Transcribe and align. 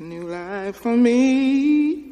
New 0.00 0.28
life 0.28 0.76
for 0.76 0.96
me. 0.96 2.04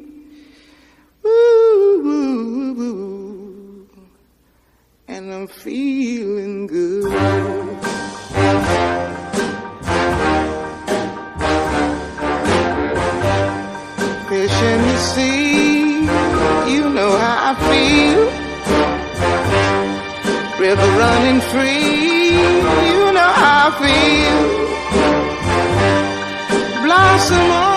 And 5.07 5.33
I'm 5.33 5.47
feeling 5.47 6.67
good. 6.67 7.13
Fish 14.27 14.61
in 14.61 14.81
the 14.81 14.97
sea, 14.97 16.01
you 16.69 16.89
know 16.89 17.11
how 17.15 17.51
I 17.51 17.55
feel. 17.69 18.23
River 20.59 20.89
running 20.99 21.39
free, 21.39 22.35
you 22.89 23.13
know 23.13 23.31
how 23.41 23.69
I 23.69 23.73
feel. 23.79 24.57
Blossom 26.83 27.51
on 27.51 27.76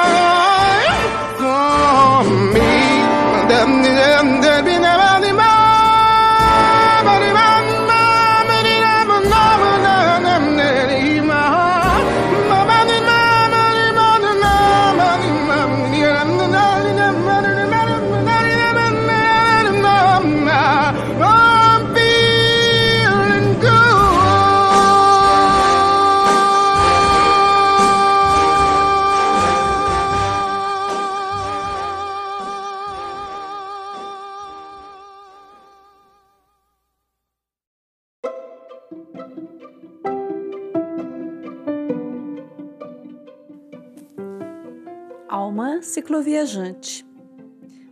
Alma 46.11 46.23
Cicloviajante. 46.23 47.05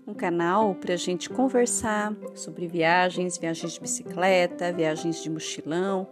Um 0.06 0.14
canal 0.14 0.76
para 0.76 0.94
a 0.94 0.98
gente 0.98 1.30
conversar 1.30 2.14
sobre 2.36 2.68
viagens, 2.68 3.38
viagens 3.38 3.74
de 3.74 3.80
bicicleta, 3.80 4.74
viagens 4.74 5.24
de 5.24 5.30
mochilão, 5.30 6.06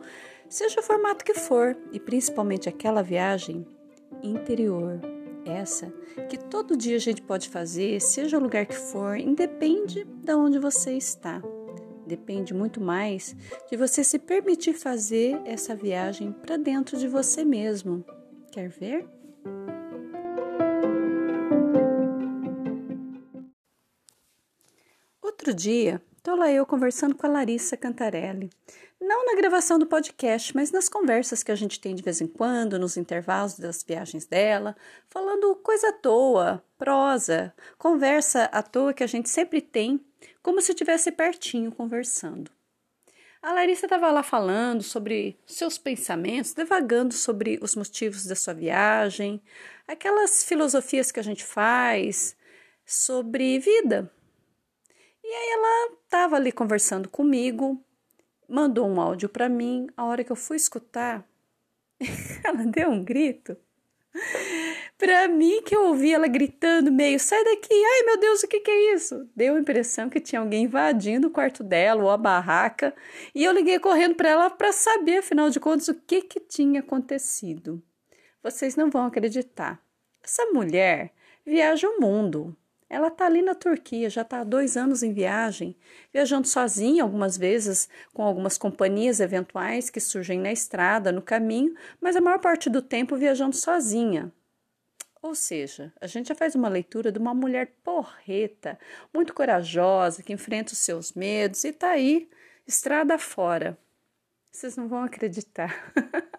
seja 0.47 0.79
o 0.79 0.83
formato 0.83 1.25
que 1.25 1.33
for, 1.33 1.77
e 1.91 1.99
principalmente 1.99 2.69
aquela 2.69 3.01
viagem 3.01 3.67
interior. 4.23 5.01
Essa 5.45 5.93
que 6.29 6.37
todo 6.37 6.77
dia 6.77 6.95
a 6.95 6.99
gente 6.99 7.21
pode 7.21 7.49
fazer, 7.49 7.99
seja 7.99 8.37
o 8.37 8.41
lugar 8.41 8.65
que 8.65 8.75
for, 8.75 9.17
independe 9.17 10.05
de 10.05 10.33
onde 10.33 10.59
você 10.59 10.93
está. 10.93 11.41
Depende 12.05 12.53
muito 12.53 12.79
mais 12.79 13.35
de 13.69 13.75
você 13.75 14.01
se 14.01 14.17
permitir 14.17 14.73
fazer 14.73 15.41
essa 15.43 15.75
viagem 15.75 16.31
para 16.31 16.55
dentro 16.55 16.97
de 16.97 17.07
você 17.07 17.43
mesmo. 17.43 18.05
Quer 18.51 18.69
ver? 18.69 19.05
Outro 25.39 25.53
dia, 25.53 26.01
tô 26.23 26.35
lá 26.35 26.51
eu 26.51 26.65
conversando 26.65 27.13
com 27.13 27.27
a 27.27 27.29
Larissa 27.29 27.77
Cantarelli. 27.77 28.49
Não 28.99 29.23
na 29.23 29.35
gravação 29.35 29.77
do 29.77 29.85
podcast, 29.85 30.53
mas 30.55 30.71
nas 30.71 30.89
conversas 30.89 31.43
que 31.43 31.51
a 31.51 31.55
gente 31.55 31.79
tem 31.79 31.93
de 31.93 32.01
vez 32.01 32.19
em 32.19 32.27
quando, 32.27 32.79
nos 32.79 32.97
intervalos 32.97 33.53
das 33.57 33.83
viagens 33.83 34.25
dela, 34.25 34.75
falando 35.07 35.55
coisa 35.57 35.89
à 35.89 35.93
toa, 35.93 36.63
prosa, 36.75 37.53
conversa 37.77 38.45
à 38.45 38.63
toa 38.63 38.95
que 38.95 39.03
a 39.03 39.07
gente 39.07 39.29
sempre 39.29 39.61
tem, 39.61 40.03
como 40.41 40.59
se 40.59 40.71
estivesse 40.71 41.11
pertinho 41.11 41.71
conversando. 41.71 42.49
A 43.39 43.53
Larissa 43.53 43.85
estava 43.85 44.09
lá 44.09 44.23
falando 44.23 44.81
sobre 44.81 45.39
seus 45.45 45.77
pensamentos, 45.77 46.51
devagando 46.51 47.13
sobre 47.13 47.59
os 47.61 47.75
motivos 47.75 48.25
da 48.25 48.35
sua 48.35 48.55
viagem, 48.55 49.39
aquelas 49.87 50.43
filosofias 50.43 51.11
que 51.11 51.19
a 51.19 51.23
gente 51.23 51.45
faz 51.45 52.35
sobre 52.83 53.59
vida, 53.59 54.11
e 55.29 55.33
aí 55.33 55.49
ela 55.49 55.93
estava 56.05 56.37
ali 56.37 56.53
conversando 56.53 57.09
comigo, 57.09 57.83
mandou 58.47 58.87
um 58.87 59.01
áudio 59.01 59.27
para 59.27 59.49
mim. 59.49 59.87
A 59.97 60.05
hora 60.05 60.23
que 60.23 60.31
eu 60.31 60.37
fui 60.37 60.55
escutar, 60.55 61.27
ela 62.45 62.65
deu 62.65 62.89
um 62.89 63.03
grito. 63.03 63.57
Para 64.97 65.27
mim, 65.27 65.61
que 65.63 65.75
eu 65.75 65.87
ouvi 65.87 66.13
ela 66.13 66.27
gritando 66.27 66.91
meio, 66.91 67.19
sai 67.19 67.43
daqui, 67.43 67.73
ai 67.73 68.03
meu 68.05 68.17
Deus, 68.19 68.41
o 68.41 68.47
que, 68.47 68.61
que 68.61 68.71
é 68.71 68.93
isso? 68.93 69.29
Deu 69.35 69.55
a 69.55 69.59
impressão 69.59 70.09
que 70.09 70.21
tinha 70.21 70.39
alguém 70.39 70.63
invadindo 70.63 71.27
o 71.27 71.31
quarto 71.31 71.61
dela 71.61 72.03
ou 72.03 72.09
a 72.09 72.17
barraca, 72.17 72.95
e 73.35 73.43
eu 73.43 73.51
liguei 73.51 73.79
correndo 73.79 74.15
para 74.15 74.29
ela 74.29 74.49
para 74.49 74.71
saber, 74.71 75.17
afinal 75.17 75.49
de 75.49 75.59
contas, 75.59 75.89
o 75.89 75.93
que, 75.93 76.21
que 76.21 76.39
tinha 76.39 76.79
acontecido. 76.79 77.83
Vocês 78.41 78.77
não 78.77 78.89
vão 78.89 79.05
acreditar. 79.05 79.79
Essa 80.23 80.45
mulher 80.47 81.13
viaja 81.45 81.87
o 81.87 81.99
mundo, 81.99 82.55
ela 82.89 83.09
está 83.09 83.25
ali 83.25 83.41
na 83.41 83.53
Turquia, 83.53 84.09
já 84.09 84.21
está 84.21 84.39
há 84.39 84.43
dois 84.43 84.77
anos 84.77 85.03
em 85.03 85.11
viagem, 85.11 85.75
viajando 86.13 86.47
sozinha 86.47 87.03
algumas 87.03 87.37
vezes, 87.37 87.89
com 88.13 88.23
algumas 88.23 88.57
companhias 88.57 89.19
eventuais 89.19 89.89
que 89.89 89.99
surgem 89.99 90.39
na 90.39 90.51
estrada, 90.51 91.11
no 91.11 91.21
caminho, 91.21 91.75
mas 91.99 92.15
a 92.15 92.21
maior 92.21 92.39
parte 92.39 92.69
do 92.69 92.81
tempo 92.81 93.17
viajando 93.17 93.55
sozinha. 93.55 94.31
Ou 95.21 95.35
seja, 95.35 95.91
a 95.99 96.07
gente 96.07 96.29
já 96.29 96.35
faz 96.35 96.55
uma 96.55 96.69
leitura 96.69 97.11
de 97.11 97.19
uma 97.19 97.33
mulher 97.33 97.73
porreta, 97.83 98.79
muito 99.13 99.33
corajosa, 99.33 100.23
que 100.23 100.31
enfrenta 100.31 100.71
os 100.71 100.79
seus 100.79 101.11
medos 101.11 101.63
e 101.65 101.69
está 101.69 101.89
aí, 101.89 102.29
estrada 102.65 103.17
fora. 103.17 103.77
Vocês 104.49 104.77
não 104.77 104.87
vão 104.87 105.03
acreditar 105.03 105.91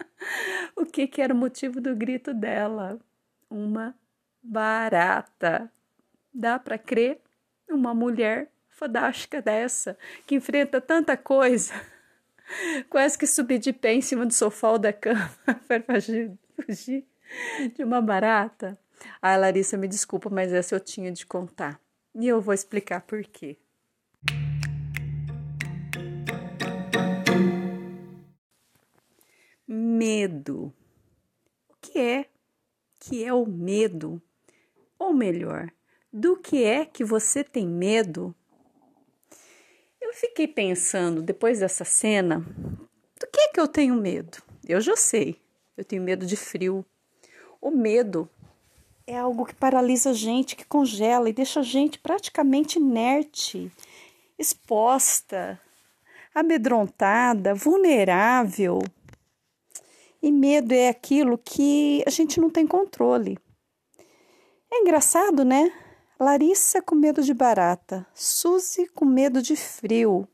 o 0.74 0.86
que, 0.86 1.06
que 1.06 1.20
era 1.20 1.34
o 1.34 1.36
motivo 1.36 1.80
do 1.80 1.94
grito 1.94 2.32
dela. 2.32 2.98
uma 3.50 3.94
barata. 4.42 5.70
Dá 6.38 6.56
para 6.56 6.78
crer? 6.78 7.20
Uma 7.68 7.92
mulher 7.92 8.48
fodástica 8.68 9.42
dessa, 9.42 9.98
que 10.24 10.36
enfrenta 10.36 10.80
tanta 10.80 11.16
coisa, 11.16 11.74
quase 12.88 13.18
que 13.18 13.26
subir 13.26 13.58
de 13.58 13.72
pé 13.72 13.94
em 13.94 14.00
cima 14.00 14.24
do 14.24 14.32
sofá 14.32 14.70
ou 14.70 14.78
da 14.78 14.92
cama 14.92 15.28
para 15.66 15.82
fugir 16.54 17.04
de 17.74 17.82
uma 17.82 18.00
barata. 18.00 18.78
Ah, 19.20 19.36
Larissa, 19.36 19.76
me 19.76 19.88
desculpa, 19.88 20.30
mas 20.30 20.52
essa 20.52 20.76
eu 20.76 20.80
tinha 20.80 21.10
de 21.10 21.26
contar. 21.26 21.80
E 22.14 22.28
eu 22.28 22.40
vou 22.40 22.54
explicar 22.54 23.00
por 23.00 23.20
quê. 23.24 23.58
Medo. 29.66 30.72
O 31.68 31.74
que 31.80 31.98
é 31.98 32.26
que 33.00 33.24
é 33.24 33.34
o 33.34 33.44
medo? 33.44 34.22
Ou 34.96 35.12
melhor, 35.12 35.72
do 36.12 36.36
que 36.36 36.64
é 36.64 36.84
que 36.84 37.04
você 37.04 37.44
tem 37.44 37.66
medo? 37.66 38.34
Eu 40.00 40.12
fiquei 40.14 40.48
pensando 40.48 41.22
depois 41.22 41.60
dessa 41.60 41.84
cena, 41.84 42.38
do 42.38 43.26
que 43.30 43.40
é 43.40 43.48
que 43.48 43.60
eu 43.60 43.68
tenho 43.68 43.94
medo? 43.94 44.42
Eu 44.66 44.80
já 44.80 44.96
sei, 44.96 45.40
eu 45.76 45.84
tenho 45.84 46.02
medo 46.02 46.24
de 46.24 46.36
frio. 46.36 46.84
O 47.60 47.70
medo 47.70 48.28
é 49.06 49.18
algo 49.18 49.44
que 49.44 49.54
paralisa 49.54 50.10
a 50.10 50.14
gente, 50.14 50.56
que 50.56 50.64
congela 50.64 51.28
e 51.28 51.32
deixa 51.32 51.60
a 51.60 51.62
gente 51.62 51.98
praticamente 51.98 52.78
inerte, 52.78 53.70
exposta, 54.38 55.60
amedrontada, 56.34 57.54
vulnerável. 57.54 58.78
E 60.22 60.32
medo 60.32 60.72
é 60.72 60.88
aquilo 60.88 61.38
que 61.38 62.02
a 62.06 62.10
gente 62.10 62.40
não 62.40 62.50
tem 62.50 62.66
controle. 62.66 63.38
É 64.70 64.80
engraçado, 64.80 65.44
né? 65.44 65.72
Larissa 66.20 66.82
com 66.82 66.96
medo 66.96 67.22
de 67.22 67.32
barata, 67.32 68.04
Suzy 68.12 68.88
com 68.88 69.04
medo 69.04 69.40
de 69.40 69.54
frio. 69.54 70.26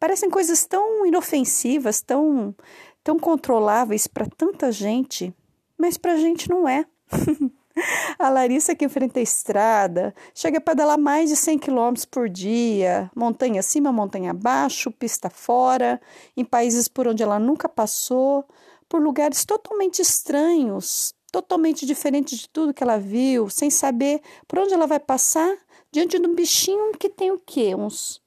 Parecem 0.00 0.30
coisas 0.30 0.64
tão 0.64 1.04
inofensivas, 1.04 2.00
tão, 2.00 2.54
tão 3.02 3.18
controláveis 3.18 4.06
para 4.06 4.26
tanta 4.26 4.72
gente, 4.72 5.34
mas 5.76 5.98
para 5.98 6.14
a 6.14 6.16
gente 6.16 6.48
não 6.48 6.66
é. 6.66 6.86
A 8.18 8.30
Larissa 8.30 8.74
que 8.74 8.84
enfrenta 8.84 9.18
a 9.18 9.22
estrada, 9.22 10.14
chega 10.32 10.58
a 10.58 10.60
pedalar 10.60 10.96
mais 10.96 11.28
de 11.28 11.34
100 11.34 11.58
km 11.58 11.92
por 12.08 12.28
dia, 12.28 13.10
montanha 13.16 13.58
acima, 13.58 13.92
montanha 13.92 14.30
abaixo, 14.30 14.92
pista 14.92 15.28
fora, 15.28 16.00
em 16.36 16.44
países 16.44 16.86
por 16.86 17.08
onde 17.08 17.22
ela 17.24 17.40
nunca 17.40 17.68
passou, 17.68 18.46
por 18.88 19.02
lugares 19.02 19.44
totalmente 19.44 20.00
estranhos, 20.00 21.12
totalmente 21.34 21.84
diferentes 21.84 22.38
de 22.38 22.48
tudo 22.48 22.72
que 22.72 22.80
ela 22.80 22.96
viu, 22.96 23.50
sem 23.50 23.68
saber 23.68 24.20
por 24.46 24.60
onde 24.60 24.72
ela 24.72 24.86
vai 24.86 25.00
passar, 25.00 25.52
diante 25.90 26.16
de 26.16 26.28
um 26.28 26.32
bichinho 26.32 26.92
que 26.92 27.08
tem 27.08 27.32
o 27.32 27.42
quê? 27.44 27.74
Uns, 27.74 28.22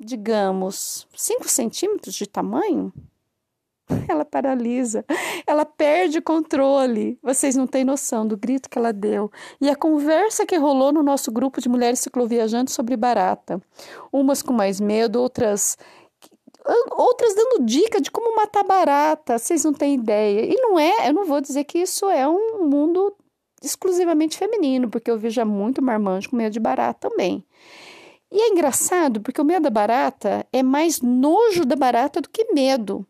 digamos, 0.00 1.06
5 1.14 1.48
centímetros 1.48 2.16
de 2.16 2.26
tamanho? 2.26 2.92
ela 4.08 4.24
paralisa, 4.24 5.04
ela 5.46 5.64
perde 5.64 6.20
controle. 6.20 7.16
Vocês 7.22 7.54
não 7.54 7.68
têm 7.68 7.84
noção 7.84 8.26
do 8.26 8.36
grito 8.36 8.68
que 8.68 8.76
ela 8.76 8.92
deu. 8.92 9.30
E 9.60 9.70
a 9.70 9.76
conversa 9.76 10.44
que 10.44 10.56
rolou 10.56 10.92
no 10.92 11.04
nosso 11.04 11.30
grupo 11.30 11.60
de 11.60 11.68
mulheres 11.68 12.00
cicloviajantes 12.00 12.74
sobre 12.74 12.96
barata. 12.96 13.62
Umas 14.12 14.42
com 14.42 14.52
mais 14.52 14.80
medo, 14.80 15.22
outras 15.22 15.78
outras 16.92 17.34
dando 17.34 17.64
dica 17.64 18.00
de 18.00 18.10
como 18.10 18.36
matar 18.36 18.64
barata. 18.64 19.38
Vocês 19.38 19.64
não 19.64 19.72
têm 19.72 19.94
ideia. 19.94 20.44
E 20.44 20.54
não 20.56 20.78
é, 20.78 21.08
eu 21.08 21.14
não 21.14 21.24
vou 21.24 21.40
dizer 21.40 21.64
que 21.64 21.78
isso 21.78 22.08
é 22.08 22.28
um 22.28 22.68
mundo 22.68 23.14
exclusivamente 23.62 24.36
feminino, 24.36 24.88
porque 24.88 25.10
eu 25.10 25.18
vejo 25.18 25.44
muito 25.44 25.82
marmanjo 25.82 26.30
com 26.30 26.36
medo 26.36 26.52
de 26.52 26.60
barata 26.60 27.08
também. 27.08 27.44
E 28.30 28.40
é 28.40 28.48
engraçado 28.48 29.20
porque 29.20 29.40
o 29.40 29.44
medo 29.44 29.62
da 29.62 29.70
barata 29.70 30.46
é 30.52 30.62
mais 30.62 31.00
nojo 31.00 31.64
da 31.64 31.74
barata 31.74 32.20
do 32.20 32.28
que 32.28 32.52
medo. 32.52 33.06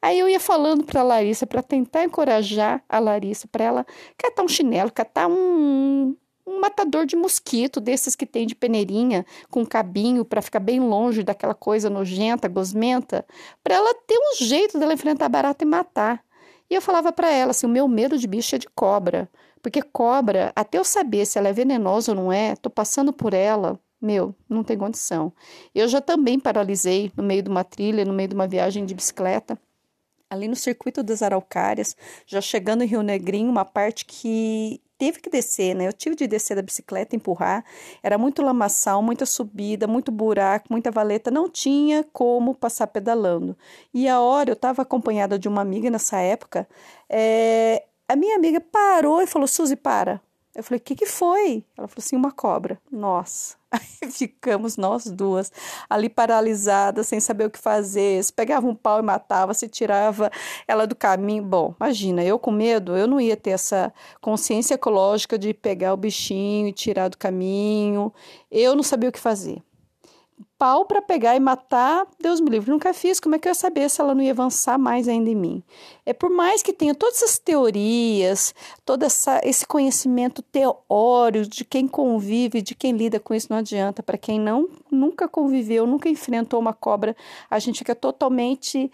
Aí 0.00 0.18
eu 0.18 0.28
ia 0.28 0.40
falando 0.40 0.84
para 0.84 1.00
a 1.00 1.04
Larissa, 1.04 1.46
para 1.46 1.62
tentar 1.62 2.04
encorajar 2.04 2.82
a 2.88 2.98
Larissa, 2.98 3.48
para 3.48 3.64
ela 3.64 3.86
catar 4.16 4.42
um 4.42 4.48
chinelo, 4.48 4.90
catar 4.90 5.26
um, 5.26 6.16
um 6.50 6.60
matador 6.60 7.06
de 7.06 7.16
mosquito, 7.16 7.80
desses 7.80 8.16
que 8.16 8.26
tem 8.26 8.46
de 8.46 8.54
peneirinha, 8.54 9.24
com 9.50 9.64
cabinho, 9.64 10.24
para 10.24 10.42
ficar 10.42 10.60
bem 10.60 10.80
longe 10.80 11.22
daquela 11.22 11.54
coisa 11.54 11.88
nojenta, 11.88 12.48
gosmenta, 12.48 13.24
para 13.62 13.76
ela 13.76 13.94
ter 14.06 14.18
um 14.18 14.44
jeito 14.44 14.78
dela 14.78 14.92
enfrentar 14.92 15.26
a 15.26 15.28
barata 15.28 15.64
e 15.64 15.66
matar. 15.66 16.24
E 16.68 16.74
eu 16.74 16.82
falava 16.82 17.12
para 17.12 17.30
ela 17.30 17.50
assim: 17.50 17.66
o 17.66 17.70
meu 17.70 17.86
medo 17.88 18.18
de 18.18 18.26
bicho 18.26 18.54
é 18.54 18.58
de 18.58 18.68
cobra. 18.68 19.28
Porque 19.62 19.82
cobra, 19.82 20.52
até 20.56 20.78
eu 20.78 20.84
saber 20.84 21.26
se 21.26 21.38
ela 21.38 21.48
é 21.48 21.52
venenosa 21.52 22.12
ou 22.12 22.16
não 22.16 22.32
é, 22.32 22.56
tô 22.56 22.70
passando 22.70 23.12
por 23.12 23.34
ela, 23.34 23.78
meu, 24.00 24.34
não 24.48 24.64
tem 24.64 24.78
condição. 24.78 25.32
Eu 25.74 25.86
já 25.86 26.00
também 26.00 26.40
paralisei 26.40 27.12
no 27.14 27.22
meio 27.22 27.42
de 27.42 27.50
uma 27.50 27.62
trilha, 27.62 28.04
no 28.04 28.14
meio 28.14 28.28
de 28.30 28.34
uma 28.34 28.46
viagem 28.46 28.86
de 28.86 28.94
bicicleta 28.94 29.58
ali 30.30 30.46
no 30.46 30.54
circuito 30.54 31.02
das 31.02 31.22
Araucárias, 31.22 31.96
já 32.24 32.40
chegando 32.40 32.84
em 32.84 32.86
Rio 32.86 33.02
Negrinho, 33.02 33.50
uma 33.50 33.64
parte 33.64 34.04
que 34.06 34.80
teve 35.00 35.18
que 35.18 35.30
descer, 35.30 35.74
né? 35.74 35.88
Eu 35.88 35.94
tive 35.94 36.14
de 36.14 36.26
descer 36.26 36.54
da 36.54 36.60
bicicleta, 36.60 37.16
empurrar. 37.16 37.64
Era 38.02 38.18
muito 38.18 38.42
lamaçal, 38.42 39.02
muita 39.02 39.24
subida, 39.24 39.86
muito 39.86 40.12
buraco, 40.12 40.66
muita 40.68 40.90
valeta. 40.90 41.30
Não 41.30 41.48
tinha 41.48 42.04
como 42.12 42.54
passar 42.54 42.86
pedalando. 42.86 43.56
E 43.94 44.06
a 44.06 44.20
hora, 44.20 44.50
eu 44.50 44.52
estava 44.52 44.82
acompanhada 44.82 45.38
de 45.38 45.48
uma 45.48 45.62
amiga 45.62 45.88
nessa 45.88 46.18
época. 46.18 46.68
É, 47.08 47.82
a 48.06 48.14
minha 48.14 48.36
amiga 48.36 48.60
parou 48.60 49.22
e 49.22 49.26
falou: 49.26 49.48
Suzy, 49.48 49.74
para. 49.74 50.20
Eu 50.54 50.62
falei: 50.62 50.78
O 50.78 50.82
que, 50.82 50.94
que 50.94 51.06
foi? 51.06 51.64
Ela 51.78 51.88
falou 51.88 52.04
assim: 52.04 52.14
Uma 52.14 52.30
cobra. 52.30 52.78
Nossa. 52.92 53.59
Aí 53.70 54.10
ficamos 54.10 54.76
nós 54.76 55.06
duas 55.06 55.52
ali 55.88 56.08
paralisadas, 56.08 57.06
sem 57.06 57.20
saber 57.20 57.46
o 57.46 57.50
que 57.50 57.58
fazer. 57.58 58.22
Se 58.22 58.32
pegava 58.32 58.66
um 58.66 58.74
pau 58.74 58.98
e 58.98 59.02
matava, 59.02 59.54
se 59.54 59.68
tirava 59.68 60.30
ela 60.66 60.86
do 60.86 60.96
caminho. 60.96 61.44
Bom, 61.44 61.74
imagina, 61.80 62.24
eu 62.24 62.38
com 62.38 62.50
medo, 62.50 62.96
eu 62.96 63.06
não 63.06 63.20
ia 63.20 63.36
ter 63.36 63.50
essa 63.50 63.92
consciência 64.20 64.74
ecológica 64.74 65.38
de 65.38 65.54
pegar 65.54 65.94
o 65.94 65.96
bichinho 65.96 66.68
e 66.68 66.72
tirar 66.72 67.08
do 67.08 67.18
caminho. 67.18 68.12
Eu 68.50 68.74
não 68.74 68.82
sabia 68.82 69.08
o 69.08 69.12
que 69.12 69.20
fazer 69.20 69.62
pau 70.60 70.84
para 70.84 71.00
pegar 71.00 71.34
e 71.34 71.40
matar, 71.40 72.06
Deus 72.20 72.38
me 72.38 72.50
livre, 72.50 72.70
nunca 72.70 72.92
fiz. 72.92 73.18
Como 73.18 73.34
é 73.34 73.38
que 73.38 73.48
eu 73.48 73.50
ia 73.50 73.54
saber 73.54 73.88
se 73.88 73.98
ela 73.98 74.14
não 74.14 74.22
ia 74.22 74.32
avançar 74.32 74.78
mais 74.78 75.08
ainda 75.08 75.30
em 75.30 75.34
mim? 75.34 75.62
É 76.04 76.12
por 76.12 76.28
mais 76.28 76.62
que 76.62 76.70
tenha 76.70 76.94
todas 76.94 77.16
essas 77.22 77.38
teorias, 77.38 78.54
todo 78.84 79.02
essa, 79.02 79.40
esse 79.42 79.66
conhecimento 79.66 80.42
teórico 80.42 81.48
de 81.48 81.64
quem 81.64 81.88
convive, 81.88 82.60
de 82.60 82.74
quem 82.74 82.92
lida 82.92 83.18
com 83.18 83.32
isso, 83.32 83.46
não 83.48 83.56
adianta. 83.56 84.02
Para 84.02 84.18
quem 84.18 84.38
não 84.38 84.68
nunca 84.90 85.26
conviveu, 85.26 85.86
nunca 85.86 86.10
enfrentou 86.10 86.60
uma 86.60 86.74
cobra, 86.74 87.16
a 87.50 87.58
gente 87.58 87.78
fica 87.78 87.94
totalmente 87.94 88.90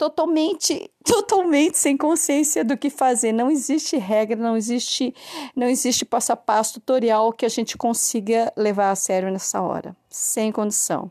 totalmente, 0.00 0.90
totalmente 1.04 1.78
sem 1.78 1.94
consciência 1.94 2.64
do 2.64 2.76
que 2.76 2.88
fazer. 2.88 3.32
Não 3.32 3.50
existe 3.50 3.98
regra, 3.98 4.34
não 4.34 4.56
existe, 4.56 5.14
não 5.54 5.68
existe 5.68 6.06
passo 6.06 6.32
a 6.32 6.36
passo 6.36 6.74
tutorial 6.74 7.32
que 7.34 7.44
a 7.44 7.50
gente 7.50 7.76
consiga 7.76 8.50
levar 8.56 8.90
a 8.90 8.96
sério 8.96 9.30
nessa 9.30 9.60
hora, 9.60 9.94
sem 10.10 10.50
condição. 10.52 11.10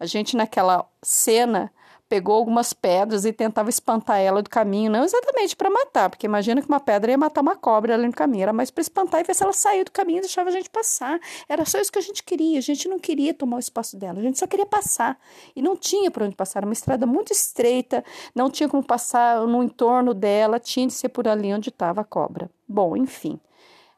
A 0.00 0.06
gente 0.06 0.36
naquela 0.36 0.84
cena 1.02 1.70
pegou 2.12 2.34
algumas 2.34 2.74
pedras 2.74 3.24
e 3.24 3.32
tentava 3.32 3.70
espantar 3.70 4.18
ela 4.18 4.42
do 4.42 4.50
caminho, 4.50 4.90
não 4.90 5.02
exatamente 5.02 5.56
para 5.56 5.70
matar, 5.70 6.10
porque 6.10 6.26
imagina 6.26 6.60
que 6.60 6.68
uma 6.68 6.78
pedra 6.78 7.10
ia 7.10 7.16
matar 7.16 7.40
uma 7.40 7.56
cobra 7.56 7.94
ali 7.94 8.06
no 8.06 8.12
caminho, 8.12 8.42
era 8.42 8.52
mais 8.52 8.70
para 8.70 8.82
espantar 8.82 9.22
e 9.22 9.24
ver 9.24 9.34
se 9.34 9.42
ela 9.42 9.54
saía 9.54 9.82
do 9.82 9.90
caminho 9.90 10.18
e 10.18 10.20
deixava 10.20 10.50
a 10.50 10.52
gente 10.52 10.68
passar. 10.68 11.18
Era 11.48 11.64
só 11.64 11.78
isso 11.78 11.90
que 11.90 11.98
a 11.98 12.02
gente 12.02 12.22
queria, 12.22 12.58
a 12.58 12.60
gente 12.60 12.86
não 12.86 12.98
queria 12.98 13.32
tomar 13.32 13.56
o 13.56 13.60
espaço 13.60 13.96
dela, 13.96 14.18
a 14.18 14.22
gente 14.22 14.38
só 14.38 14.46
queria 14.46 14.66
passar. 14.66 15.18
E 15.56 15.62
não 15.62 15.74
tinha 15.74 16.10
para 16.10 16.26
onde 16.26 16.36
passar, 16.36 16.58
era 16.58 16.66
uma 16.66 16.74
estrada 16.74 17.06
muito 17.06 17.32
estreita, 17.32 18.04
não 18.34 18.50
tinha 18.50 18.68
como 18.68 18.84
passar 18.84 19.46
no 19.46 19.62
entorno 19.62 20.12
dela, 20.12 20.60
tinha 20.60 20.86
de 20.86 20.92
ser 20.92 21.08
por 21.08 21.26
ali 21.26 21.50
onde 21.54 21.70
estava 21.70 22.02
a 22.02 22.04
cobra. 22.04 22.50
Bom, 22.68 22.94
enfim. 22.94 23.40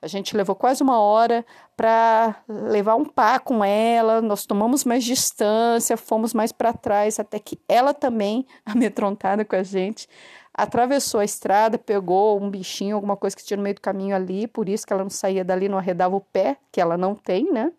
A 0.05 0.07
gente 0.07 0.37
levou 0.37 0.55
quase 0.55 0.83
uma 0.83 1.01
hora 1.01 1.47
para 1.75 2.37
levar 2.47 2.95
um 2.95 3.07
pá 3.07 3.39
com 3.39 3.65
ela, 3.65 4.21
nós 4.21 4.45
tomamos 4.45 4.85
mais 4.85 5.03
distância, 5.03 5.97
fomos 5.97 6.35
mais 6.35 6.53
para 6.53 6.75
trás, 6.75 7.19
até 7.19 7.39
que 7.39 7.59
ela 7.67 7.95
também, 7.95 8.47
amedrontada 8.67 9.47
com 9.47 9.57
a 9.57 9.63
gente, 9.63 10.07
atravessou 10.53 11.21
a 11.21 11.25
estrada, 11.25 11.79
pegou 11.79 12.39
um 12.39 12.51
bichinho, 12.51 12.97
alguma 12.97 13.17
coisa 13.17 13.35
que 13.35 13.43
tinha 13.43 13.57
no 13.57 13.63
meio 13.63 13.77
do 13.77 13.81
caminho 13.81 14.15
ali, 14.15 14.47
por 14.47 14.69
isso 14.69 14.87
que 14.87 14.93
ela 14.93 15.03
não 15.03 15.09
saía 15.09 15.43
dali, 15.43 15.71
não 15.71 15.79
arredava 15.79 16.15
o 16.15 16.21
pé, 16.21 16.59
que 16.71 16.83
ela 16.83 16.99
não 16.99 17.15
tem, 17.15 17.51
né? 17.51 17.73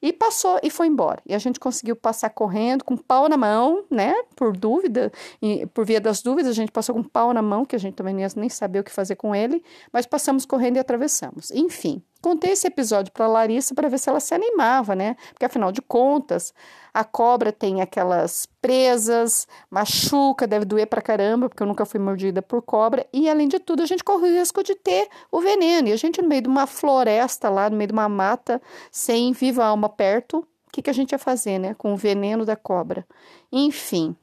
E 0.00 0.12
passou 0.12 0.58
e 0.62 0.70
foi 0.70 0.86
embora. 0.86 1.22
E 1.26 1.34
a 1.34 1.38
gente 1.38 1.58
conseguiu 1.58 1.96
passar 1.96 2.30
correndo, 2.30 2.84
com 2.84 2.96
pau 2.96 3.28
na 3.28 3.36
mão, 3.36 3.84
né? 3.90 4.14
Por 4.34 4.56
dúvida, 4.56 5.10
e 5.40 5.66
por 5.66 5.86
via 5.86 6.00
das 6.00 6.22
dúvidas, 6.22 6.50
a 6.50 6.54
gente 6.54 6.70
passou 6.70 6.94
com 6.94 7.02
pau 7.02 7.32
na 7.32 7.42
mão, 7.42 7.64
que 7.64 7.74
a 7.74 7.78
gente 7.78 7.94
também 7.94 8.14
nem 8.14 8.48
sabia 8.48 8.80
o 8.80 8.84
que 8.84 8.90
fazer 8.92 9.16
com 9.16 9.34
ele, 9.34 9.62
mas 9.92 10.06
passamos 10.06 10.44
correndo 10.44 10.76
e 10.76 10.78
atravessamos. 10.78 11.50
Enfim, 11.50 12.02
contei 12.26 12.50
esse 12.50 12.66
episódio 12.66 13.12
para 13.12 13.28
Larissa 13.28 13.72
para 13.72 13.88
ver 13.88 13.98
se 14.00 14.10
ela 14.10 14.18
se 14.18 14.34
animava, 14.34 14.96
né? 14.96 15.14
Porque 15.30 15.44
afinal 15.44 15.70
de 15.70 15.80
contas, 15.80 16.52
a 16.92 17.04
cobra 17.04 17.52
tem 17.52 17.80
aquelas 17.80 18.48
presas, 18.60 19.46
machuca, 19.70 20.44
deve 20.44 20.64
doer 20.64 20.88
pra 20.88 21.00
caramba, 21.00 21.48
porque 21.48 21.62
eu 21.62 21.66
nunca 21.68 21.86
fui 21.86 22.00
mordida 22.00 22.42
por 22.42 22.62
cobra. 22.62 23.06
E 23.12 23.30
além 23.30 23.46
de 23.46 23.60
tudo, 23.60 23.84
a 23.84 23.86
gente 23.86 24.02
corre 24.02 24.26
o 24.26 24.40
risco 24.40 24.60
de 24.64 24.74
ter 24.74 25.08
o 25.30 25.40
veneno. 25.40 25.86
E 25.86 25.92
a 25.92 25.96
gente, 25.96 26.20
no 26.20 26.28
meio 26.28 26.42
de 26.42 26.48
uma 26.48 26.66
floresta 26.66 27.48
lá, 27.48 27.70
no 27.70 27.76
meio 27.76 27.86
de 27.86 27.92
uma 27.92 28.08
mata, 28.08 28.60
sem 28.90 29.32
viva 29.32 29.64
alma 29.64 29.88
perto, 29.88 30.38
o 30.38 30.72
que, 30.72 30.82
que 30.82 30.90
a 30.90 30.92
gente 30.92 31.12
ia 31.12 31.18
fazer, 31.18 31.60
né? 31.60 31.74
Com 31.78 31.94
o 31.94 31.96
veneno 31.96 32.44
da 32.44 32.56
cobra. 32.56 33.06
Enfim. 33.52 34.16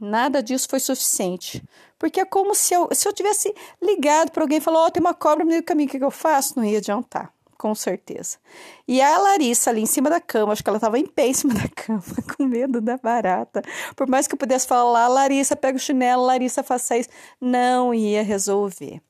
Nada 0.00 0.42
disso 0.42 0.68
foi 0.68 0.80
suficiente. 0.80 1.62
Porque 1.98 2.20
é 2.20 2.24
como 2.24 2.54
se 2.54 2.74
eu, 2.74 2.88
se 2.92 3.08
eu 3.08 3.12
tivesse 3.12 3.54
ligado 3.82 4.30
para 4.30 4.42
alguém 4.42 4.58
e 4.58 4.60
falou: 4.60 4.86
oh, 4.86 4.90
tem 4.90 5.00
uma 5.00 5.14
cobra 5.14 5.44
no 5.44 5.48
meio 5.48 5.62
do 5.62 5.64
caminho, 5.64 5.88
o 5.88 5.90
que, 5.90 5.98
que 5.98 6.04
eu 6.04 6.10
faço? 6.10 6.54
Não 6.56 6.64
ia 6.64 6.78
adiantar, 6.78 7.32
com 7.56 7.74
certeza. 7.74 8.38
E 8.86 9.00
a 9.00 9.18
Larissa 9.18 9.70
ali 9.70 9.80
em 9.80 9.86
cima 9.86 10.10
da 10.10 10.20
cama, 10.20 10.52
acho 10.52 10.62
que 10.62 10.68
ela 10.68 10.76
estava 10.76 10.98
em 10.98 11.06
pé 11.06 11.28
em 11.28 11.34
cima 11.34 11.54
da 11.54 11.68
cama, 11.68 12.02
com 12.36 12.44
medo 12.44 12.80
da 12.80 12.96
barata. 12.98 13.62
Por 13.94 14.08
mais 14.08 14.26
que 14.26 14.34
eu 14.34 14.38
pudesse 14.38 14.66
falar: 14.66 15.08
Larissa, 15.08 15.56
pega 15.56 15.76
o 15.76 15.80
chinelo, 15.80 16.24
Larissa, 16.24 16.62
faça 16.62 16.96
isso. 16.96 17.08
Não 17.40 17.94
ia 17.94 18.22
resolver. 18.22 19.00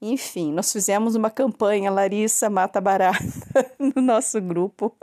Enfim, 0.00 0.52
nós 0.52 0.70
fizemos 0.70 1.14
uma 1.14 1.30
campanha 1.30 1.90
Larissa 1.90 2.50
Mata 2.50 2.80
Barata 2.80 3.18
no 3.78 4.02
nosso 4.02 4.40
grupo, 4.42 4.94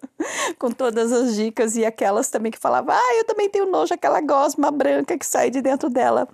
com 0.60 0.70
todas 0.70 1.12
as 1.12 1.36
dicas 1.36 1.76
e 1.76 1.84
aquelas 1.84 2.30
também 2.30 2.52
que 2.52 2.60
falavam, 2.60 2.94
ah, 2.96 3.16
eu 3.16 3.26
também 3.26 3.50
tenho 3.50 3.66
nojo, 3.66 3.94
aquela 3.94 4.22
gosma 4.22 4.70
branca 4.70 5.18
que 5.18 5.26
sai 5.26 5.50
de 5.50 5.62
dentro 5.62 5.90
dela. 5.90 6.28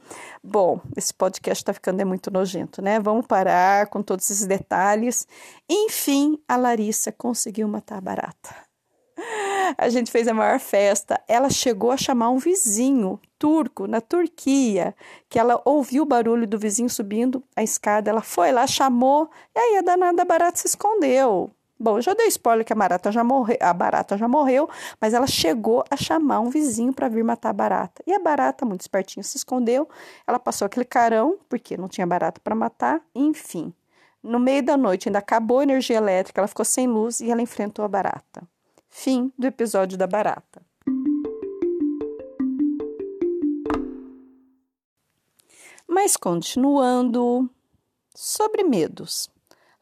Bom, 0.44 0.82
esse 0.98 1.14
podcast 1.14 1.62
está 1.62 1.74
ficando 1.74 2.02
é 2.02 2.06
muito 2.06 2.30
nojento, 2.30 2.82
né? 2.82 3.00
Vamos 3.00 3.26
parar 3.28 3.88
com 3.88 4.04
todos 4.04 4.30
esses 4.30 4.46
detalhes. 4.46 5.26
Enfim, 5.70 6.38
a 6.48 6.58
Larissa 6.58 7.12
conseguiu 7.14 7.68
matar 7.68 7.98
a 7.98 8.02
barata. 8.02 8.69
A 9.78 9.90
gente 9.90 10.12
fez 10.12 10.28
a 10.28 10.34
maior 10.34 10.60
festa. 10.60 11.20
Ela 11.28 11.50
chegou 11.50 11.92
a 11.92 11.98
chamar 11.98 12.30
um 12.30 12.38
vizinho 12.38 13.20
turco 13.38 13.88
na 13.88 14.02
Turquia, 14.02 14.96
que 15.30 15.40
ela 15.40 15.62
ouviu 15.64 16.04
o 16.04 16.06
barulho 16.06 16.48
do 16.48 16.60
vizinho 16.60 16.90
subindo 16.90 17.44
a 17.56 17.64
escada. 17.64 18.10
Ela 18.10 18.22
foi 18.22 18.52
lá, 18.52 18.68
chamou, 18.68 19.30
e 19.56 19.60
aí 19.60 19.78
a 19.78 19.82
danada 19.82 20.26
barata 20.26 20.58
se 20.58 20.68
escondeu. 20.68 21.52
Bom, 21.82 22.02
já 22.02 22.14
dei 22.14 22.28
spoiler 22.28 22.66
que 22.66 22.74
a 22.74 22.76
barata 22.76 23.10
já 23.10 23.24
morreu, 23.24 23.58
a 23.62 23.74
barata 23.74 24.18
já 24.18 24.28
morreu, 24.28 24.70
mas 25.00 25.14
ela 25.14 25.26
chegou 25.26 25.82
a 25.90 25.96
chamar 25.96 26.42
um 26.42 26.50
vizinho 26.50 26.92
para 26.92 27.08
vir 27.08 27.24
matar 27.24 27.52
a 27.52 27.54
barata. 27.54 28.04
E 28.06 28.14
a 28.14 28.20
barata, 28.20 28.66
muito 28.66 28.82
espertinha, 28.82 29.24
se 29.24 29.38
escondeu. 29.38 29.88
Ela 30.28 30.38
passou 30.38 30.66
aquele 30.66 30.84
carão, 30.84 31.38
porque 31.48 31.78
não 31.78 31.88
tinha 31.88 32.06
barata 32.06 32.42
para 32.44 32.54
matar, 32.54 33.02
enfim. 33.16 33.74
No 34.22 34.38
meio 34.38 34.62
da 34.62 34.76
noite 34.76 35.08
ainda 35.08 35.20
acabou 35.20 35.60
a 35.60 35.64
energia 35.64 35.96
elétrica, 35.96 36.42
ela 36.42 36.50
ficou 36.50 36.66
sem 36.66 36.86
luz 36.86 37.22
e 37.22 37.32
ela 37.32 37.42
enfrentou 37.42 37.86
a 37.86 37.88
barata. 37.88 38.46
Fim 38.90 39.32
do 39.38 39.48
episódio 39.48 39.98
da 39.98 40.08
barata. 40.08 40.62
Mas 45.88 46.18
continuando, 46.18 47.50
sobre 48.16 48.64
medos. 48.64 49.30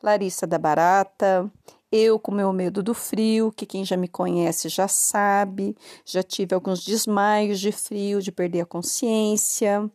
Larissa 0.02 0.46
da 0.46 0.58
Barata, 0.60 1.52
eu 1.92 2.20
com 2.20 2.32
meu 2.32 2.54
medo 2.54 2.84
do 2.84 2.94
frio, 2.94 3.52
que 3.52 3.66
quem 3.66 3.84
já 3.84 3.98
me 3.98 4.08
conhece 4.08 4.70
já 4.70 4.88
sabe, 4.88 5.76
já 6.06 6.22
tive 6.22 6.54
alguns 6.54 6.84
desmaios 6.84 7.60
de 7.60 7.72
frio, 7.72 8.22
de 8.22 8.32
perder 8.32 8.62
a 8.62 8.66
consciência 8.66 9.90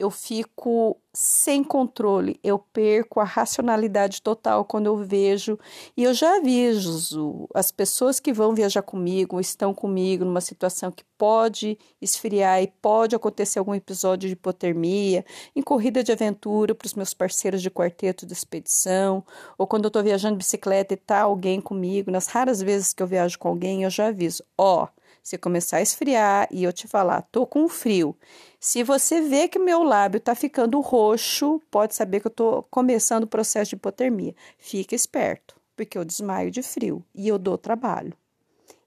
eu 0.00 0.10
fico 0.10 0.96
sem 1.12 1.62
controle, 1.62 2.40
eu 2.42 2.58
perco 2.58 3.20
a 3.20 3.24
racionalidade 3.24 4.22
total 4.22 4.64
quando 4.64 4.86
eu 4.86 4.96
vejo, 4.96 5.58
e 5.94 6.04
eu 6.04 6.14
já 6.14 6.36
aviso 6.36 7.46
as 7.54 7.70
pessoas 7.70 8.18
que 8.18 8.32
vão 8.32 8.54
viajar 8.54 8.80
comigo, 8.80 9.38
estão 9.38 9.74
comigo 9.74 10.24
numa 10.24 10.40
situação 10.40 10.90
que 10.90 11.04
pode 11.18 11.76
esfriar 12.00 12.62
e 12.62 12.72
pode 12.80 13.14
acontecer 13.14 13.58
algum 13.58 13.74
episódio 13.74 14.26
de 14.26 14.32
hipotermia, 14.32 15.22
em 15.54 15.60
corrida 15.60 16.02
de 16.02 16.12
aventura 16.12 16.74
para 16.74 16.86
os 16.86 16.94
meus 16.94 17.12
parceiros 17.12 17.60
de 17.60 17.70
quarteto 17.70 18.24
de 18.24 18.32
expedição, 18.32 19.22
ou 19.58 19.66
quando 19.66 19.84
eu 19.84 19.88
estou 19.88 20.02
viajando 20.02 20.36
de 20.36 20.38
bicicleta 20.38 20.94
e 20.94 20.96
tá 20.96 21.20
alguém 21.20 21.60
comigo, 21.60 22.10
nas 22.10 22.26
raras 22.28 22.62
vezes 22.62 22.94
que 22.94 23.02
eu 23.02 23.06
viajo 23.06 23.38
com 23.38 23.48
alguém, 23.48 23.82
eu 23.82 23.90
já 23.90 24.06
aviso, 24.06 24.42
ó, 24.56 24.84
oh, 24.84 24.99
se 25.22 25.38
começar 25.38 25.78
a 25.78 25.82
esfriar 25.82 26.48
e 26.50 26.64
eu 26.64 26.72
te 26.72 26.88
falar, 26.88 27.22
tô 27.22 27.46
com 27.46 27.68
frio. 27.68 28.16
Se 28.58 28.82
você 28.82 29.20
vê 29.20 29.48
que 29.48 29.58
meu 29.58 29.82
lábio 29.82 30.20
tá 30.20 30.34
ficando 30.34 30.80
roxo, 30.80 31.60
pode 31.70 31.94
saber 31.94 32.20
que 32.20 32.26
eu 32.26 32.30
tô 32.30 32.62
começando 32.64 33.24
o 33.24 33.28
processo 33.28 33.70
de 33.70 33.76
hipotermia. 33.76 34.34
Fica 34.58 34.94
esperto, 34.94 35.56
porque 35.76 35.96
eu 35.96 36.04
desmaio 36.04 36.50
de 36.50 36.62
frio 36.62 37.04
e 37.14 37.28
eu 37.28 37.38
dou 37.38 37.56
trabalho. 37.56 38.12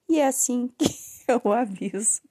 E 0.09 0.19
é 0.19 0.27
assim 0.27 0.69
que 0.77 0.93
eu 1.27 1.51
aviso. 1.51 2.21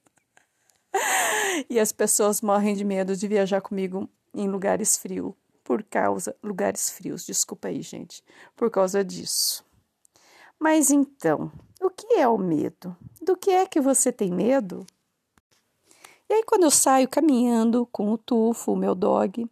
E 1.69 1.79
as 1.79 1.91
pessoas 1.91 2.41
morrem 2.41 2.75
de 2.75 2.83
medo 2.83 3.15
de 3.15 3.27
viajar 3.27 3.61
comigo 3.61 4.09
em 4.33 4.47
lugares 4.47 4.97
frios 4.97 5.33
por 5.63 5.83
causa 5.83 6.35
lugares 6.43 6.89
frios. 6.89 7.25
Desculpa 7.25 7.69
aí, 7.69 7.81
gente, 7.81 8.23
por 8.55 8.69
causa 8.69 9.03
disso. 9.03 9.65
Mas 10.59 10.91
então, 10.91 11.51
o 11.83 11.89
que 11.89 12.15
é 12.15 12.27
o 12.27 12.37
medo? 12.37 12.95
Do 13.21 13.35
que 13.35 13.51
é 13.51 13.65
que 13.65 13.81
você 13.81 14.11
tem 14.11 14.31
medo? 14.31 14.85
E 16.29 16.33
aí, 16.33 16.43
quando 16.43 16.63
eu 16.63 16.71
saio 16.71 17.07
caminhando 17.07 17.85
com 17.91 18.11
o 18.11 18.17
Tufo, 18.17 18.71
o 18.71 18.77
meu 18.77 18.95
dog, 18.95 19.45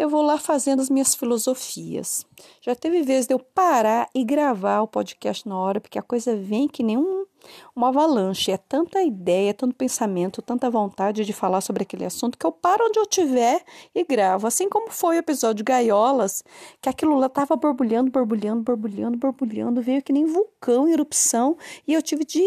eu 0.00 0.08
vou 0.08 0.22
lá 0.22 0.38
fazendo 0.38 0.80
as 0.80 0.88
minhas 0.88 1.14
filosofias. 1.14 2.24
Já 2.62 2.74
teve 2.74 3.02
vez 3.02 3.26
de 3.26 3.34
eu 3.34 3.38
parar 3.38 4.08
e 4.14 4.24
gravar 4.24 4.80
o 4.80 4.88
podcast 4.88 5.46
na 5.46 5.58
hora, 5.58 5.78
porque 5.78 5.98
a 5.98 6.02
coisa 6.02 6.34
vem 6.34 6.66
que 6.66 6.82
nem 6.82 6.96
um 6.96 7.26
uma 7.74 7.88
avalanche, 7.88 8.50
é 8.50 8.56
tanta 8.56 9.02
ideia, 9.02 9.54
tanto 9.54 9.74
pensamento, 9.74 10.42
tanta 10.42 10.68
vontade 10.68 11.24
de 11.24 11.32
falar 11.32 11.60
sobre 11.60 11.82
aquele 11.82 12.04
assunto 12.04 12.36
que 12.36 12.44
eu 12.44 12.52
paro 12.52 12.84
onde 12.86 12.98
eu 12.98 13.04
estiver 13.04 13.62
e 13.94 14.04
gravo. 14.04 14.46
Assim 14.46 14.68
como 14.68 14.90
foi 14.90 15.16
o 15.16 15.18
episódio 15.18 15.64
Gaiolas, 15.64 16.44
que 16.80 16.88
aquilo 16.88 17.16
lá 17.18 17.26
estava 17.26 17.56
borbulhando, 17.56 18.10
borbulhando, 18.10 18.62
borbulhando, 18.62 19.16
borbulhando, 19.16 19.80
veio 19.80 20.02
que 20.02 20.12
nem 20.12 20.26
vulcão 20.26 20.88
erupção 20.88 21.56
e 21.86 21.94
eu 21.94 22.02
tive 22.02 22.24
de 22.24 22.42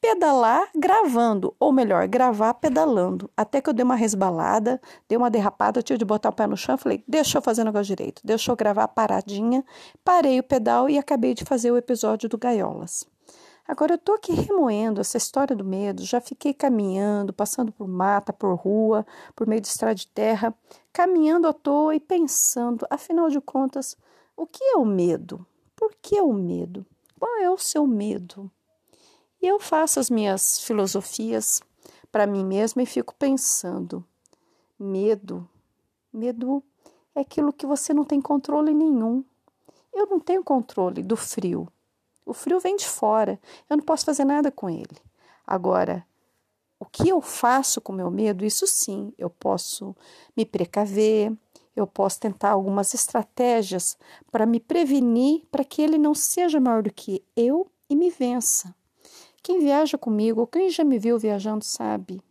pedalar 0.00 0.68
gravando, 0.74 1.54
ou 1.60 1.72
melhor, 1.72 2.08
gravar 2.08 2.54
pedalando. 2.54 3.30
Até 3.36 3.60
que 3.60 3.68
eu 3.68 3.74
dei 3.74 3.84
uma 3.84 3.94
resbalada, 3.94 4.80
dei 5.08 5.18
uma 5.18 5.30
derrapada, 5.30 5.78
eu 5.78 5.82
tive 5.82 5.98
de 5.98 6.04
botar 6.04 6.30
o 6.30 6.32
pé 6.32 6.46
no 6.46 6.56
chão, 6.56 6.78
falei, 6.78 7.04
deixa 7.06 7.38
eu 7.38 7.42
fazer 7.42 7.62
o 7.62 7.66
negócio 7.66 7.94
direito, 7.94 8.22
deixa 8.24 8.50
eu 8.50 8.56
gravar 8.56 8.88
paradinha, 8.88 9.64
parei 10.04 10.40
o 10.40 10.42
pedal 10.42 10.88
e 10.88 10.98
acabei 10.98 11.34
de 11.34 11.44
fazer 11.44 11.70
o 11.70 11.76
episódio 11.76 12.28
do 12.28 12.38
Gaiolas. 12.38 13.04
Agora 13.68 13.94
eu 13.94 13.98
tô 13.98 14.14
aqui 14.14 14.32
remoendo 14.32 15.00
essa 15.00 15.16
história 15.16 15.54
do 15.54 15.64
medo, 15.64 16.04
já 16.04 16.20
fiquei 16.20 16.52
caminhando, 16.52 17.32
passando 17.32 17.70
por 17.70 17.86
mata, 17.86 18.32
por 18.32 18.54
rua, 18.54 19.06
por 19.36 19.46
meio 19.46 19.60
de 19.60 19.68
estrada 19.68 19.94
de 19.94 20.08
terra, 20.08 20.52
caminhando 20.92 21.46
à 21.46 21.52
toa 21.52 21.94
e 21.94 22.00
pensando, 22.00 22.84
afinal 22.90 23.28
de 23.28 23.40
contas, 23.40 23.96
o 24.36 24.44
que 24.44 24.64
é 24.64 24.76
o 24.76 24.84
medo? 24.84 25.46
Por 25.76 25.94
que 26.02 26.20
o 26.20 26.32
medo? 26.32 26.84
Qual 27.18 27.36
é 27.36 27.48
o 27.48 27.58
seu 27.58 27.86
medo? 27.86 28.50
E 29.40 29.46
eu 29.46 29.58
faço 29.58 29.98
as 29.98 30.10
minhas 30.10 30.60
filosofias 30.60 31.62
para 32.12 32.26
mim 32.26 32.44
mesma 32.44 32.82
e 32.82 32.86
fico 32.86 33.14
pensando: 33.14 34.04
medo, 34.78 35.48
medo 36.12 36.62
é 37.14 37.20
aquilo 37.20 37.52
que 37.52 37.66
você 37.66 37.94
não 37.94 38.04
tem 38.04 38.20
controle 38.20 38.74
nenhum. 38.74 39.24
Eu 39.92 40.06
não 40.06 40.20
tenho 40.20 40.44
controle 40.44 41.02
do 41.02 41.16
frio. 41.16 41.68
O 42.24 42.32
frio 42.32 42.60
vem 42.60 42.76
de 42.76 42.86
fora, 42.86 43.40
eu 43.68 43.76
não 43.76 43.84
posso 43.84 44.04
fazer 44.04 44.24
nada 44.24 44.52
com 44.52 44.70
ele. 44.70 44.96
Agora, 45.46 46.06
o 46.78 46.84
que 46.84 47.08
eu 47.08 47.20
faço 47.20 47.80
com 47.80 47.92
meu 47.92 48.10
medo, 48.10 48.44
isso 48.44 48.66
sim, 48.66 49.12
eu 49.18 49.28
posso 49.28 49.96
me 50.36 50.46
precaver, 50.46 51.32
eu 51.74 51.86
posso 51.86 52.20
tentar 52.20 52.50
algumas 52.50 52.94
estratégias 52.94 53.98
para 54.30 54.46
me 54.46 54.60
prevenir 54.60 55.44
para 55.50 55.64
que 55.64 55.82
ele 55.82 55.98
não 55.98 56.14
seja 56.14 56.60
maior 56.60 56.82
do 56.82 56.92
que 56.92 57.24
eu 57.36 57.70
e 57.88 57.96
me 57.96 58.10
vença. 58.10 58.74
Quem 59.42 59.60
viaja 59.60 59.96
comigo, 59.98 60.46
quem 60.46 60.70
já 60.70 60.84
me 60.84 60.98
viu 60.98 61.18
viajando, 61.18 61.64
sabe 61.64 62.22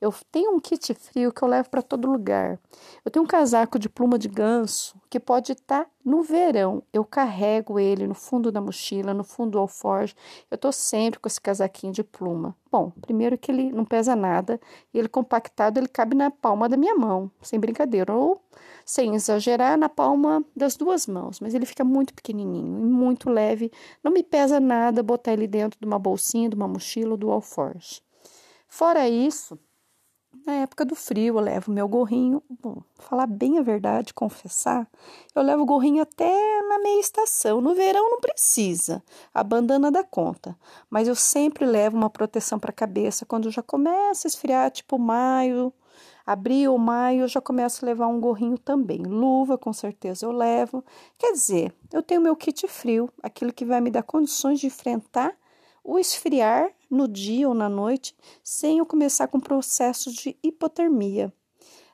eu 0.00 0.14
tenho 0.30 0.52
um 0.54 0.60
kit 0.60 0.92
frio 0.92 1.32
que 1.32 1.42
eu 1.42 1.48
levo 1.48 1.70
para 1.70 1.80
todo 1.80 2.10
lugar. 2.10 2.60
Eu 3.04 3.10
tenho 3.10 3.24
um 3.24 3.28
casaco 3.28 3.78
de 3.78 3.88
pluma 3.88 4.18
de 4.18 4.28
ganso 4.28 4.94
que 5.08 5.18
pode 5.18 5.52
estar 5.52 5.84
tá 5.84 5.90
no 6.04 6.22
verão. 6.22 6.82
Eu 6.92 7.04
carrego 7.04 7.80
ele 7.80 8.06
no 8.06 8.14
fundo 8.14 8.52
da 8.52 8.60
mochila, 8.60 9.14
no 9.14 9.24
fundo 9.24 9.52
do 9.52 9.58
alforje. 9.58 10.14
Eu 10.50 10.56
estou 10.56 10.70
sempre 10.70 11.18
com 11.18 11.26
esse 11.26 11.40
casaquinho 11.40 11.94
de 11.94 12.04
pluma. 12.04 12.54
Bom, 12.70 12.92
primeiro 13.00 13.38
que 13.38 13.50
ele 13.50 13.72
não 13.72 13.86
pesa 13.86 14.14
nada 14.14 14.60
ele 14.92 15.08
compactado, 15.08 15.78
ele 15.78 15.88
cabe 15.88 16.14
na 16.14 16.30
palma 16.30 16.68
da 16.68 16.76
minha 16.76 16.94
mão, 16.94 17.30
sem 17.40 17.58
brincadeira, 17.58 18.14
ou 18.14 18.42
sem 18.86 19.14
exagerar, 19.16 19.76
na 19.76 19.88
palma 19.90 20.42
das 20.56 20.76
duas 20.76 21.06
mãos. 21.06 21.40
Mas 21.40 21.52
ele 21.54 21.66
fica 21.66 21.84
muito 21.84 22.14
pequenininho 22.14 22.78
e 22.80 22.84
muito 22.84 23.28
leve. 23.28 23.70
Não 24.02 24.12
me 24.12 24.22
pesa 24.22 24.60
nada 24.60 25.02
botar 25.02 25.32
ele 25.34 25.46
dentro 25.48 25.78
de 25.80 25.86
uma 25.86 25.98
bolsinha, 25.98 26.48
de 26.48 26.56
uma 26.56 26.68
mochila 26.68 27.10
ou 27.12 27.16
do 27.18 27.30
alforje. 27.30 28.00
Fora 28.68 29.08
isso, 29.08 29.58
Na 30.46 30.54
época 30.54 30.84
do 30.84 30.94
frio, 30.94 31.38
eu 31.38 31.40
levo 31.40 31.72
meu 31.72 31.88
gorrinho. 31.88 32.42
Bom, 32.62 32.82
falar 32.98 33.26
bem 33.26 33.58
a 33.58 33.62
verdade, 33.62 34.14
confessar, 34.14 34.88
eu 35.34 35.42
levo 35.42 35.62
o 35.62 35.66
gorrinho 35.66 36.02
até 36.02 36.62
na 36.68 36.78
meia 36.78 37.00
estação. 37.00 37.60
No 37.60 37.74
verão 37.74 38.10
não 38.10 38.20
precisa, 38.20 39.02
a 39.34 39.42
bandana 39.42 39.90
dá 39.90 40.04
conta. 40.04 40.56
Mas 40.88 41.08
eu 41.08 41.14
sempre 41.16 41.64
levo 41.66 41.96
uma 41.96 42.10
proteção 42.10 42.58
para 42.60 42.70
a 42.70 42.74
cabeça 42.74 43.26
quando 43.26 43.50
já 43.50 43.62
começa 43.62 44.26
a 44.26 44.30
esfriar, 44.30 44.70
tipo 44.70 44.98
maio, 44.98 45.72
abril 46.26 46.76
maio, 46.76 47.22
eu 47.22 47.28
já 47.28 47.40
começo 47.40 47.84
a 47.84 47.86
levar 47.86 48.08
um 48.08 48.20
gorrinho 48.20 48.58
também. 48.58 48.98
Luva, 48.98 49.56
com 49.56 49.72
certeza 49.72 50.26
eu 50.26 50.32
levo. 50.32 50.84
Quer 51.16 51.32
dizer, 51.32 51.72
eu 51.92 52.02
tenho 52.02 52.20
meu 52.20 52.34
kit 52.34 52.66
frio, 52.66 53.08
aquilo 53.22 53.52
que 53.52 53.64
vai 53.64 53.80
me 53.80 53.90
dar 53.90 54.02
condições 54.02 54.58
de 54.58 54.66
enfrentar 54.66 55.34
o 55.84 55.98
esfriar 55.98 56.70
no 56.90 57.06
dia 57.06 57.48
ou 57.48 57.54
na 57.54 57.68
noite 57.68 58.14
sem 58.42 58.78
eu 58.78 58.86
começar 58.86 59.28
com 59.28 59.38
processo 59.38 60.12
de 60.12 60.36
hipotermia. 60.42 61.32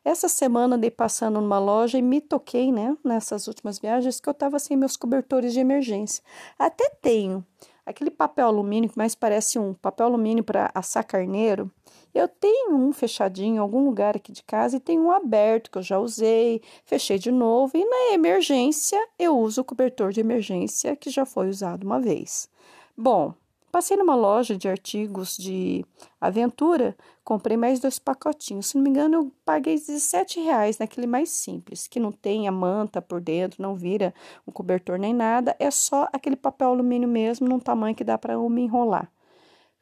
Essa 0.05 0.29
semana 0.29 0.75
andei 0.75 0.91
passando 0.91 1.41
numa 1.41 1.61
loja 1.61 1.97
e 1.97 2.03
me 2.03 2.21
toquei, 2.21 2.73
né, 2.73 2.97
nessas 3.05 3.47
últimas 3.47 3.79
viagens, 3.79 4.19
que 4.19 4.29
eu 4.29 4.33
estava 4.33 4.59
sem 4.59 4.77
meus 4.77 4.97
cobertores 4.97 5.53
de 5.53 5.61
emergência. 5.61 6.25
Até 6.59 6.91
tenho 7.01 7.47
aquele 7.87 8.11
papel 8.11 8.49
alumínio 8.49 8.91
que 8.91 8.99
mais 8.99 9.15
parece 9.15 9.59
um 9.61 9.75
papel 9.75 10.07
alumínio 10.07 10.43
para 10.43 10.71
assar 10.75 11.05
carneiro. 11.05 11.71
Eu 12.15 12.29
tenho 12.29 12.77
um 12.77 12.93
fechadinho 12.93 13.57
em 13.57 13.59
algum 13.59 13.85
lugar 13.85 14.17
aqui 14.17 14.33
de 14.33 14.43
casa 14.43 14.77
e 14.77 14.81
tenho 14.81 15.03
um 15.03 15.11
aberto 15.11 15.71
que 15.71 15.79
eu 15.79 15.83
já 15.83 15.99
usei, 15.99 16.61
fechei 16.85 17.19
de 17.19 17.31
novo 17.31 17.77
e 17.77 17.85
na 17.85 18.15
emergência 18.15 18.99
eu 19.19 19.39
uso 19.39 19.63
o 19.63 19.65
cobertor 19.65 20.13
de 20.13 20.21
emergência 20.21 20.95
que 20.95 21.11
já 21.11 21.25
foi 21.25 21.49
usado 21.49 21.85
uma 21.85 22.01
vez. 22.01 22.49
Bom, 22.97 23.35
Passei 23.73 23.97
numa 23.97 24.15
loja 24.15 24.55
de 24.55 24.69
artigos 24.69 25.35
de 25.35 25.83
aventura, 26.21 26.95
comprei 27.25 27.57
mais 27.57 27.81
dois 27.81 27.99
pacotinhos. 27.99 28.67
Se 28.67 28.77
não 28.77 28.83
me 28.83 28.91
engano, 28.91 29.15
eu 29.15 29.33
paguei 29.47 29.77
17 29.77 30.41
reais 30.41 30.77
naquele 30.77 31.07
mais 31.07 31.31
simples, 31.31 31.89
que 31.89 31.99
não 31.99 32.13
tem 32.13 32.47
a 32.47 32.53
manta 32.53 33.01
por 33.01 33.19
dentro, 33.19 33.63
não 33.63 33.75
vira 33.75 34.13
um 34.47 34.53
cobertor 34.53 34.99
nem 34.99 35.15
nada, 35.15 35.57
é 35.59 35.71
só 35.71 36.07
aquele 36.13 36.37
papel 36.37 36.69
alumínio 36.69 37.09
mesmo, 37.09 37.49
num 37.49 37.59
tamanho 37.59 37.97
que 37.97 38.05
dá 38.05 38.19
para 38.19 38.37
me 38.37 38.61
enrolar. 38.61 39.11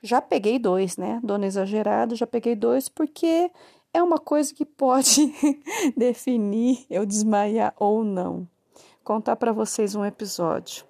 Já 0.03 0.21
peguei 0.23 0.59
dois, 0.59 0.97
né? 0.97 1.21
Dona 1.23 1.47
exagerado, 1.47 2.17
já 2.17 2.27
peguei 2.27 2.57
dois 2.57 2.89
porque 2.89 3.51
é 3.93 4.03
uma 4.03 4.19
coisa 4.19 4.55
que 4.55 4.65
pode 4.65 5.33
definir 5.97 6.87
eu 6.89 7.05
desmaiar 7.05 7.75
ou 7.77 8.05
não. 8.05 8.49
Contar 9.05 9.37
para 9.37 9.53
vocês 9.53 9.95
um 9.95 10.05
episódio. 10.05 10.85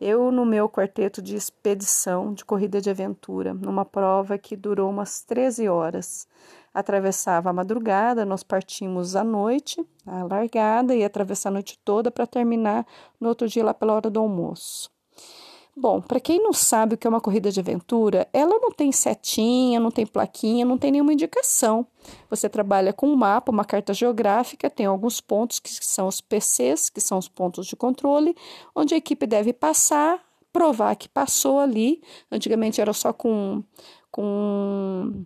Eu, 0.00 0.30
no 0.30 0.44
meu 0.44 0.68
quarteto 0.68 1.22
de 1.22 1.36
expedição 1.36 2.32
de 2.34 2.44
corrida 2.44 2.80
de 2.80 2.90
aventura, 2.90 3.54
numa 3.54 3.84
prova 3.84 4.36
que 4.38 4.56
durou 4.56 4.90
umas 4.90 5.22
13 5.22 5.68
horas. 5.68 6.28
Atravessava 6.72 7.50
a 7.50 7.52
madrugada, 7.52 8.24
nós 8.24 8.42
partimos 8.42 9.16
à 9.16 9.24
noite, 9.24 9.84
a 10.06 10.24
largada, 10.24 10.94
e 10.94 11.04
atravessar 11.04 11.48
a 11.48 11.52
noite 11.52 11.78
toda 11.84 12.10
para 12.10 12.26
terminar 12.26 12.86
no 13.20 13.28
outro 13.28 13.48
dia 13.48 13.64
lá 13.64 13.72
pela 13.72 13.94
hora 13.94 14.10
do 14.10 14.20
almoço. 14.20 14.93
Bom, 15.76 16.00
para 16.00 16.20
quem 16.20 16.40
não 16.40 16.52
sabe 16.52 16.94
o 16.94 16.98
que 16.98 17.04
é 17.04 17.10
uma 17.10 17.20
corrida 17.20 17.50
de 17.50 17.58
aventura, 17.58 18.28
ela 18.32 18.60
não 18.60 18.70
tem 18.70 18.92
setinha, 18.92 19.80
não 19.80 19.90
tem 19.90 20.06
plaquinha, 20.06 20.64
não 20.64 20.78
tem 20.78 20.92
nenhuma 20.92 21.12
indicação. 21.12 21.84
Você 22.30 22.48
trabalha 22.48 22.92
com 22.92 23.08
um 23.08 23.16
mapa, 23.16 23.50
uma 23.50 23.64
carta 23.64 23.92
geográfica, 23.92 24.70
tem 24.70 24.86
alguns 24.86 25.20
pontos 25.20 25.58
que 25.58 25.70
são 25.84 26.06
os 26.06 26.20
PCs, 26.20 26.90
que 26.90 27.00
são 27.00 27.18
os 27.18 27.28
pontos 27.28 27.66
de 27.66 27.74
controle, 27.74 28.36
onde 28.72 28.94
a 28.94 28.96
equipe 28.96 29.26
deve 29.26 29.52
passar, 29.52 30.24
provar 30.52 30.94
que 30.94 31.08
passou 31.08 31.58
ali. 31.58 32.00
Antigamente 32.30 32.80
era 32.80 32.92
só 32.92 33.12
com, 33.12 33.64
com 34.12 35.24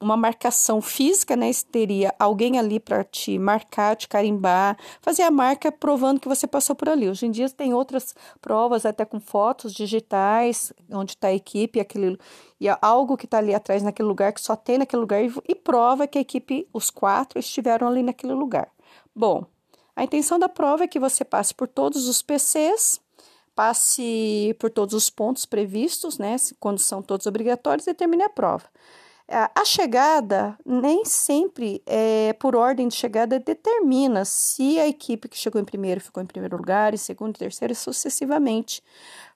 uma 0.00 0.16
marcação 0.16 0.80
física, 0.80 1.34
né? 1.34 1.50
Teria 1.70 2.14
alguém 2.18 2.58
ali 2.58 2.78
para 2.78 3.02
te 3.02 3.38
marcar, 3.38 3.96
te 3.96 4.08
carimbar, 4.08 4.76
fazer 5.00 5.22
a 5.22 5.30
marca 5.30 5.72
provando 5.72 6.20
que 6.20 6.28
você 6.28 6.46
passou 6.46 6.76
por 6.76 6.88
ali. 6.88 7.08
Hoje 7.08 7.26
em 7.26 7.30
dia 7.30 7.48
tem 7.48 7.72
outras 7.72 8.14
provas, 8.40 8.84
até 8.84 9.04
com 9.04 9.18
fotos 9.18 9.72
digitais, 9.72 10.72
onde 10.90 11.12
está 11.12 11.28
a 11.28 11.34
equipe, 11.34 11.80
aquele, 11.80 12.18
e 12.60 12.66
algo 12.82 13.16
que 13.16 13.24
está 13.24 13.38
ali 13.38 13.54
atrás 13.54 13.82
naquele 13.82 14.08
lugar, 14.08 14.32
que 14.32 14.40
só 14.40 14.54
tem 14.54 14.78
naquele 14.78 15.00
lugar, 15.00 15.24
e, 15.24 15.32
e 15.48 15.54
prova 15.54 16.06
que 16.06 16.18
a 16.18 16.20
equipe, 16.20 16.68
os 16.72 16.90
quatro, 16.90 17.38
estiveram 17.38 17.88
ali 17.88 18.02
naquele 18.02 18.34
lugar. 18.34 18.70
Bom, 19.14 19.46
a 19.94 20.04
intenção 20.04 20.38
da 20.38 20.48
prova 20.48 20.84
é 20.84 20.88
que 20.88 21.00
você 21.00 21.24
passe 21.24 21.54
por 21.54 21.66
todos 21.66 22.06
os 22.06 22.20
PCs, 22.20 23.00
passe 23.54 24.54
por 24.60 24.70
todos 24.70 24.94
os 24.94 25.08
pontos 25.08 25.46
previstos, 25.46 26.18
né? 26.18 26.36
Quando 26.60 26.78
são 26.78 27.00
todos 27.00 27.26
obrigatórios, 27.26 27.86
e 27.86 27.94
termine 27.94 28.22
a 28.22 28.28
prova. 28.28 28.64
A 29.28 29.64
chegada 29.64 30.56
nem 30.64 31.04
sempre, 31.04 31.82
é, 31.84 32.32
por 32.34 32.54
ordem 32.54 32.86
de 32.86 32.94
chegada, 32.94 33.40
determina 33.40 34.24
se 34.24 34.78
a 34.78 34.86
equipe 34.86 35.28
que 35.28 35.36
chegou 35.36 35.60
em 35.60 35.64
primeiro 35.64 36.00
ficou 36.00 36.22
em 36.22 36.26
primeiro 36.26 36.56
lugar, 36.56 36.94
em 36.94 36.96
segundo, 36.96 37.36
terceiro 37.36 37.72
e 37.72 37.76
sucessivamente. 37.76 38.80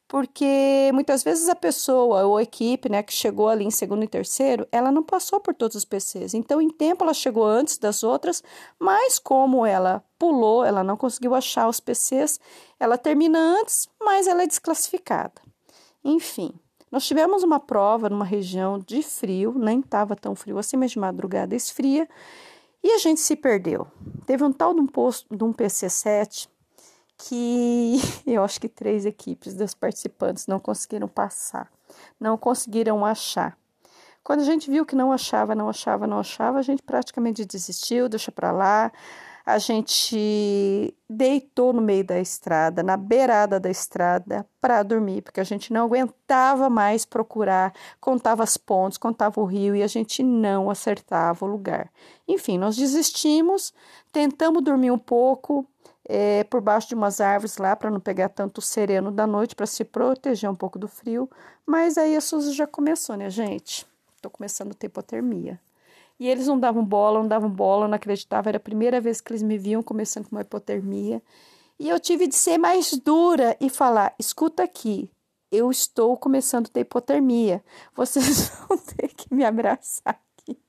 Porque 0.06 0.90
muitas 0.94 1.24
vezes 1.24 1.48
a 1.48 1.56
pessoa 1.56 2.24
ou 2.24 2.36
a 2.36 2.42
equipe 2.42 2.88
né, 2.88 3.02
que 3.02 3.12
chegou 3.12 3.48
ali 3.48 3.64
em 3.64 3.70
segundo 3.70 4.04
e 4.04 4.08
terceiro, 4.08 4.66
ela 4.70 4.92
não 4.92 5.02
passou 5.02 5.40
por 5.40 5.54
todos 5.54 5.76
os 5.76 5.84
PCs. 5.84 6.34
Então, 6.34 6.60
em 6.60 6.70
tempo, 6.70 7.02
ela 7.02 7.14
chegou 7.14 7.44
antes 7.44 7.76
das 7.76 8.04
outras, 8.04 8.44
mas 8.78 9.18
como 9.18 9.66
ela 9.66 10.04
pulou, 10.18 10.64
ela 10.64 10.84
não 10.84 10.96
conseguiu 10.96 11.34
achar 11.34 11.68
os 11.68 11.80
PCs, 11.80 12.38
ela 12.78 12.96
termina 12.96 13.38
antes, 13.38 13.88
mas 14.00 14.28
ela 14.28 14.42
é 14.44 14.46
desclassificada. 14.46 15.40
Enfim. 16.04 16.52
Nós 16.90 17.06
tivemos 17.06 17.42
uma 17.42 17.60
prova 17.60 18.08
numa 18.08 18.24
região 18.24 18.78
de 18.78 19.02
frio, 19.02 19.54
nem 19.56 19.80
estava 19.80 20.16
tão 20.16 20.34
frio 20.34 20.58
assim, 20.58 20.76
mas 20.76 20.90
de 20.90 20.98
madrugada 20.98 21.54
esfria, 21.54 22.08
e 22.82 22.92
a 22.92 22.98
gente 22.98 23.20
se 23.20 23.36
perdeu. 23.36 23.86
Teve 24.26 24.42
um 24.42 24.52
tal 24.52 24.74
de 24.74 24.80
um, 24.80 24.86
posto, 24.86 25.34
de 25.34 25.44
um 25.44 25.52
PC7 25.52 26.48
que 27.16 27.96
eu 28.26 28.42
acho 28.42 28.60
que 28.60 28.68
três 28.68 29.06
equipes 29.06 29.54
dos 29.54 29.74
participantes 29.74 30.46
não 30.46 30.58
conseguiram 30.58 31.06
passar, 31.06 31.70
não 32.18 32.36
conseguiram 32.36 33.04
achar. 33.04 33.56
Quando 34.22 34.40
a 34.40 34.44
gente 34.44 34.70
viu 34.70 34.84
que 34.84 34.96
não 34.96 35.12
achava, 35.12 35.54
não 35.54 35.68
achava, 35.68 36.06
não 36.06 36.18
achava, 36.18 36.58
a 36.58 36.62
gente 36.62 36.82
praticamente 36.82 37.44
desistiu, 37.44 38.08
deixa 38.08 38.30
para 38.30 38.52
lá 38.52 38.92
a 39.52 39.58
gente 39.58 40.94
deitou 41.08 41.72
no 41.72 41.80
meio 41.80 42.04
da 42.04 42.20
estrada, 42.20 42.82
na 42.82 42.96
beirada 42.96 43.58
da 43.58 43.70
estrada, 43.70 44.46
para 44.60 44.82
dormir, 44.82 45.22
porque 45.22 45.40
a 45.40 45.44
gente 45.44 45.72
não 45.72 45.86
aguentava 45.86 46.70
mais 46.70 47.04
procurar, 47.04 47.72
contava 48.00 48.42
as 48.42 48.56
pontes, 48.56 48.98
contava 48.98 49.40
o 49.40 49.44
rio 49.44 49.74
e 49.74 49.82
a 49.82 49.86
gente 49.86 50.22
não 50.22 50.70
acertava 50.70 51.44
o 51.44 51.48
lugar. 51.48 51.90
Enfim, 52.26 52.58
nós 52.58 52.76
desistimos, 52.76 53.72
tentamos 54.12 54.62
dormir 54.62 54.90
um 54.90 54.98
pouco 54.98 55.66
é, 56.08 56.44
por 56.44 56.60
baixo 56.60 56.88
de 56.88 56.94
umas 56.94 57.20
árvores 57.20 57.56
lá 57.56 57.76
para 57.76 57.90
não 57.90 58.00
pegar 58.00 58.28
tanto 58.28 58.60
sereno 58.60 59.10
da 59.10 59.26
noite, 59.26 59.54
para 59.54 59.66
se 59.66 59.84
proteger 59.84 60.50
um 60.50 60.56
pouco 60.56 60.78
do 60.78 60.88
frio, 60.88 61.30
mas 61.64 61.96
aí 61.96 62.16
a 62.16 62.20
Suzy 62.20 62.52
já 62.52 62.66
começou, 62.66 63.16
né, 63.16 63.30
gente? 63.30 63.86
Estou 64.16 64.30
começando 64.30 64.72
a 64.72 64.74
ter 64.74 64.86
hipotermia. 64.86 65.60
E 66.20 66.28
eles 66.28 66.46
não 66.46 66.60
davam 66.60 66.84
bola, 66.84 67.18
não 67.18 67.26
davam 67.26 67.48
bola, 67.48 67.88
não 67.88 67.94
acreditavam. 67.94 68.50
Era 68.50 68.58
a 68.58 68.60
primeira 68.60 69.00
vez 69.00 69.22
que 69.22 69.32
eles 69.32 69.42
me 69.42 69.56
viam 69.56 69.82
começando 69.82 70.28
com 70.28 70.36
uma 70.36 70.42
hipotermia. 70.42 71.22
E 71.78 71.88
eu 71.88 71.98
tive 71.98 72.26
de 72.26 72.34
ser 72.34 72.58
mais 72.58 72.92
dura 72.98 73.56
e 73.58 73.70
falar: 73.70 74.14
escuta 74.18 74.62
aqui, 74.62 75.10
eu 75.50 75.70
estou 75.70 76.18
começando 76.18 76.66
a 76.66 76.68
ter 76.68 76.80
hipotermia. 76.80 77.64
Vocês 77.94 78.50
vão 78.68 78.76
ter 78.76 79.08
que 79.14 79.34
me 79.34 79.42
abraçar 79.42 80.20
aqui. 80.38 80.60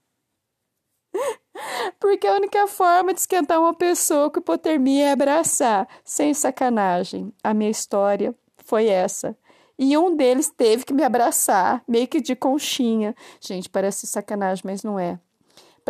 Porque 1.99 2.25
a 2.25 2.35
única 2.35 2.65
forma 2.67 3.13
de 3.13 3.19
esquentar 3.19 3.59
uma 3.59 3.73
pessoa 3.73 4.31
com 4.31 4.39
hipotermia 4.39 5.07
é 5.07 5.11
abraçar, 5.11 5.85
sem 6.05 6.33
sacanagem. 6.33 7.33
A 7.43 7.53
minha 7.53 7.69
história 7.69 8.33
foi 8.63 8.87
essa. 8.87 9.37
E 9.77 9.97
um 9.97 10.15
deles 10.15 10.49
teve 10.49 10.85
que 10.85 10.93
me 10.93 11.03
abraçar, 11.03 11.83
meio 11.85 12.07
que 12.07 12.21
de 12.21 12.37
conchinha. 12.37 13.13
Gente, 13.41 13.69
parece 13.69 14.07
sacanagem, 14.07 14.63
mas 14.65 14.81
não 14.81 14.97
é. 14.97 15.19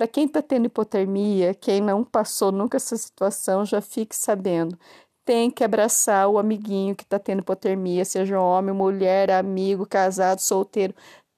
Para 0.01 0.07
quem 0.07 0.25
está 0.25 0.41
tendo 0.41 0.65
hipotermia, 0.65 1.53
quem 1.53 1.79
não 1.79 2.03
passou 2.03 2.51
nunca 2.51 2.77
essa 2.77 2.97
situação, 2.97 3.63
já 3.63 3.81
fique 3.81 4.15
sabendo. 4.15 4.75
Tem 5.23 5.51
que 5.51 5.63
abraçar 5.63 6.27
o 6.27 6.39
amiguinho 6.39 6.95
que 6.95 7.03
está 7.03 7.19
tendo 7.19 7.41
hipotermia, 7.41 8.03
seja 8.03 8.41
homem, 8.41 8.73
mulher, 8.73 9.29
amigo, 9.29 9.85
casado, 9.85 10.39
solteiro. 10.39 10.95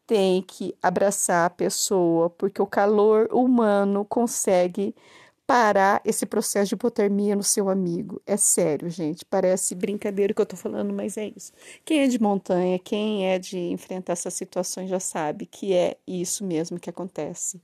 Tem 0.08 0.42
que 0.42 0.74
abraçar 0.82 1.46
a 1.46 1.50
pessoa, 1.50 2.30
porque 2.30 2.62
o 2.62 2.66
calor 2.66 3.28
humano 3.34 4.06
consegue 4.06 4.96
parar 5.46 6.02
esse 6.06 6.26
processo 6.26 6.70
de 6.70 6.76
hipotermia 6.76 7.36
no 7.36 7.44
seu 7.44 7.68
amigo. 7.68 8.22
É 8.26 8.38
sério, 8.38 8.90
gente. 8.90 9.26
Parece 9.26 9.76
brincadeira 9.76 10.34
que 10.34 10.42
eu 10.42 10.46
tô 10.46 10.56
falando, 10.56 10.94
mas 10.94 11.18
é 11.18 11.30
isso. 11.36 11.52
Quem 11.84 12.00
é 12.00 12.08
de 12.08 12.18
montanha, 12.18 12.80
quem 12.80 13.28
é 13.28 13.38
de 13.38 13.58
enfrentar 13.60 14.14
essas 14.14 14.34
situações 14.36 14.90
já 14.90 15.02
sabe 15.02 15.48
que 15.48 15.74
é 15.74 15.98
isso 16.08 16.46
mesmo 16.46 16.80
que 16.80 16.90
acontece. 16.90 17.60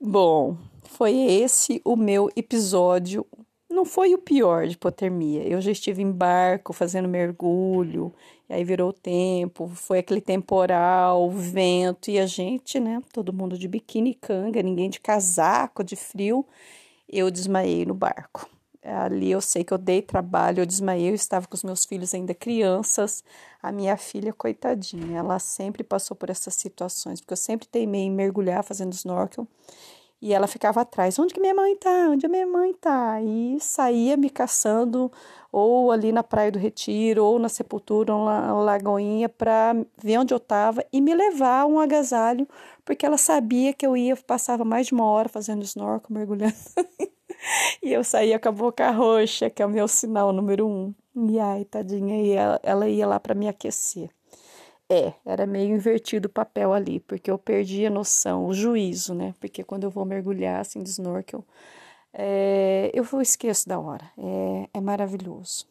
Bom, 0.00 0.56
foi 0.84 1.12
esse 1.12 1.82
o 1.84 1.96
meu 1.96 2.30
episódio 2.36 3.26
não 3.68 3.84
foi 3.84 4.14
o 4.14 4.18
pior 4.18 4.66
de 4.66 4.74
hipotermia. 4.74 5.42
Eu 5.42 5.60
já 5.60 5.72
estive 5.72 6.02
em 6.02 6.10
barco 6.10 6.72
fazendo 6.72 7.08
mergulho, 7.08 8.14
e 8.48 8.54
aí 8.54 8.64
virou 8.64 8.90
o 8.90 8.92
tempo, 8.92 9.68
foi 9.68 9.98
aquele 9.98 10.20
temporal, 10.20 11.28
vento, 11.30 12.10
e 12.10 12.18
a 12.18 12.26
gente, 12.26 12.78
né, 12.80 13.02
todo 13.12 13.32
mundo 13.32 13.58
de 13.58 13.66
biquíni 13.68 14.14
canga, 14.14 14.62
ninguém 14.62 14.88
de 14.88 15.00
casaco, 15.00 15.82
de 15.82 15.96
frio, 15.96 16.46
eu 17.08 17.30
desmaiei 17.30 17.84
no 17.84 17.94
barco. 17.94 18.48
Ali 18.94 19.30
eu 19.30 19.40
sei 19.40 19.64
que 19.64 19.72
eu 19.72 19.78
dei 19.78 20.02
trabalho, 20.02 20.60
eu 20.60 20.66
desmaiei, 20.66 21.10
eu 21.10 21.14
estava 21.14 21.46
com 21.46 21.54
os 21.54 21.64
meus 21.64 21.84
filhos 21.84 22.14
ainda 22.14 22.34
crianças. 22.34 23.22
A 23.62 23.72
minha 23.72 23.96
filha, 23.96 24.32
coitadinha, 24.32 25.18
ela 25.18 25.38
sempre 25.38 25.82
passou 25.84 26.16
por 26.16 26.30
essas 26.30 26.54
situações, 26.54 27.20
porque 27.20 27.32
eu 27.32 27.36
sempre 27.36 27.66
teimei 27.68 28.02
em 28.02 28.10
mergulhar 28.10 28.62
fazendo 28.64 28.92
snorkel. 28.92 29.46
E 30.20 30.34
ela 30.34 30.48
ficava 30.48 30.80
atrás, 30.80 31.16
onde 31.18 31.32
que 31.32 31.40
minha 31.40 31.54
mãe 31.54 31.76
tá? 31.76 32.08
Onde 32.10 32.26
a 32.26 32.28
minha 32.28 32.46
mãe 32.46 32.74
tá? 32.74 33.22
E 33.22 33.58
saía 33.60 34.16
me 34.16 34.28
caçando, 34.28 35.12
ou 35.52 35.92
ali 35.92 36.10
na 36.10 36.24
Praia 36.24 36.50
do 36.50 36.58
Retiro, 36.58 37.24
ou 37.24 37.38
na 37.38 37.48
Sepultura, 37.48 38.14
ou 38.14 38.24
na 38.24 38.52
Lagoinha, 38.60 39.28
para 39.28 39.76
ver 39.96 40.18
onde 40.18 40.34
eu 40.34 40.40
tava 40.40 40.84
e 40.92 41.00
me 41.00 41.14
levar 41.14 41.66
um 41.66 41.78
agasalho, 41.78 42.48
porque 42.84 43.06
ela 43.06 43.16
sabia 43.16 43.72
que 43.72 43.86
eu 43.86 43.96
ia, 43.96 44.16
passava 44.16 44.64
mais 44.64 44.88
de 44.88 44.94
uma 44.94 45.04
hora 45.04 45.28
fazendo 45.28 45.62
snorkel, 45.62 46.08
mergulhando. 46.10 46.54
e 47.82 47.92
eu 47.92 48.04
saía 48.04 48.38
com 48.38 48.48
a 48.48 48.52
boca 48.52 48.90
roxa, 48.90 49.50
que 49.50 49.62
é 49.62 49.66
o 49.66 49.70
meu 49.70 49.88
sinal 49.88 50.32
número 50.32 50.66
um. 50.66 50.94
E 51.14 51.38
ai, 51.38 51.64
tadinha, 51.64 52.22
e 52.22 52.30
ela, 52.32 52.60
ela 52.62 52.88
ia 52.88 53.06
lá 53.06 53.18
para 53.18 53.34
me 53.34 53.48
aquecer. 53.48 54.10
É, 54.90 55.12
era 55.24 55.46
meio 55.46 55.74
invertido 55.74 56.28
o 56.28 56.30
papel 56.30 56.72
ali, 56.72 57.00
porque 57.00 57.30
eu 57.30 57.36
perdi 57.36 57.84
a 57.84 57.90
noção, 57.90 58.46
o 58.46 58.54
juízo, 58.54 59.14
né? 59.14 59.34
Porque 59.38 59.62
quando 59.62 59.84
eu 59.84 59.90
vou 59.90 60.04
mergulhar 60.04 60.60
assim 60.60 60.82
de 60.82 60.88
snorkel, 60.88 61.44
é, 62.12 62.90
eu 62.94 63.04
esqueço 63.20 63.68
da 63.68 63.78
hora. 63.78 64.10
É, 64.16 64.68
é 64.74 64.80
maravilhoso. 64.80 65.66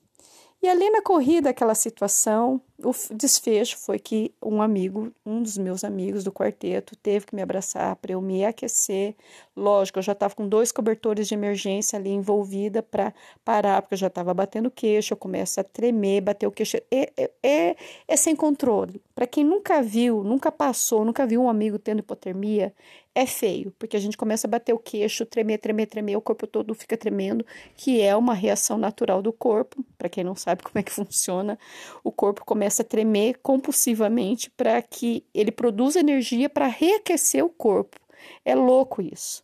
E 0.61 0.67
ali 0.67 0.89
na 0.89 1.01
corrida, 1.01 1.49
aquela 1.49 1.75
situação, 1.75 2.61
o 2.83 2.93
desfecho 3.15 3.77
foi 3.77 3.97
que 3.97 4.31
um 4.41 4.61
amigo, 4.61 5.11
um 5.25 5.41
dos 5.41 5.57
meus 5.57 5.83
amigos 5.83 6.23
do 6.23 6.31
quarteto, 6.31 6.95
teve 6.95 7.25
que 7.25 7.35
me 7.35 7.41
abraçar 7.41 7.95
para 7.95 8.11
eu 8.11 8.21
me 8.21 8.45
aquecer. 8.45 9.15
Lógico, 9.55 9.97
eu 9.97 10.03
já 10.03 10.11
estava 10.11 10.35
com 10.35 10.47
dois 10.47 10.71
cobertores 10.71 11.27
de 11.27 11.33
emergência 11.33 11.97
ali 11.97 12.11
envolvida 12.11 12.83
para 12.83 13.13
parar, 13.43 13.81
porque 13.81 13.95
eu 13.95 13.99
já 13.99 14.07
estava 14.07 14.31
batendo 14.31 14.69
queixo, 14.69 15.13
eu 15.13 15.17
começo 15.17 15.59
a 15.59 15.63
tremer, 15.63 16.21
bater 16.21 16.45
o 16.45 16.51
queixo. 16.51 16.77
É, 16.91 17.11
é, 17.17 17.31
é, 17.41 17.75
é 18.07 18.15
sem 18.15 18.35
controle. 18.35 19.01
Para 19.15 19.25
quem 19.25 19.43
nunca 19.43 19.81
viu, 19.81 20.23
nunca 20.23 20.51
passou, 20.51 21.03
nunca 21.03 21.25
viu 21.25 21.41
um 21.41 21.49
amigo 21.49 21.79
tendo 21.79 21.99
hipotermia, 21.99 22.71
é 23.17 23.25
feio, 23.25 23.73
porque 23.79 23.97
a 23.97 23.99
gente 23.99 24.15
começa 24.15 24.45
a 24.45 24.49
bater 24.49 24.73
o 24.73 24.77
queixo, 24.77 25.25
tremer, 25.25 25.57
tremer, 25.57 25.87
tremer, 25.87 26.15
o 26.15 26.21
corpo 26.21 26.45
todo 26.45 26.75
fica 26.75 26.95
tremendo, 26.95 27.43
que 27.75 27.99
é 27.99 28.15
uma 28.15 28.35
reação 28.35 28.77
natural 28.77 29.23
do 29.23 29.33
corpo. 29.33 29.83
Para 29.97 30.07
quem 30.07 30.23
não 30.23 30.35
sabe 30.35 30.61
como 30.61 30.77
é 30.77 30.83
que 30.83 30.91
funciona, 30.93 31.57
o 32.03 32.11
corpo 32.11 32.45
começa 32.45 32.66
a 32.67 32.83
tremer 32.83 33.39
compulsivamente 33.41 34.49
para 34.51 34.81
que 34.81 35.23
ele 35.33 35.51
produza 35.51 35.99
energia 35.99 36.49
para 36.49 36.67
reaquecer 36.67 37.43
o 37.43 37.49
corpo. 37.49 37.99
É 38.43 38.53
louco 38.55 39.01
isso. 39.01 39.43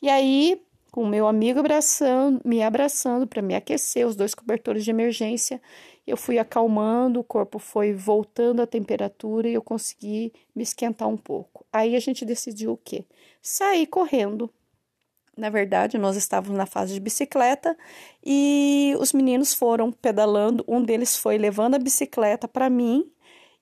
E 0.00 0.08
aí, 0.08 0.60
com 0.90 1.04
o 1.04 1.08
meu 1.08 1.26
amigo 1.26 1.60
abraçando, 1.60 2.40
me 2.44 2.62
abraçando 2.62 3.26
para 3.26 3.42
me 3.42 3.54
aquecer, 3.54 4.06
os 4.06 4.16
dois 4.16 4.34
cobertores 4.34 4.84
de 4.84 4.90
emergência, 4.90 5.60
eu 6.06 6.16
fui 6.16 6.38
acalmando, 6.38 7.20
o 7.20 7.24
corpo 7.24 7.58
foi 7.58 7.92
voltando 7.92 8.60
à 8.60 8.66
temperatura 8.66 9.48
e 9.48 9.54
eu 9.54 9.62
consegui 9.62 10.32
me 10.54 10.62
esquentar 10.62 11.08
um 11.08 11.16
pouco. 11.16 11.64
Aí 11.72 11.94
a 11.94 12.00
gente 12.00 12.24
decidiu 12.24 12.72
o 12.72 12.76
quê? 12.76 13.04
Sair 13.40 13.86
correndo. 13.86 14.50
Na 15.36 15.48
verdade, 15.48 15.96
nós 15.96 16.16
estávamos 16.16 16.58
na 16.58 16.66
fase 16.66 16.94
de 16.94 17.00
bicicleta 17.00 17.76
e 18.24 18.94
os 18.98 19.12
meninos 19.12 19.54
foram 19.54 19.90
pedalando. 19.90 20.64
Um 20.68 20.82
deles 20.82 21.16
foi 21.16 21.38
levando 21.38 21.74
a 21.74 21.78
bicicleta 21.78 22.46
para 22.46 22.68
mim 22.68 23.10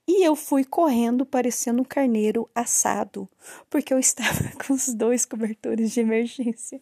e 0.07 0.25
eu 0.27 0.35
fui 0.35 0.65
correndo 0.65 1.25
parecendo 1.25 1.81
um 1.81 1.85
carneiro 1.85 2.49
assado, 2.53 3.29
porque 3.69 3.93
eu 3.93 3.99
estava 3.99 4.51
com 4.65 4.73
os 4.73 4.93
dois 4.93 5.25
cobertores 5.25 5.91
de 5.91 6.01
emergência 6.01 6.81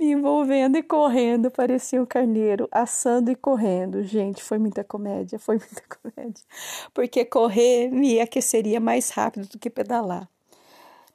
me 0.00 0.12
envolvendo 0.12 0.76
e 0.76 0.82
correndo, 0.82 1.50
parecia 1.50 2.02
um 2.02 2.06
carneiro 2.06 2.68
assando 2.72 3.30
e 3.30 3.36
correndo. 3.36 4.02
Gente, 4.02 4.42
foi 4.42 4.58
muita 4.58 4.82
comédia, 4.82 5.38
foi 5.38 5.56
muita 5.62 5.82
comédia. 5.82 6.42
Porque 6.92 7.24
correr 7.24 7.90
me 7.90 8.20
aqueceria 8.20 8.80
mais 8.80 9.10
rápido 9.10 9.46
do 9.46 9.58
que 9.58 9.70
pedalar. 9.70 10.28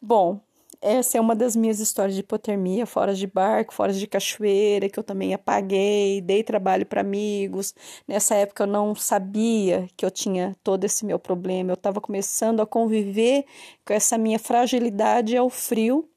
Bom, 0.02 0.40
essa 0.82 1.18
é 1.18 1.22
uma 1.22 1.36
das 1.36 1.56
minhas 1.56 1.80
histórias 1.80 2.16
de 2.16 2.22
hipotermia, 2.22 2.86
fora 2.86 3.14
de 3.14 3.28
barco, 3.28 3.74
fora 3.74 3.92
de 3.92 4.08
cachoeira, 4.08 4.90
que 4.90 4.98
eu 4.98 5.04
também 5.04 5.34
apaguei, 5.34 6.22
dei 6.22 6.44
trabalho 6.44 6.86
para 6.86 7.02
amigos. 7.02 7.74
Nessa 8.08 8.36
época 8.36 8.64
eu 8.64 8.68
não 8.68 8.96
sabia 8.96 9.88
que 9.98 10.06
eu 10.06 10.12
tinha 10.12 10.56
todo 10.64 10.86
esse 10.86 11.06
meu 11.06 11.20
problema. 11.20 11.72
Eu 11.72 11.76
estava 11.76 12.00
começando 12.00 12.62
a 12.62 12.66
conviver 12.66 13.46
com 13.86 13.94
essa 13.94 14.18
minha 14.18 14.40
fragilidade 14.40 15.36
ao 15.36 15.50
frio 15.50 16.08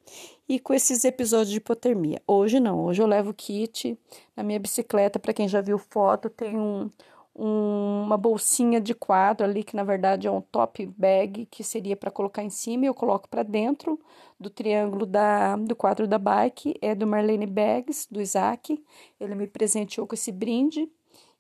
e 0.48 0.61
com 0.61 0.75
esses 0.75 1.05
episódios 1.05 1.51
de 1.51 1.57
hipotermia. 1.57 2.20
Hoje 2.27 2.61
não, 2.61 2.85
hoje 2.85 3.03
eu 3.03 3.07
levo 3.07 3.35
kit 3.35 3.98
na 4.37 4.42
minha 4.42 4.61
bicicleta, 4.61 5.18
para 5.18 5.33
quem 5.33 5.48
já 5.48 5.61
viu 5.61 5.79
foto, 5.79 6.29
tem 6.31 6.57
um 6.57 6.90
um, 7.34 8.02
uma 8.04 8.16
bolsinha 8.16 8.80
de 8.80 8.94
quadro 8.94 9.46
ali, 9.46 9.64
que 9.64 9.76
na 9.76 9.84
verdade 9.84 10.26
é 10.26 10.30
um 10.30 10.40
top 10.40 10.86
bag, 10.86 11.46
que 11.46 11.64
seria 11.64 11.96
para 11.96 12.10
colocar 12.10 12.42
em 12.42 12.50
cima, 12.50 12.84
e 12.84 12.88
eu 12.88 12.94
coloco 12.94 13.28
para 13.28 13.42
dentro 13.42 13.98
do 14.38 14.50
triângulo 14.50 15.06
da, 15.06 15.56
do 15.56 15.74
quadro 15.74 16.06
da 16.06 16.18
bike, 16.18 16.74
é 16.80 16.94
do 16.94 17.06
Marlene 17.06 17.46
Bags, 17.46 18.06
do 18.10 18.20
Isaac, 18.20 18.82
ele 19.18 19.34
me 19.34 19.46
presenteou 19.46 20.06
com 20.06 20.14
esse 20.14 20.30
brinde, 20.30 20.88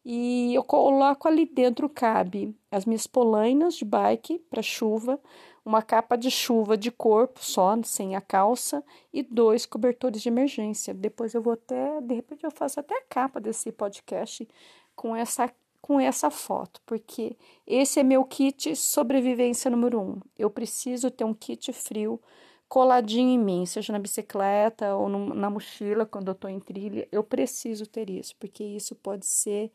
e 0.04 0.52
eu 0.54 0.64
coloco 0.64 1.28
ali 1.28 1.46
dentro, 1.46 1.88
cabe 1.88 2.56
as 2.70 2.84
minhas 2.84 3.06
polainas 3.06 3.74
de 3.74 3.84
bike 3.84 4.40
para 4.50 4.62
chuva, 4.62 5.20
uma 5.64 5.80
capa 5.80 6.16
de 6.16 6.28
chuva 6.28 6.76
de 6.76 6.90
corpo 6.90 7.38
só, 7.40 7.76
sem 7.84 8.16
a 8.16 8.20
calça, 8.20 8.82
e 9.12 9.22
dois 9.22 9.64
cobertores 9.64 10.20
de 10.20 10.28
emergência. 10.28 10.92
Depois 10.92 11.34
eu 11.34 11.42
vou 11.42 11.52
até, 11.52 12.00
de 12.00 12.14
repente 12.14 12.42
eu 12.42 12.50
faço 12.50 12.80
até 12.80 12.96
a 12.96 13.02
capa 13.08 13.40
desse 13.40 13.70
podcast 13.70 14.48
com 14.96 15.14
essa 15.14 15.48
com 15.82 16.00
essa 16.00 16.30
foto, 16.30 16.80
porque 16.86 17.36
esse 17.66 17.98
é 17.98 18.04
meu 18.04 18.24
kit 18.24 18.74
sobrevivência 18.76 19.70
número 19.70 20.00
um. 20.00 20.20
Eu 20.38 20.48
preciso 20.48 21.10
ter 21.10 21.24
um 21.24 21.34
kit 21.34 21.72
frio 21.72 22.20
coladinho 22.68 23.30
em 23.30 23.38
mim, 23.38 23.66
seja 23.66 23.92
na 23.92 23.98
bicicleta 23.98 24.94
ou 24.94 25.08
no, 25.08 25.34
na 25.34 25.50
mochila 25.50 26.06
quando 26.06 26.28
eu 26.28 26.32
estou 26.32 26.48
em 26.48 26.60
trilha. 26.60 27.06
Eu 27.12 27.22
preciso 27.24 27.84
ter 27.84 28.08
isso, 28.08 28.34
porque 28.38 28.64
isso 28.64 28.94
pode 28.94 29.26
ser 29.26 29.70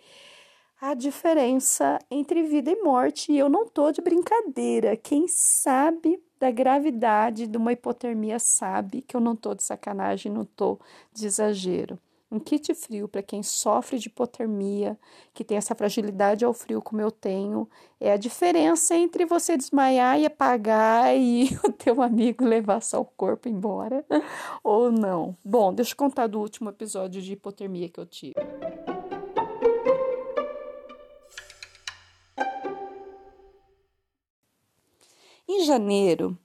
a 0.81 0.93
diferença 0.93 1.99
entre 2.09 2.41
vida 2.43 2.71
e 2.71 2.81
morte. 2.81 3.31
E 3.31 3.37
eu 3.37 3.49
não 3.49 3.67
tô 3.67 3.91
de 3.91 4.01
brincadeira. 4.01 4.95
Quem 4.95 5.27
sabe 5.27 6.19
da 6.39 6.49
gravidade 6.49 7.47
de 7.47 7.57
uma 7.57 7.73
hipotermia 7.73 8.39
sabe 8.39 9.01
que 9.01 9.15
eu 9.15 9.21
não 9.21 9.35
tô 9.35 9.53
de 9.53 9.63
sacanagem, 9.63 10.31
não 10.31 10.45
tô 10.45 10.79
de 11.13 11.25
exagero. 11.25 11.99
Um 12.29 12.39
kit 12.39 12.73
frio 12.73 13.07
para 13.07 13.23
quem 13.23 13.41
sofre 13.41 13.97
de 13.97 14.07
hipotermia, 14.07 14.99
que 15.33 15.45
tem 15.45 15.57
essa 15.57 15.73
fragilidade 15.73 16.43
ao 16.43 16.53
frio 16.53 16.81
como 16.81 16.99
eu 16.99 17.09
tenho, 17.09 17.69
é 18.01 18.11
a 18.11 18.17
diferença 18.17 18.95
entre 18.95 19.25
você 19.25 19.55
desmaiar 19.55 20.19
e 20.19 20.25
apagar 20.25 21.15
e 21.15 21.57
o 21.63 21.71
teu 21.71 22.01
amigo 22.01 22.43
levar 22.43 22.81
só 22.81 22.99
o 22.99 23.05
corpo 23.05 23.47
embora 23.47 24.05
ou 24.61 24.91
não. 24.91 25.37
Bom, 25.43 25.73
deixa 25.73 25.93
eu 25.93 25.97
contar 25.97 26.27
do 26.27 26.39
último 26.39 26.69
episódio 26.69 27.21
de 27.21 27.31
hipotermia 27.31 27.87
que 27.87 27.99
eu 27.99 28.05
tive. 28.05 28.35
Em 35.47 35.63
janeiro, 35.63 36.37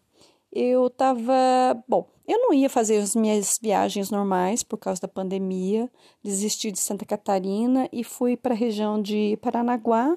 eu 0.52 0.90
tava. 0.90 1.82
Bom, 1.88 2.08
eu 2.28 2.38
não 2.38 2.52
ia 2.52 2.68
fazer 2.68 2.98
as 2.98 3.16
minhas 3.16 3.58
viagens 3.60 4.10
normais 4.10 4.62
por 4.62 4.76
causa 4.76 5.00
da 5.00 5.08
pandemia, 5.08 5.90
desisti 6.22 6.70
de 6.70 6.78
Santa 6.78 7.04
Catarina 7.04 7.88
e 7.92 8.04
fui 8.04 8.36
para 8.36 8.54
a 8.54 8.56
região 8.56 9.00
de 9.00 9.38
Paranaguá, 9.40 10.16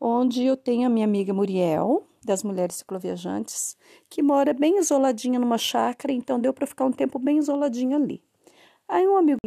onde 0.00 0.44
eu 0.44 0.56
tenho 0.56 0.86
a 0.86 0.90
minha 0.90 1.06
amiga 1.06 1.32
Muriel, 1.32 2.06
das 2.22 2.42
Mulheres 2.42 2.76
Cicloviajantes, 2.76 3.76
que 4.08 4.22
mora 4.22 4.52
bem 4.52 4.78
isoladinha 4.78 5.38
numa 5.38 5.58
chácara, 5.58 6.12
então 6.12 6.38
deu 6.38 6.52
para 6.52 6.66
ficar 6.66 6.84
um 6.84 6.92
tempo 6.92 7.18
bem 7.18 7.38
isoladinha 7.38 7.96
ali. 7.96 8.22
Aí 8.86 9.06
um 9.06 9.16
amigo 9.16 9.38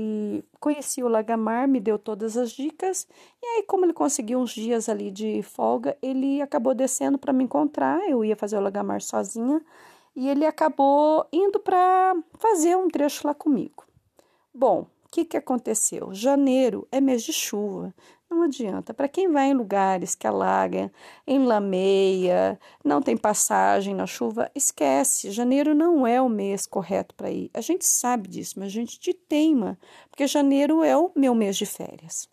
conhecia 0.59 1.05
o 1.05 1.09
Lagamar, 1.09 1.67
me 1.67 1.79
deu 1.79 1.99
todas 1.99 2.37
as 2.37 2.51
dicas, 2.51 3.05
e 3.41 3.45
aí 3.45 3.63
como 3.63 3.85
ele 3.85 3.93
conseguiu 3.93 4.39
uns 4.39 4.51
dias 4.51 4.87
ali 4.87 5.11
de 5.11 5.43
folga, 5.43 5.97
ele 6.01 6.41
acabou 6.41 6.73
descendo 6.73 7.17
para 7.17 7.33
me 7.33 7.43
encontrar, 7.43 7.99
eu 8.09 8.23
ia 8.23 8.37
fazer 8.37 8.57
o 8.57 8.61
Lagamar 8.61 9.01
sozinha, 9.01 9.61
e 10.15 10.29
ele 10.29 10.45
acabou 10.45 11.25
indo 11.31 11.59
para 11.59 12.15
fazer 12.39 12.75
um 12.77 12.87
trecho 12.87 13.27
lá 13.27 13.33
comigo. 13.33 13.85
Bom, 14.53 14.81
o 15.05 15.09
que, 15.09 15.25
que 15.25 15.37
aconteceu? 15.37 16.13
Janeiro 16.13 16.87
é 16.91 17.01
mês 17.01 17.23
de 17.23 17.33
chuva. 17.33 17.93
Não 18.29 18.43
adianta. 18.43 18.93
Para 18.93 19.07
quem 19.07 19.31
vai 19.31 19.49
em 19.49 19.53
lugares 19.53 20.15
que 20.15 20.25
alaga, 20.25 20.91
enlameia, 21.25 22.59
não 22.83 22.99
tem 22.99 23.15
passagem 23.15 23.93
na 23.93 24.07
chuva, 24.07 24.49
esquece. 24.55 25.29
Janeiro 25.29 25.75
não 25.75 26.05
é 26.05 26.19
o 26.19 26.27
mês 26.27 26.65
correto 26.65 27.13
para 27.13 27.29
ir. 27.29 27.51
A 27.53 27.61
gente 27.61 27.85
sabe 27.85 28.27
disso, 28.27 28.55
mas 28.57 28.67
a 28.67 28.71
gente 28.71 28.99
te 28.99 29.13
teima, 29.13 29.77
porque 30.09 30.25
janeiro 30.25 30.83
é 30.83 30.97
o 30.97 31.11
meu 31.15 31.35
mês 31.35 31.55
de 31.55 31.67
férias. 31.67 32.27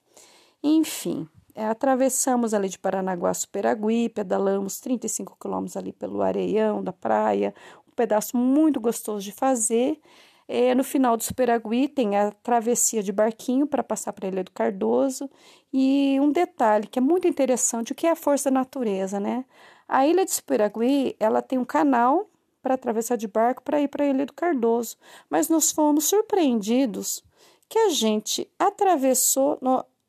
Enfim, 0.63 1.29
é, 1.55 1.67
atravessamos 1.67 2.55
ali 2.55 2.69
de 2.69 2.79
Paranaguá 2.79 3.33
Superagui, 3.35 4.09
pedalamos 4.09 4.81
35 4.81 5.37
quilômetros 5.41 5.77
ali 5.77 5.93
pelo 5.93 6.23
areião 6.23 6.83
da 6.83 6.93
praia, 6.93 7.55
um 7.89 7.93
pedaço 7.95 8.37
muito 8.37 8.81
gostoso 8.81 9.25
de 9.25 9.33
fazer. 9.33 10.01
É, 10.49 10.75
no 10.75 10.83
final 10.83 11.17
do 11.17 11.23
Superagui 11.23 11.87
tem 11.87 12.17
a 12.17 12.33
travessia 12.33 13.03
de 13.03 13.13
barquinho 13.13 13.69
para 13.69 13.85
passar 13.85 14.13
para 14.13 14.27
a 14.27 14.31
Ilha 14.31 14.43
do 14.43 14.51
Cardoso. 14.51 15.31
E 15.73 16.19
um 16.21 16.33
detalhe 16.33 16.89
que 16.89 16.99
é 16.99 17.03
muito 17.03 17.29
interessante, 17.29 17.93
o 17.93 17.95
que 17.95 18.07
é 18.07 18.11
a 18.11 18.17
força 18.17 18.51
da 18.51 18.59
natureza, 18.59 19.21
né? 19.21 19.45
A 19.87 20.07
Ilha 20.07 20.25
de 20.25 20.33
Superagui, 20.33 21.15
ela 21.21 21.41
tem 21.41 21.59
um 21.59 21.65
canal 21.65 22.29
para 22.63 22.75
atravessar 22.75 23.17
de 23.17 23.29
barco 23.29 23.63
para 23.63 23.81
ir 23.81 23.89
para 23.89 24.05
a 24.05 24.09
Ilha 24.09 24.27
do 24.27 24.33
Cardoso. 24.33 24.97
Mas 25.29 25.49
nós 25.49 25.71
fomos 25.71 26.07
surpreendidos 26.07 27.23
que 27.69 27.79
a 27.79 27.91
gente 27.91 28.51
atravessou, 28.59 29.57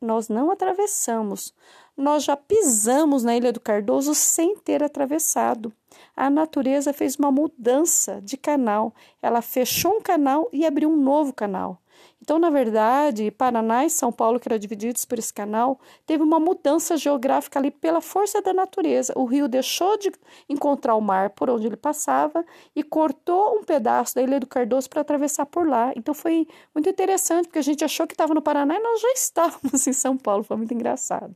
nós 0.01 0.27
não 0.27 0.49
atravessamos, 0.49 1.53
nós 1.95 2.23
já 2.23 2.35
pisamos 2.35 3.23
na 3.23 3.35
Ilha 3.35 3.53
do 3.53 3.59
Cardoso 3.59 4.15
sem 4.15 4.55
ter 4.57 4.81
atravessado. 4.81 5.71
A 6.15 6.29
natureza 6.29 6.91
fez 6.91 7.15
uma 7.15 7.31
mudança 7.31 8.19
de 8.21 8.37
canal. 8.37 8.93
Ela 9.21 9.41
fechou 9.41 9.97
um 9.97 10.01
canal 10.01 10.49
e 10.51 10.65
abriu 10.65 10.89
um 10.89 10.95
novo 10.95 11.33
canal. 11.33 11.81
Então, 12.21 12.37
na 12.37 12.51
verdade, 12.51 13.31
Paraná 13.31 13.83
e 13.83 13.89
São 13.89 14.11
Paulo, 14.11 14.39
que 14.39 14.47
eram 14.47 14.59
divididos 14.59 15.03
por 15.05 15.17
esse 15.17 15.33
canal, 15.33 15.79
teve 16.05 16.21
uma 16.21 16.39
mudança 16.39 16.95
geográfica 16.95 17.57
ali 17.57 17.71
pela 17.71 17.99
força 17.99 18.39
da 18.43 18.53
natureza. 18.53 19.11
O 19.15 19.25
rio 19.25 19.47
deixou 19.47 19.97
de 19.97 20.11
encontrar 20.47 20.93
o 20.93 21.01
mar 21.01 21.31
por 21.31 21.49
onde 21.49 21.65
ele 21.65 21.75
passava 21.75 22.45
e 22.75 22.83
cortou 22.83 23.57
um 23.57 23.63
pedaço 23.63 24.13
da 24.13 24.21
Ilha 24.21 24.39
do 24.39 24.45
Cardoso 24.45 24.87
para 24.87 25.01
atravessar 25.01 25.47
por 25.47 25.67
lá. 25.67 25.91
Então, 25.95 26.13
foi 26.13 26.47
muito 26.75 26.87
interessante, 26.87 27.47
porque 27.47 27.59
a 27.59 27.63
gente 27.63 27.83
achou 27.83 28.05
que 28.05 28.13
estava 28.13 28.35
no 28.35 28.41
Paraná 28.41 28.75
e 28.77 28.79
nós 28.79 29.01
já 29.01 29.11
estávamos 29.17 29.87
em 29.87 29.93
São 29.93 30.15
Paulo. 30.15 30.43
Foi 30.43 30.57
muito 30.57 30.73
engraçado. 30.75 31.35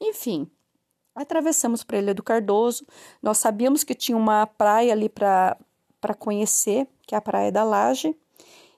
Enfim, 0.00 0.50
atravessamos 1.14 1.84
para 1.84 1.98
a 1.98 2.00
Ilha 2.00 2.14
do 2.14 2.24
Cardoso. 2.24 2.84
Nós 3.22 3.38
sabíamos 3.38 3.84
que 3.84 3.94
tinha 3.94 4.16
uma 4.16 4.46
praia 4.48 4.92
ali 4.92 5.08
para 5.08 5.56
conhecer, 6.18 6.88
que 7.06 7.14
é 7.14 7.18
a 7.18 7.22
Praia 7.22 7.52
da 7.52 7.62
Laje. 7.62 8.16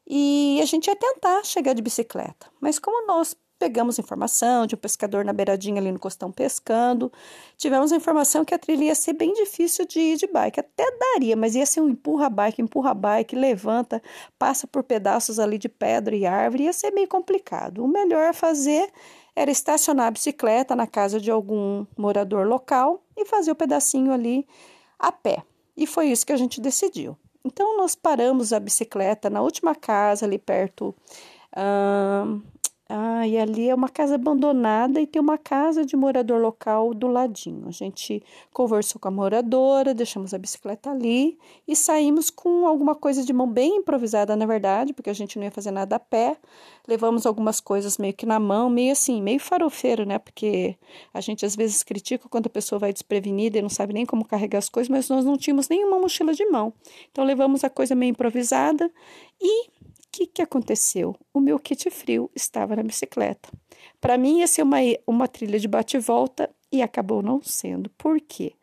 E 0.06 0.60
a 0.62 0.64
gente 0.64 0.86
ia 0.86 0.96
tentar 0.96 1.44
chegar 1.44 1.74
de 1.74 1.82
bicicleta, 1.82 2.46
mas 2.60 2.78
como 2.78 3.06
nós 3.06 3.36
pegamos 3.58 3.98
informação 3.98 4.66
de 4.66 4.74
um 4.74 4.78
pescador 4.78 5.24
na 5.24 5.32
beiradinha 5.32 5.80
ali 5.80 5.90
no 5.90 5.98
costão 5.98 6.30
pescando, 6.30 7.10
tivemos 7.56 7.90
a 7.90 7.96
informação 7.96 8.44
que 8.44 8.54
a 8.54 8.58
trilha 8.58 8.84
ia 8.84 8.94
ser 8.94 9.14
bem 9.14 9.32
difícil 9.32 9.86
de 9.86 9.98
ir 9.98 10.16
de 10.16 10.26
bike, 10.26 10.60
até 10.60 10.84
daria, 10.98 11.34
mas 11.34 11.54
ia 11.54 11.64
ser 11.64 11.80
um 11.80 11.88
empurra-bike, 11.88 12.60
empurra-bike, 12.60 13.34
levanta, 13.34 14.02
passa 14.38 14.66
por 14.66 14.82
pedaços 14.82 15.38
ali 15.38 15.58
de 15.58 15.68
pedra 15.68 16.14
e 16.14 16.26
árvore, 16.26 16.64
ia 16.64 16.72
ser 16.72 16.90
meio 16.90 17.08
complicado. 17.08 17.82
O 17.82 17.88
melhor 17.88 18.28
a 18.28 18.32
fazer 18.32 18.90
era 19.34 19.50
estacionar 19.50 20.06
a 20.06 20.10
bicicleta 20.10 20.76
na 20.76 20.86
casa 20.86 21.20
de 21.20 21.30
algum 21.30 21.86
morador 21.96 22.46
local 22.46 23.02
e 23.16 23.24
fazer 23.24 23.50
o 23.50 23.56
pedacinho 23.56 24.12
ali 24.12 24.46
a 24.98 25.10
pé. 25.10 25.42
E 25.76 25.86
foi 25.86 26.06
isso 26.06 26.26
que 26.26 26.32
a 26.32 26.36
gente 26.36 26.60
decidiu. 26.60 27.16
Então, 27.46 27.76
nós 27.76 27.94
paramos 27.94 28.52
a 28.52 28.58
bicicleta 28.58 29.30
na 29.30 29.40
última 29.40 29.74
casa, 29.74 30.26
ali 30.26 30.36
perto. 30.36 30.92
Uh, 31.56 32.42
ah, 32.88 33.26
e 33.26 33.36
ali 33.36 33.68
é 33.68 33.74
uma 33.74 33.88
casa 33.88 34.14
abandonada 34.14 35.00
e 35.00 35.08
tem 35.08 35.20
uma 35.20 35.36
casa 35.36 35.84
de 35.84 35.96
morador 35.96 36.40
local 36.40 36.94
do 36.94 37.08
ladinho. 37.08 37.66
A 37.66 37.72
gente 37.72 38.22
conversou 38.52 39.00
com 39.00 39.08
a 39.08 39.10
moradora, 39.10 39.92
deixamos 39.92 40.32
a 40.32 40.38
bicicleta 40.38 40.92
ali 40.92 41.36
e 41.66 41.74
saímos 41.74 42.30
com 42.30 42.64
alguma 42.64 42.94
coisa 42.94 43.24
de 43.24 43.32
mão 43.32 43.50
bem 43.50 43.78
improvisada, 43.78 44.36
na 44.36 44.46
verdade, 44.46 44.92
porque 44.92 45.10
a 45.10 45.12
gente 45.12 45.36
não 45.36 45.44
ia 45.44 45.50
fazer 45.50 45.72
nada 45.72 45.96
a 45.96 45.98
pé. 45.98 46.36
Levamos 46.86 47.26
algumas 47.26 47.60
coisas 47.60 47.98
meio 47.98 48.14
que 48.14 48.24
na 48.24 48.38
mão, 48.38 48.70
meio 48.70 48.92
assim, 48.92 49.20
meio 49.20 49.40
farofeiro, 49.40 50.06
né? 50.06 50.20
Porque 50.20 50.76
a 51.12 51.20
gente 51.20 51.44
às 51.44 51.56
vezes 51.56 51.82
critica 51.82 52.28
quando 52.28 52.46
a 52.46 52.50
pessoa 52.50 52.78
vai 52.78 52.92
desprevenida 52.92 53.58
e 53.58 53.62
não 53.62 53.68
sabe 53.68 53.94
nem 53.94 54.06
como 54.06 54.24
carregar 54.24 54.58
as 54.58 54.68
coisas, 54.68 54.88
mas 54.88 55.08
nós 55.08 55.24
não 55.24 55.36
tínhamos 55.36 55.68
nenhuma 55.68 55.98
mochila 55.98 56.32
de 56.32 56.46
mão. 56.46 56.72
Então 57.10 57.24
levamos 57.24 57.64
a 57.64 57.70
coisa 57.70 57.96
meio 57.96 58.10
improvisada 58.10 58.88
e 59.40 59.75
que, 60.16 60.26
que 60.26 60.42
aconteceu? 60.42 61.14
O 61.34 61.40
meu 61.40 61.58
kit 61.58 61.90
frio 61.90 62.30
estava 62.34 62.74
na 62.74 62.82
bicicleta. 62.82 63.50
Para 64.00 64.16
mim 64.16 64.38
ia 64.38 64.46
ser 64.46 64.62
uma, 64.62 64.78
uma 65.06 65.28
trilha 65.28 65.58
de 65.58 65.68
bate-volta 65.68 66.48
e 66.72 66.80
acabou 66.80 67.20
não 67.20 67.42
sendo. 67.42 67.90
Por 67.90 68.18
quê? 68.20 68.54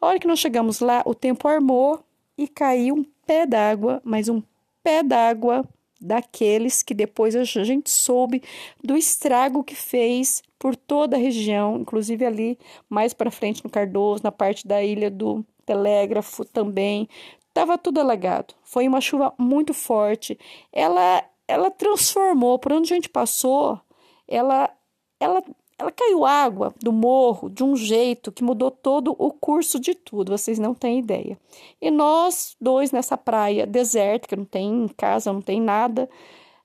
A 0.00 0.06
hora 0.06 0.20
que 0.20 0.26
nós 0.26 0.38
chegamos 0.38 0.78
lá, 0.78 1.02
o 1.04 1.14
tempo 1.14 1.48
armou 1.48 2.00
e 2.38 2.46
caiu 2.46 2.94
um 2.94 3.04
pé 3.26 3.44
d'água, 3.44 4.00
mas 4.04 4.28
um 4.28 4.40
pé 4.84 5.02
d'água 5.02 5.68
daqueles 6.00 6.82
que 6.82 6.94
depois 6.94 7.34
a 7.34 7.44
gente 7.44 7.90
soube 7.90 8.42
do 8.82 8.96
estrago 8.96 9.64
que 9.64 9.74
fez 9.74 10.42
por 10.58 10.76
toda 10.76 11.16
a 11.16 11.20
região, 11.20 11.78
inclusive 11.78 12.24
ali 12.24 12.58
mais 12.88 13.12
para 13.12 13.30
frente 13.30 13.64
no 13.64 13.70
Cardoso, 13.70 14.22
na 14.22 14.32
parte 14.32 14.66
da 14.66 14.82
ilha 14.82 15.10
do 15.10 15.44
Telégrafo 15.66 16.44
também, 16.44 17.08
Estava 17.50 17.76
tudo 17.76 18.00
alagado. 18.00 18.54
Foi 18.62 18.86
uma 18.86 19.00
chuva 19.00 19.34
muito 19.36 19.74
forte. 19.74 20.38
Ela, 20.72 21.22
ela 21.46 21.70
transformou, 21.70 22.58
por 22.58 22.72
onde 22.72 22.92
a 22.92 22.96
gente 22.96 23.08
passou, 23.08 23.78
ela, 24.26 24.70
ela, 25.18 25.42
ela 25.76 25.90
caiu 25.90 26.24
água 26.24 26.72
do 26.80 26.92
morro 26.92 27.50
de 27.50 27.64
um 27.64 27.74
jeito 27.74 28.30
que 28.30 28.44
mudou 28.44 28.70
todo 28.70 29.16
o 29.18 29.32
curso 29.32 29.80
de 29.80 29.96
tudo. 29.96 30.30
Vocês 30.36 30.60
não 30.60 30.74
têm 30.74 31.00
ideia. 31.00 31.36
E 31.80 31.90
nós 31.90 32.56
dois 32.60 32.92
nessa 32.92 33.18
praia 33.18 33.66
deserta, 33.66 34.28
que 34.28 34.36
não 34.36 34.44
tem 34.44 34.88
casa, 34.96 35.32
não 35.32 35.42
tem 35.42 35.60
nada, 35.60 36.08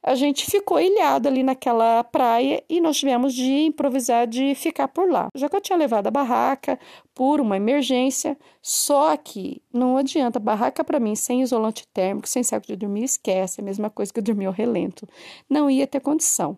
a 0.08 0.13
gente 0.13 0.46
ficou 0.46 0.80
ilhado 0.80 1.28
ali 1.28 1.41
naquela 1.41 2.04
praia 2.04 2.63
e 2.70 2.80
nós 2.80 2.96
tivemos 2.96 3.34
de 3.34 3.65
improvisar 3.65 4.28
de 4.28 4.54
ficar 4.54 4.88
por 4.88 5.10
lá. 5.10 5.30
Já 5.34 5.50
que 5.50 5.56
eu 5.56 5.62
tinha 5.62 5.76
levado 5.76 6.06
a 6.06 6.12
barraca 6.12 6.80
por 7.12 7.41
uma 7.41 7.58
emergência, 7.58 8.38
só 8.62 9.18
que 9.18 9.63
não 9.74 9.98
adianta, 9.98 10.39
barraca 10.39 10.84
para 10.84 11.00
mim 11.00 11.15
sem 11.15 11.41
isolante 11.41 11.88
térmico, 11.88 12.30
sem 12.30 12.44
saco 12.44 12.68
de 12.68 12.76
dormir, 12.76 13.04
esquece, 13.04 13.60
é 13.60 13.63
a 13.63 13.65
mesma 13.65 13.89
coisa 13.89 14.13
que 14.13 14.20
eu 14.20 14.24
dormir 14.24 14.46
ao 14.46 14.54
relento. 14.54 15.08
Não 15.50 15.72
ia 15.72 15.88
ter 15.88 16.00
condição. 16.00 16.56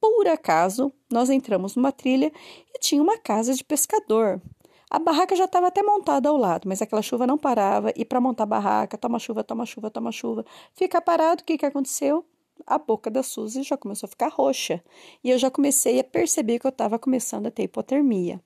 Por 0.00 0.26
acaso, 0.26 0.92
nós 1.08 1.30
entramos 1.30 1.76
numa 1.76 1.92
trilha 1.92 2.32
e 2.74 2.80
tinha 2.80 3.00
uma 3.00 3.16
casa 3.16 3.54
de 3.54 3.62
pescador. 3.62 4.42
A 4.90 4.98
barraca 4.98 5.36
já 5.36 5.44
estava 5.44 5.68
até 5.68 5.84
montada 5.84 6.28
ao 6.28 6.36
lado, 6.36 6.68
mas 6.68 6.82
aquela 6.82 7.00
chuva 7.00 7.28
não 7.28 7.38
parava. 7.38 7.92
E 7.94 8.04
para 8.04 8.20
montar 8.20 8.42
a 8.42 8.46
barraca, 8.46 8.98
toma 8.98 9.20
chuva, 9.20 9.44
toma 9.44 9.64
chuva, 9.64 9.88
toma 9.88 10.10
chuva. 10.10 10.44
Fica 10.74 11.00
parado, 11.00 11.42
o 11.42 11.44
que, 11.44 11.56
que 11.56 11.64
aconteceu? 11.64 12.24
A 12.66 12.78
boca 12.78 13.10
da 13.10 13.22
Suzy 13.22 13.62
já 13.62 13.76
começou 13.76 14.06
a 14.06 14.10
ficar 14.10 14.28
roxa 14.28 14.82
e 15.22 15.30
eu 15.30 15.38
já 15.38 15.50
comecei 15.50 15.98
a 16.00 16.04
perceber 16.04 16.58
que 16.58 16.66
eu 16.66 16.70
estava 16.70 16.98
começando 16.98 17.46
a 17.46 17.50
ter 17.50 17.64
hipotermia. 17.64 18.40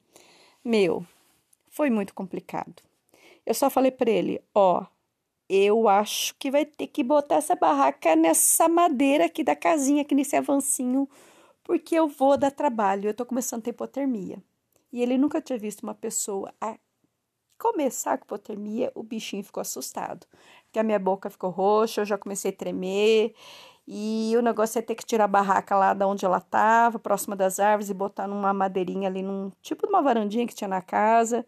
Meu, 0.65 1.05
foi 1.71 1.91
muito 1.91 2.15
complicado. 2.15 2.83
Eu 3.45 3.55
só 3.55 3.69
falei 3.69 3.91
para 3.91 4.11
ele: 4.11 4.41
ó, 4.55 4.81
oh, 4.81 4.87
eu 5.49 5.89
acho 5.89 6.35
que 6.37 6.51
vai 6.51 6.65
ter 6.65 6.87
que 6.87 7.05
botar 7.05 7.37
essa 7.37 7.55
barraca 7.55 8.17
nessa 8.17 8.69
madeira 8.69 9.27
aqui 9.27 9.45
da 9.45 9.55
casinha, 9.55 10.03
aqui 10.03 10.15
nesse 10.15 10.37
avancinho, 10.37 11.09
porque 11.63 11.95
eu 11.95 12.09
vou 12.09 12.37
dar 12.37 12.51
trabalho. 12.51 13.09
Eu 13.09 13.15
tô 13.15 13.27
começando 13.27 13.61
a 13.61 13.65
ter 13.65 13.71
hipotermia. 13.71 14.43
E 14.93 15.03
ele 15.03 15.19
nunca 15.19 15.41
tinha 15.43 15.59
visto 15.59 15.83
uma 15.83 15.95
pessoa 15.95 16.55
a 16.61 16.79
começar 17.59 18.19
com 18.19 18.25
hipotermia, 18.25 18.93
o 18.95 19.03
bichinho 19.03 19.43
ficou 19.43 19.61
assustado. 19.61 20.27
Porque 20.65 20.79
a 20.79 20.83
minha 20.83 20.99
boca 20.99 21.31
ficou 21.31 21.51
roxa, 21.51 22.03
eu 22.03 22.05
já 22.05 22.19
comecei 22.19 22.51
a 22.51 22.55
tremer. 22.55 23.35
E 23.87 24.35
o 24.37 24.43
negócio 24.43 24.79
é 24.79 24.83
ter 24.83 24.95
que 24.95 25.05
tirar 25.05 25.25
a 25.25 25.29
barraca 25.29 25.77
lá 25.77 25.93
da 25.93 26.07
onde 26.07 26.25
ela 26.25 26.39
estava, 26.39 26.99
próxima 26.99 27.37
das 27.37 27.61
árvores, 27.61 27.91
e 27.91 27.95
botar 27.95 28.27
numa 28.27 28.55
madeirinha 28.55 29.09
ali, 29.09 29.23
num 29.23 29.51
tipo 29.61 29.87
de 29.87 29.93
uma 29.93 30.03
varandinha 30.03 30.47
que 30.47 30.55
tinha 30.55 30.69
na 30.69 30.81
casa. 30.81 31.45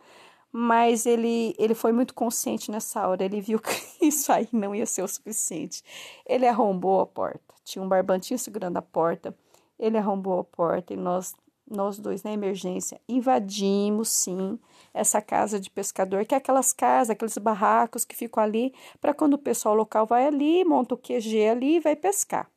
Mas 0.53 1.07
ele, 1.07 1.55
ele 1.59 1.75
foi 1.75 1.93
muito 1.93 2.15
consciente 2.15 2.71
nessa 2.71 3.07
hora, 3.09 3.25
ele 3.25 3.41
viu 3.41 3.59
que 3.59 3.71
isso 4.07 4.33
aí 4.33 4.49
não 4.53 4.75
ia 4.75 4.87
ser 4.87 5.03
o 5.03 5.09
suficiente. 5.09 5.83
Ele 6.27 6.47
arrombou 6.47 7.01
a 7.01 7.07
porta, 7.07 7.55
tinha 7.65 7.83
um 7.83 7.89
barbantinho 7.89 8.39
segurando 8.39 8.77
a 8.77 8.83
porta. 8.83 9.35
Ele 9.79 9.99
arrombou 9.99 10.39
a 10.41 10.45
porta 10.45 10.95
e 10.95 10.97
nós, 10.97 11.35
nós 11.69 11.99
dois, 11.99 12.23
na 12.23 12.33
emergência, 12.33 13.01
invadimos 13.09 14.09
sim 14.09 14.59
essa 14.95 15.21
casa 15.21 15.59
de 15.59 15.69
pescador, 15.69 16.25
que 16.25 16.35
é 16.35 16.39
aquelas 16.39 16.73
casas, 16.73 17.11
aqueles 17.11 17.37
barracos 17.39 18.05
que 18.05 18.17
ficam 18.17 18.43
ali 18.43 18.73
para 19.01 19.13
quando 19.13 19.35
o 19.35 19.39
pessoal 19.39 19.75
local 19.75 20.07
vai 20.07 20.27
ali, 20.27 20.65
monta 20.65 20.95
o 20.95 20.99
QG 20.99 21.49
ali 21.49 21.77
e 21.77 21.81
vai 21.81 21.97
pescar. 21.97 22.49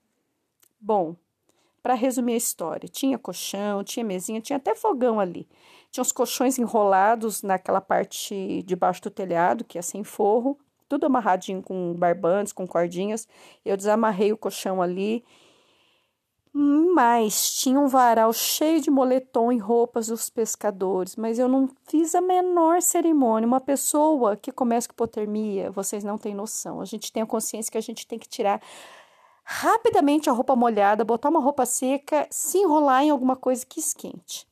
Bom, 0.79 1.15
para 1.81 1.93
resumir 1.93 2.33
a 2.33 2.37
história, 2.37 2.87
tinha 2.87 3.17
colchão, 3.17 3.83
tinha 3.83 4.03
mesinha, 4.03 4.41
tinha 4.41 4.57
até 4.57 4.75
fogão 4.75 5.19
ali. 5.19 5.47
Tinha 5.91 6.01
os 6.01 6.11
colchões 6.11 6.59
enrolados 6.59 7.41
naquela 7.41 7.81
parte 7.81 8.63
debaixo 8.63 9.01
do 9.01 9.09
telhado, 9.09 9.63
que 9.63 9.77
é 9.77 9.81
sem 9.81 10.03
forro, 10.03 10.57
tudo 10.87 11.05
amarradinho 11.05 11.61
com 11.61 11.93
barbantes, 11.93 12.53
com 12.53 12.67
cordinhas. 12.67 13.27
Eu 13.65 13.75
desamarrei 13.75 14.31
o 14.31 14.37
colchão 14.37 14.81
ali 14.81 15.23
Mas 16.51 17.53
tinha 17.53 17.79
um 17.79 17.87
varal 17.87 18.33
cheio 18.33 18.81
de 18.81 18.89
moletom 18.89 19.51
e 19.51 19.57
roupas 19.57 20.07
dos 20.07 20.29
pescadores, 20.29 21.15
mas 21.15 21.37
eu 21.37 21.47
não 21.47 21.69
fiz 21.85 22.15
a 22.15 22.21
menor 22.21 22.81
cerimônia. 22.81 23.47
Uma 23.47 23.61
pessoa 23.61 24.35
que 24.35 24.51
começa 24.51 24.87
com 24.87 24.93
hipotermia, 24.93 25.69
vocês 25.69 26.03
não 26.03 26.17
têm 26.17 26.33
noção. 26.33 26.81
A 26.81 26.85
gente 26.85 27.11
tem 27.11 27.21
a 27.21 27.27
consciência 27.27 27.71
que 27.71 27.77
a 27.77 27.81
gente 27.81 28.07
tem 28.07 28.17
que 28.17 28.27
tirar 28.27 28.61
rapidamente 29.43 30.29
a 30.29 30.33
roupa 30.33 30.55
molhada, 30.55 31.03
botar 31.03 31.29
uma 31.29 31.39
roupa 31.39 31.65
seca, 31.65 32.27
se 32.29 32.57
enrolar 32.57 33.03
em 33.03 33.09
alguma 33.09 33.35
coisa 33.35 33.65
que 33.65 33.79
esquente. 33.79 34.47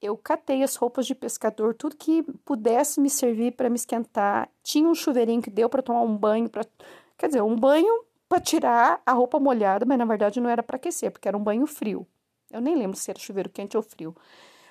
Eu 0.00 0.16
catei 0.16 0.62
as 0.62 0.74
roupas 0.74 1.06
de 1.06 1.14
pescador, 1.14 1.74
tudo 1.74 1.96
que 1.96 2.22
pudesse 2.44 3.00
me 3.00 3.08
servir 3.08 3.52
para 3.52 3.70
me 3.70 3.76
esquentar. 3.76 4.50
Tinha 4.62 4.88
um 4.88 4.94
chuveirinho 4.94 5.40
que 5.40 5.50
deu 5.50 5.68
para 5.68 5.80
tomar 5.80 6.02
um 6.02 6.16
banho, 6.16 6.48
para 6.48 6.66
quer 7.16 7.28
dizer, 7.28 7.42
um 7.42 7.54
banho 7.54 8.04
para 8.32 8.40
tirar 8.40 9.02
a 9.04 9.12
roupa 9.12 9.38
molhada, 9.38 9.84
mas 9.84 9.98
na 9.98 10.06
verdade 10.06 10.40
não 10.40 10.48
era 10.48 10.62
para 10.62 10.76
aquecer, 10.76 11.10
porque 11.10 11.28
era 11.28 11.36
um 11.36 11.42
banho 11.42 11.66
frio. 11.66 12.06
Eu 12.50 12.62
nem 12.62 12.74
lembro 12.74 12.96
se 12.96 13.10
era 13.10 13.20
chuveiro 13.20 13.50
quente 13.50 13.76
ou 13.76 13.82
frio. 13.82 14.16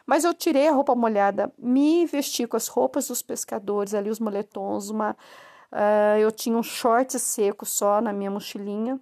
Mas 0.03 0.23
eu 0.23 0.33
tirei 0.33 0.67
a 0.67 0.71
roupa 0.71 0.95
molhada, 0.95 1.53
me 1.59 2.07
vesti 2.07 2.47
com 2.47 2.57
as 2.57 2.67
roupas 2.67 3.09
dos 3.09 3.21
pescadores, 3.21 3.93
ali 3.93 4.09
os 4.09 4.19
moletons, 4.19 4.89
uma, 4.89 5.11
uh, 5.71 6.17
eu 6.19 6.31
tinha 6.31 6.57
um 6.57 6.63
short 6.63 7.19
seco 7.19 7.63
só 7.63 8.01
na 8.01 8.11
minha 8.11 8.31
mochilinha, 8.31 8.99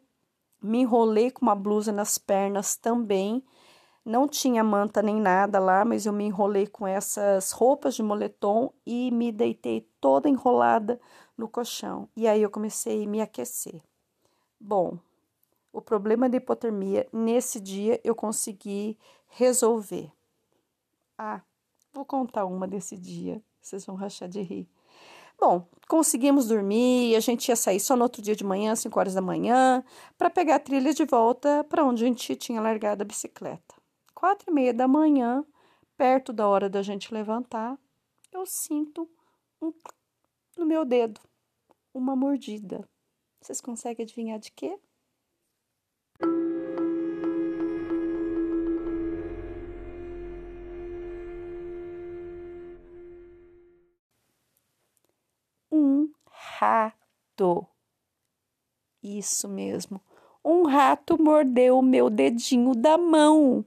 me 0.61 0.79
enrolei 0.79 1.31
com 1.31 1.43
uma 1.43 1.55
blusa 1.55 1.93
nas 1.93 2.17
pernas 2.17 2.75
também. 2.75 3.41
Não 4.03 4.27
tinha 4.27 4.61
manta 4.61 5.01
nem 5.01 5.15
nada 5.15 5.57
lá, 5.57 5.85
mas 5.85 6.05
eu 6.05 6.11
me 6.11 6.25
enrolei 6.25 6.67
com 6.67 6.85
essas 6.85 7.51
roupas 7.51 7.95
de 7.95 8.03
moletom 8.03 8.73
e 8.85 9.09
me 9.09 9.31
deitei 9.31 9.87
toda 10.01 10.27
enrolada 10.27 10.99
no 11.37 11.47
colchão. 11.47 12.09
E 12.13 12.27
aí 12.27 12.41
eu 12.41 12.49
comecei 12.49 13.05
a 13.05 13.07
me 13.07 13.21
aquecer. 13.21 13.81
Bom, 14.59 14.99
o 15.71 15.81
problema 15.81 16.27
da 16.27 16.37
hipotermia 16.37 17.07
nesse 17.13 17.59
dia 17.59 17.99
eu 18.03 18.13
consegui 18.13 18.97
resolver. 19.27 20.11
Ah, 21.17 21.41
vou 21.93 22.03
contar 22.03 22.45
uma 22.45 22.67
desse 22.67 22.97
dia, 22.97 23.41
vocês 23.61 23.85
vão 23.85 23.95
rachar 23.95 24.27
de 24.27 24.41
rir. 24.41 24.69
Bom, 25.39 25.65
conseguimos 25.87 26.47
dormir, 26.47 27.15
a 27.15 27.21
gente 27.21 27.47
ia 27.47 27.55
sair 27.55 27.79
só 27.79 27.95
no 27.95 28.03
outro 28.03 28.21
dia 28.21 28.35
de 28.35 28.43
manhã, 28.43 28.75
5 28.75 28.99
horas 28.99 29.13
da 29.13 29.21
manhã, 29.21 29.81
para 30.17 30.29
pegar 30.29 30.55
a 30.55 30.59
trilha 30.59 30.93
de 30.93 31.05
volta 31.05 31.63
para 31.63 31.85
onde 31.85 32.03
a 32.03 32.07
gente 32.07 32.35
tinha 32.35 32.59
largado 32.59 33.01
a 33.01 33.05
bicicleta. 33.05 33.75
Quatro 34.13 34.51
e 34.51 34.53
meia 34.53 34.73
da 34.73 34.87
manhã, 34.87 35.45
perto 35.95 36.33
da 36.33 36.45
hora 36.45 36.69
da 36.69 36.81
gente 36.81 37.13
levantar, 37.13 37.79
eu 38.33 38.45
sinto 38.45 39.09
um 39.61 39.71
no 40.57 40.65
meu 40.65 40.83
dedo, 40.83 41.21
uma 41.93 42.17
mordida. 42.17 42.85
Vocês 43.41 43.61
conseguem 43.61 44.03
adivinhar 44.03 44.37
de 44.37 44.51
quê? 44.51 44.77
Um 55.71 56.11
rato. 56.27 57.65
Isso 59.01 59.47
mesmo. 59.47 60.01
Um 60.43 60.63
rato 60.63 61.21
mordeu 61.21 61.79
o 61.79 61.81
meu 61.81 62.09
dedinho 62.09 62.75
da 62.75 62.97
mão. 62.97 63.65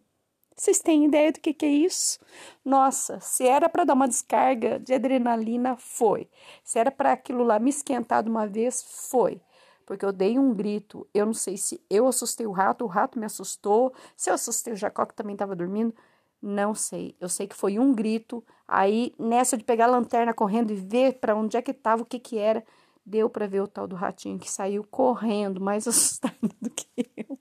Vocês 0.55 0.79
têm 0.81 1.07
ideia 1.07 1.33
do 1.33 1.41
que, 1.41 1.55
que 1.55 1.65
é 1.65 1.71
isso? 1.71 2.21
Nossa, 2.65 3.19
se 3.21 3.47
era 3.47 3.69
para 3.69 3.85
dar 3.85 3.95
uma 3.95 4.07
descarga 4.07 4.79
de 4.79 4.93
adrenalina, 4.95 5.77
foi. 5.77 6.29
Se 6.63 6.79
era 6.79 6.91
para 6.91 7.13
aquilo 7.13 7.43
lá 7.43 7.59
me 7.59 7.71
esquentar 7.71 8.23
de 8.23 8.29
uma 8.29 8.47
vez, 8.47 8.83
foi 8.83 9.41
porque 9.87 10.05
eu 10.05 10.13
dei 10.13 10.39
um 10.39 10.55
grito. 10.55 11.07
Eu 11.13 11.27
não 11.27 11.35
sei 11.35 11.57
se 11.57 11.81
eu 11.91 12.07
assustei 12.07 12.47
o 12.47 12.53
rato, 12.53 12.85
o 12.85 12.89
rato 12.89 13.19
me 13.19 13.27
assustou, 13.27 13.93
se 14.17 14.31
eu 14.31 14.35
assustei 14.35 14.73
o 14.73 14.77
Jacó, 14.77 15.07
que 15.07 15.15
também 15.15 15.35
estava 15.35 15.55
dormindo. 15.57 15.95
Não 16.41 16.75
sei. 16.75 17.17
Eu 17.21 17.29
sei 17.29 17.47
que 17.47 17.55
foi 17.55 17.79
um 17.79 17.95
grito. 17.95 18.45
Aí, 18.67 19.15
nessa 19.19 19.57
de 19.57 19.65
pegar 19.65 19.85
a 19.85 19.89
lanterna 19.89 20.35
correndo 20.35 20.73
e 20.73 20.77
ver 20.77 21.15
para 21.21 21.37
onde 21.37 21.57
é 21.57 21.63
que 21.63 21.71
estava, 21.71 22.03
o 22.03 22.07
que 22.07 22.19
que 22.19 22.39
era, 22.39 22.65
deu 23.05 23.31
para 23.31 23.47
ver 23.47 23.61
o 23.63 23.69
tal 23.69 23.87
do 23.87 23.97
ratinho 23.97 24.39
que 24.39 24.51
saiu 24.51 24.85
correndo, 24.91 25.61
mais 25.61 25.87
assustado 25.89 26.35
do 26.61 26.71
que 26.71 26.87
eu. 27.17 27.39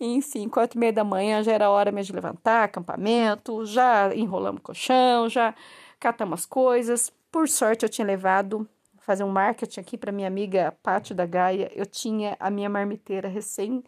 Enfim, 0.00 0.48
quatro 0.48 0.78
e 0.78 0.80
meia 0.80 0.92
da 0.92 1.04
manhã 1.04 1.42
já 1.42 1.52
era 1.52 1.70
hora 1.70 1.90
mesmo 1.90 2.08
de 2.08 2.16
levantar, 2.16 2.64
acampamento, 2.64 3.64
já 3.64 4.14
enrolamos 4.14 4.60
o 4.60 4.62
colchão, 4.62 5.28
já 5.28 5.54
catamos 5.98 6.40
as 6.40 6.46
coisas. 6.46 7.12
Por 7.30 7.48
sorte, 7.48 7.84
eu 7.84 7.88
tinha 7.88 8.06
levado 8.06 8.68
fazer 9.06 9.22
um 9.22 9.30
marketing 9.30 9.78
aqui 9.78 9.96
para 9.96 10.10
minha 10.10 10.26
amiga 10.26 10.76
Pátio 10.82 11.14
da 11.14 11.24
Gaia, 11.24 11.70
eu 11.76 11.86
tinha 11.86 12.36
a 12.40 12.50
minha 12.50 12.68
marmiteira 12.68 13.28
recém 13.28 13.84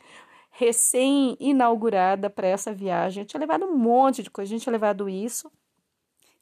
recém 0.52 1.37
inaugurada 1.40 2.31
para 2.31 2.46
essa 2.46 2.72
viagem. 2.72 3.22
Eu 3.22 3.26
tinha 3.26 3.40
levado 3.40 3.64
um 3.64 3.76
monte 3.76 4.22
de 4.22 4.31
coisa, 4.31 4.48
a 4.48 4.54
gente 4.54 4.62
tinha 4.62 4.72
levado 4.72 5.09
isso, 5.09 5.50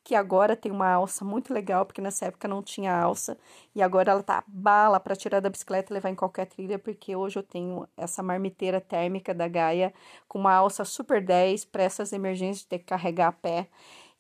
que 0.05 0.15
agora 0.15 0.55
tem 0.55 0.71
uma 0.71 0.91
alça 0.91 1.25
muito 1.25 1.53
legal, 1.53 1.85
porque 1.85 2.01
nessa 2.01 2.27
época 2.27 2.47
não 2.47 2.63
tinha 2.63 2.95
alça, 2.95 3.37
e 3.75 3.83
agora 3.83 4.13
ela 4.13 4.23
tá 4.23 4.45
bala 4.47 5.01
para 5.01 5.17
tirar 5.17 5.41
da 5.41 5.51
bicicleta 5.51 5.93
e 5.93 5.95
levar 5.95 6.11
em 6.11 6.15
qualquer 6.15 6.47
trilha, 6.47 6.79
porque 6.79 7.17
hoje 7.17 7.39
eu 7.39 7.43
tenho 7.43 7.89
essa 7.97 8.23
marmiteira 8.23 8.81
térmica 8.81 9.35
da 9.35 9.49
Gaia 9.49 9.93
com 10.29 10.39
uma 10.39 10.53
alça 10.53 10.85
super 10.85 11.23
10 11.23 11.65
para 11.65 11.83
essas 11.83 12.13
emergências 12.13 12.61
de 12.61 12.69
ter 12.69 12.79
que 12.79 12.85
carregar 12.85 13.29
a 13.29 13.33
pé. 13.33 13.69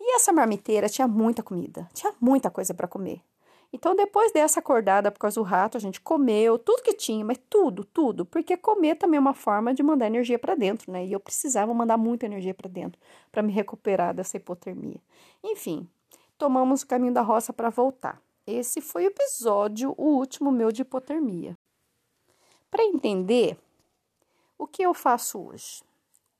E 0.00 0.16
essa 0.16 0.32
marmiteira 0.32 0.88
tinha 0.88 1.06
muita 1.06 1.42
comida, 1.42 1.88
tinha 1.94 2.12
muita 2.20 2.50
coisa 2.50 2.74
para 2.74 2.88
comer. 2.88 3.22
Então, 3.76 3.94
depois 3.94 4.32
dessa 4.32 4.60
acordada 4.60 5.12
por 5.12 5.18
causa 5.18 5.38
do 5.38 5.44
rato, 5.44 5.76
a 5.76 5.80
gente 5.80 6.00
comeu 6.00 6.58
tudo 6.58 6.82
que 6.82 6.94
tinha, 6.94 7.22
mas 7.22 7.38
tudo, 7.50 7.84
tudo, 7.84 8.24
porque 8.24 8.56
comer 8.56 8.94
também 8.96 9.18
é 9.18 9.20
uma 9.20 9.34
forma 9.34 9.74
de 9.74 9.82
mandar 9.82 10.06
energia 10.06 10.38
para 10.38 10.54
dentro, 10.54 10.90
né? 10.90 11.04
E 11.04 11.12
eu 11.12 11.20
precisava 11.20 11.74
mandar 11.74 11.98
muita 11.98 12.24
energia 12.24 12.54
para 12.54 12.70
dentro 12.70 12.98
para 13.30 13.42
me 13.42 13.52
recuperar 13.52 14.14
dessa 14.14 14.38
hipotermia. 14.38 14.98
Enfim, 15.44 15.86
tomamos 16.38 16.80
o 16.80 16.86
caminho 16.86 17.12
da 17.12 17.20
roça 17.20 17.52
para 17.52 17.68
voltar. 17.68 18.18
Esse 18.46 18.80
foi 18.80 19.04
o 19.04 19.08
episódio, 19.08 19.94
o 19.98 20.04
último 20.04 20.50
meu 20.50 20.72
de 20.72 20.80
hipotermia. 20.80 21.54
Para 22.70 22.82
entender 22.82 23.58
o 24.56 24.66
que 24.66 24.82
eu 24.82 24.94
faço 24.94 25.38
hoje, 25.38 25.82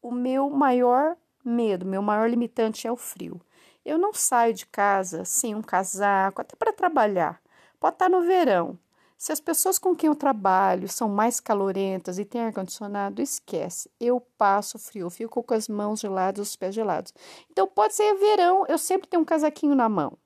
o 0.01 0.11
meu 0.11 0.49
maior 0.49 1.19
medo, 1.45 1.85
meu 1.85 2.01
maior 2.01 2.31
limitante 2.31 2.87
é 2.87 2.91
o 2.91 2.97
frio. 2.97 3.39
Eu 3.87 3.99
não 3.99 4.13
saio 4.13 4.53
de 4.53 4.67
casa 4.67 5.25
sem 5.25 5.55
um 5.55 5.63
casaco, 5.63 6.41
até 6.41 6.57
para 6.57 6.73
trabalhar. 6.73 7.41
Pode 7.79 7.95
estar 7.95 8.09
no 8.09 8.23
verão. 8.23 8.77
Se 9.17 9.31
as 9.31 9.39
pessoas 9.39 9.79
com 9.79 9.95
quem 9.95 10.09
eu 10.09 10.17
trabalho 10.17 10.89
são 10.89 11.09
mais 11.09 11.39
calorentas 11.39 12.19
e 12.19 12.25
têm 12.25 12.41
ar-condicionado, 12.41 13.23
esquece. 13.23 13.89
Eu 14.01 14.21
passo 14.37 14.77
frio, 14.77 15.09
fico 15.09 15.41
com 15.41 15.55
as 15.55 15.69
mãos 15.69 16.01
geladas, 16.01 16.49
os 16.49 16.57
pés 16.57 16.75
gelados. 16.75 17.15
Então, 17.49 17.69
pode 17.69 17.95
ser 17.95 18.13
verão, 18.17 18.65
eu 18.67 18.77
sempre 18.77 19.07
tenho 19.09 19.23
um 19.23 19.25
casaquinho 19.25 19.77
na 19.77 19.89
mão. 19.89 20.19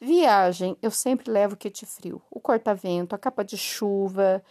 Viagem, 0.00 0.74
eu 0.80 0.90
sempre 0.90 1.30
levo 1.30 1.58
kit 1.58 1.84
frio, 1.84 2.22
o 2.30 2.40
corta-vento, 2.40 3.14
a 3.14 3.18
capa 3.18 3.44
de 3.44 3.58
chuva. 3.58 4.42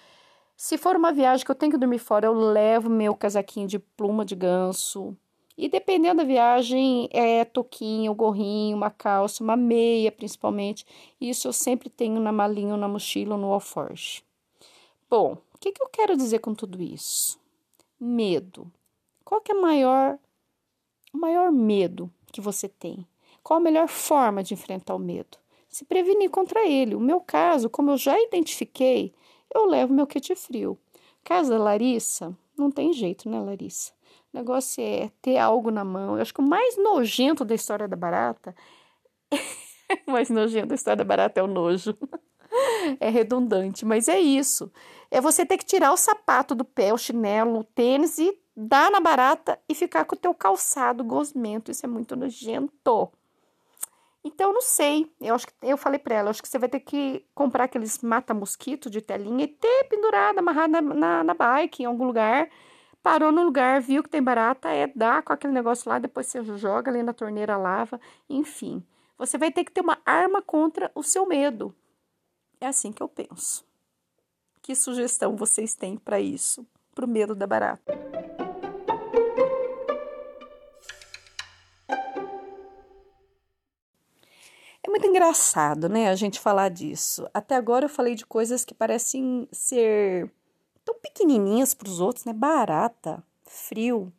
Se 0.56 0.78
for 0.78 0.96
uma 0.96 1.12
viagem 1.12 1.44
que 1.44 1.50
eu 1.50 1.56
tenho 1.56 1.72
que 1.72 1.78
dormir 1.80 2.00
fora, 2.00 2.28
eu 2.28 2.34
levo 2.34 2.88
meu 2.88 3.16
casaquinho 3.16 3.68
de 3.68 3.80
pluma 3.80 4.24
de 4.24 4.36
ganso, 4.36 5.18
e 5.58 5.68
dependendo 5.68 6.18
da 6.18 6.24
viagem, 6.24 7.10
é 7.12 7.44
toquinho, 7.44 8.14
gorrinho, 8.14 8.78
uma 8.78 8.92
calça, 8.92 9.44
uma 9.44 9.58
meia 9.58 10.12
principalmente. 10.12 10.86
Isso 11.20 11.48
eu 11.48 11.54
sempre 11.54 11.90
tenho 11.90 12.20
na 12.20 12.32
malinha, 12.32 12.78
na 12.78 12.88
mochila 12.88 13.34
ou 13.34 13.42
no 13.42 13.52
alforge. 13.52 14.24
Bom, 15.10 15.38
o 15.56 15.58
que, 15.58 15.72
que 15.72 15.82
eu 15.82 15.90
quero 15.90 16.16
dizer 16.16 16.40
com 16.40 16.54
tudo 16.54 16.82
isso? 16.82 17.40
Medo. 18.00 18.72
Qual 19.26 19.42
que 19.42 19.52
é 19.52 19.56
o 19.56 19.62
maior, 19.62 20.20
o 21.12 21.18
maior 21.18 21.52
medo 21.52 22.12
que 22.32 22.40
você 22.40 22.70
tem? 22.70 23.08
Qual 23.42 23.58
a 23.58 23.64
melhor 23.64 23.88
forma 23.88 24.44
de 24.44 24.54
enfrentar 24.54 24.94
o 24.94 25.00
medo? 25.00 25.40
Se 25.68 25.84
prevenir 25.84 26.30
contra 26.30 26.68
ele. 26.68 26.94
O 26.94 27.00
meu 27.00 27.20
caso, 27.20 27.70
como 27.70 27.92
eu 27.92 27.98
já 27.98 28.20
identifiquei, 28.22 29.12
eu 29.54 29.66
levo 29.66 29.94
meu 29.94 30.06
kit 30.06 30.36
frio. 30.36 30.78
Caso 31.24 31.50
da 31.50 31.58
Larissa, 31.58 32.38
não 32.56 32.70
tem 32.70 32.94
jeito, 32.94 33.28
né, 33.28 33.40
Larissa? 33.40 33.97
O 34.34 34.38
negócio 34.38 34.84
é 34.84 35.10
ter 35.22 35.38
algo 35.38 35.72
na 35.72 35.84
mão. 35.84 36.16
Eu 36.16 36.22
acho 36.22 36.34
que 36.34 36.42
o 36.42 36.48
mais 36.48 36.78
nojento 36.78 37.46
da 37.46 37.56
história 37.56 37.88
da 37.88 37.96
barata. 37.96 38.56
o 40.08 40.12
mais 40.12 40.30
nojento 40.30 40.68
da 40.68 40.76
história 40.76 40.98
da 40.98 41.04
barata 41.04 41.40
é 41.40 41.44
o 41.44 41.48
nojo. 41.48 41.98
é 43.00 43.10
redundante, 43.10 43.86
mas 43.86 44.08
é 44.08 44.20
isso. 44.20 44.72
É 45.10 45.22
você 45.22 45.46
ter 45.46 45.58
que 45.58 45.66
tirar 45.66 45.92
o 45.92 45.98
sapato 45.98 46.54
do 46.54 46.66
pé, 46.66 46.94
o 46.94 46.98
chinelo, 46.98 47.60
o 47.60 47.64
tênis 47.64 48.18
e 48.18 48.38
dar 48.56 48.92
na 48.92 49.00
barata 49.00 49.60
e 49.68 49.76
ficar 49.76 50.06
com 50.06 50.16
o 50.16 50.20
teu 50.20 50.34
calçado 50.34 51.04
gosmento. 51.04 51.72
Isso 51.72 51.86
é 51.86 51.90
muito 51.90 52.16
nojento. 52.16 53.12
Então, 54.24 54.52
não 54.52 54.62
sei. 54.62 55.10
Eu 55.22 55.36
acho 55.36 55.48
que 55.48 55.54
eu 55.62 55.78
falei 55.78 56.00
para 56.00 56.16
ela, 56.16 56.30
acho 56.30 56.42
que 56.42 56.50
você 56.50 56.60
vai 56.60 56.68
ter 56.68 56.82
que 56.82 57.26
comprar 57.34 57.66
aqueles 57.66 58.02
mata-mosquito 58.02 58.90
de 58.90 59.02
telinha 59.02 59.46
e 59.46 59.48
ter 59.48 59.86
pendurado, 59.86 60.40
amarrado 60.40 60.72
na, 60.72 60.82
na, 60.82 61.24
na 61.24 61.34
bike 61.34 61.84
em 61.84 61.86
algum 61.86 62.06
lugar 62.06 62.50
Parou 63.08 63.32
no 63.32 63.42
lugar, 63.44 63.80
viu 63.80 64.04
que 64.04 64.10
tem 64.10 64.22
barata, 64.22 64.68
é 64.68 64.88
dar 64.88 65.24
com 65.24 65.32
aquele 65.32 65.54
negócio 65.54 65.90
lá, 65.90 65.98
depois 65.98 66.28
você 66.28 66.44
joga 66.58 66.92
ali 66.92 67.02
na 67.02 67.14
torneira, 67.14 67.56
lava, 67.56 68.02
enfim. 68.30 68.84
Você 69.18 69.38
vai 69.38 69.50
ter 69.50 69.64
que 69.64 69.72
ter 69.72 69.80
uma 69.80 69.98
arma 70.06 70.42
contra 70.42 70.92
o 70.94 71.02
seu 71.02 71.26
medo. 71.26 71.74
É 72.60 72.68
assim 72.68 72.92
que 72.92 73.02
eu 73.02 73.08
penso. 73.08 73.66
Que 74.62 74.76
sugestão 74.76 75.38
vocês 75.38 75.74
têm 75.74 75.96
para 75.96 76.20
isso? 76.20 76.68
para 76.98 77.06
o 77.06 77.08
medo 77.08 77.36
da 77.36 77.46
barata. 77.46 77.94
É 84.84 84.90
muito 84.90 85.06
engraçado, 85.06 85.88
né, 85.88 86.10
a 86.10 86.16
gente 86.16 86.40
falar 86.40 86.70
disso. 86.70 87.30
Até 87.32 87.56
agora 87.56 87.86
eu 87.86 87.90
falei 87.90 88.16
de 88.16 88.26
coisas 88.26 88.66
que 88.66 88.74
parecem 88.74 89.48
ser 89.52 90.32
tão 90.88 90.96
pequenininhas 90.96 91.74
para 91.74 91.90
os 91.90 92.00
outros, 92.00 92.24
né? 92.24 92.32
Barata, 92.32 93.22
frio. 93.46 94.12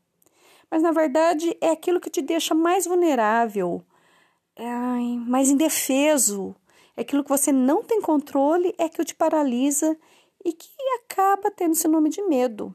Mas 0.70 0.82
na 0.82 0.92
verdade 0.92 1.56
é 1.62 1.70
aquilo 1.70 1.98
que 1.98 2.10
te 2.10 2.20
deixa 2.20 2.54
mais 2.54 2.84
vulnerável, 2.84 3.82
ai, 4.54 5.16
mais 5.26 5.48
indefeso. 5.48 6.54
É 6.94 7.00
aquilo 7.00 7.24
que 7.24 7.30
você 7.30 7.50
não 7.50 7.82
tem 7.82 8.02
controle, 8.02 8.74
é 8.76 8.86
que 8.86 9.02
te 9.02 9.14
paralisa 9.14 9.96
e 10.44 10.52
que 10.52 10.68
acaba 11.04 11.50
tendo 11.50 11.72
esse 11.72 11.88
nome 11.88 12.10
de 12.10 12.20
medo. 12.22 12.74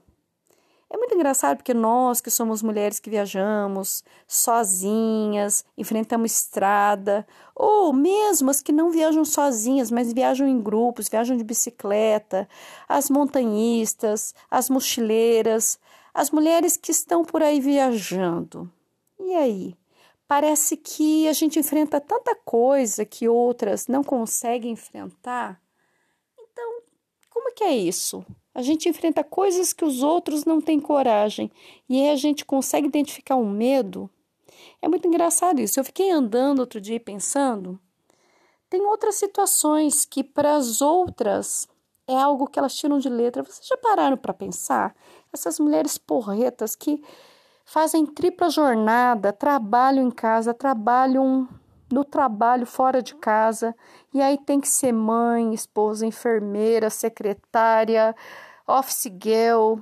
É 0.93 0.97
muito 0.97 1.15
engraçado 1.15 1.57
porque 1.57 1.73
nós, 1.73 2.21
que 2.21 2.29
somos 2.29 2.61
mulheres 2.61 2.99
que 2.99 3.09
viajamos 3.09 4.03
sozinhas, 4.27 5.65
enfrentamos 5.75 6.31
estrada, 6.31 7.25
ou 7.55 7.91
mesmo 7.91 8.51
as 8.51 8.61
que 8.61 8.71
não 8.71 8.91
viajam 8.91 9.25
sozinhas, 9.25 9.89
mas 9.89 10.13
viajam 10.13 10.47
em 10.47 10.61
grupos, 10.61 11.09
viajam 11.09 11.35
de 11.35 11.43
bicicleta, 11.43 12.47
as 12.87 13.09
montanhistas, 13.09 14.35
as 14.51 14.69
mochileiras, 14.69 15.79
as 16.13 16.29
mulheres 16.29 16.77
que 16.77 16.91
estão 16.91 17.25
por 17.25 17.41
aí 17.41 17.59
viajando. 17.59 18.71
E 19.19 19.33
aí? 19.33 19.75
Parece 20.27 20.77
que 20.77 21.27
a 21.27 21.33
gente 21.33 21.57
enfrenta 21.57 21.99
tanta 21.99 22.35
coisa 22.35 23.03
que 23.03 23.27
outras 23.27 23.87
não 23.87 24.03
conseguem 24.03 24.73
enfrentar. 24.73 25.59
Então, 26.39 26.81
como 27.31 27.51
que 27.55 27.63
é 27.63 27.75
isso? 27.75 28.23
A 28.53 28.61
gente 28.61 28.87
enfrenta 28.87 29.23
coisas 29.23 29.73
que 29.73 29.83
os 29.83 30.03
outros 30.03 30.45
não 30.45 30.61
têm 30.61 30.79
coragem 30.79 31.51
e 31.89 31.99
aí 31.99 32.09
a 32.09 32.15
gente 32.15 32.45
consegue 32.45 32.87
identificar 32.87 33.35
um 33.35 33.49
medo. 33.49 34.09
É 34.81 34.87
muito 34.87 35.07
engraçado 35.07 35.59
isso. 35.59 35.79
Eu 35.79 35.83
fiquei 35.83 36.11
andando 36.11 36.59
outro 36.59 36.79
dia 36.79 36.99
pensando. 36.99 37.79
Tem 38.69 38.81
outras 38.81 39.15
situações 39.15 40.05
que 40.05 40.23
para 40.23 40.55
as 40.55 40.81
outras 40.81 41.67
é 42.07 42.15
algo 42.15 42.47
que 42.47 42.59
elas 42.59 42.75
tiram 42.75 42.99
de 42.99 43.09
letra. 43.09 43.43
Vocês 43.43 43.67
já 43.67 43.77
pararam 43.77 44.17
para 44.17 44.33
pensar? 44.33 44.95
Essas 45.31 45.59
mulheres 45.59 45.97
porretas 45.97 46.75
que 46.75 47.01
fazem 47.65 48.05
tripla 48.05 48.49
jornada, 48.49 49.31
trabalham 49.31 50.07
em 50.07 50.11
casa, 50.11 50.53
trabalham 50.53 51.47
no 51.91 52.03
trabalho 52.03 52.65
fora 52.65 53.01
de 53.01 53.15
casa, 53.15 53.75
e 54.13 54.21
aí 54.21 54.37
tem 54.37 54.59
que 54.61 54.67
ser 54.67 54.91
mãe, 54.91 55.53
esposa, 55.53 56.05
enfermeira, 56.05 56.89
secretária, 56.89 58.15
office 58.67 59.11
girl. 59.21 59.79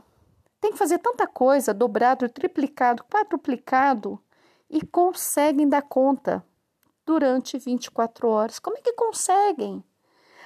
Tem 0.60 0.72
que 0.72 0.78
fazer 0.78 1.00
tanta 1.00 1.28
coisa, 1.28 1.74
dobrado, 1.74 2.30
triplicado, 2.30 3.04
quadruplicado, 3.04 4.20
e 4.70 4.86
conseguem 4.86 5.68
dar 5.68 5.82
conta 5.82 6.46
durante 7.06 7.58
24 7.58 8.30
horas. 8.30 8.60
Como 8.60 8.78
é 8.78 8.82
que 8.82 8.94
conseguem? 8.94 9.84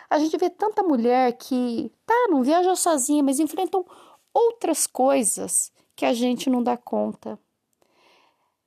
A 0.10 0.18
gente 0.18 0.38
vê 0.38 0.50
tanta 0.50 0.82
mulher 0.82 1.34
que, 1.34 1.92
tá, 2.06 2.28
não 2.30 2.42
viaja 2.42 2.76
sozinha, 2.76 3.24
mas 3.24 3.40
enfrentam 3.40 3.86
outras 4.34 4.88
coisas 4.88 5.72
que 5.96 6.06
a 6.06 6.14
gente 6.14 6.50
não 6.50 6.64
dá 6.64 6.76
conta. 6.76 7.40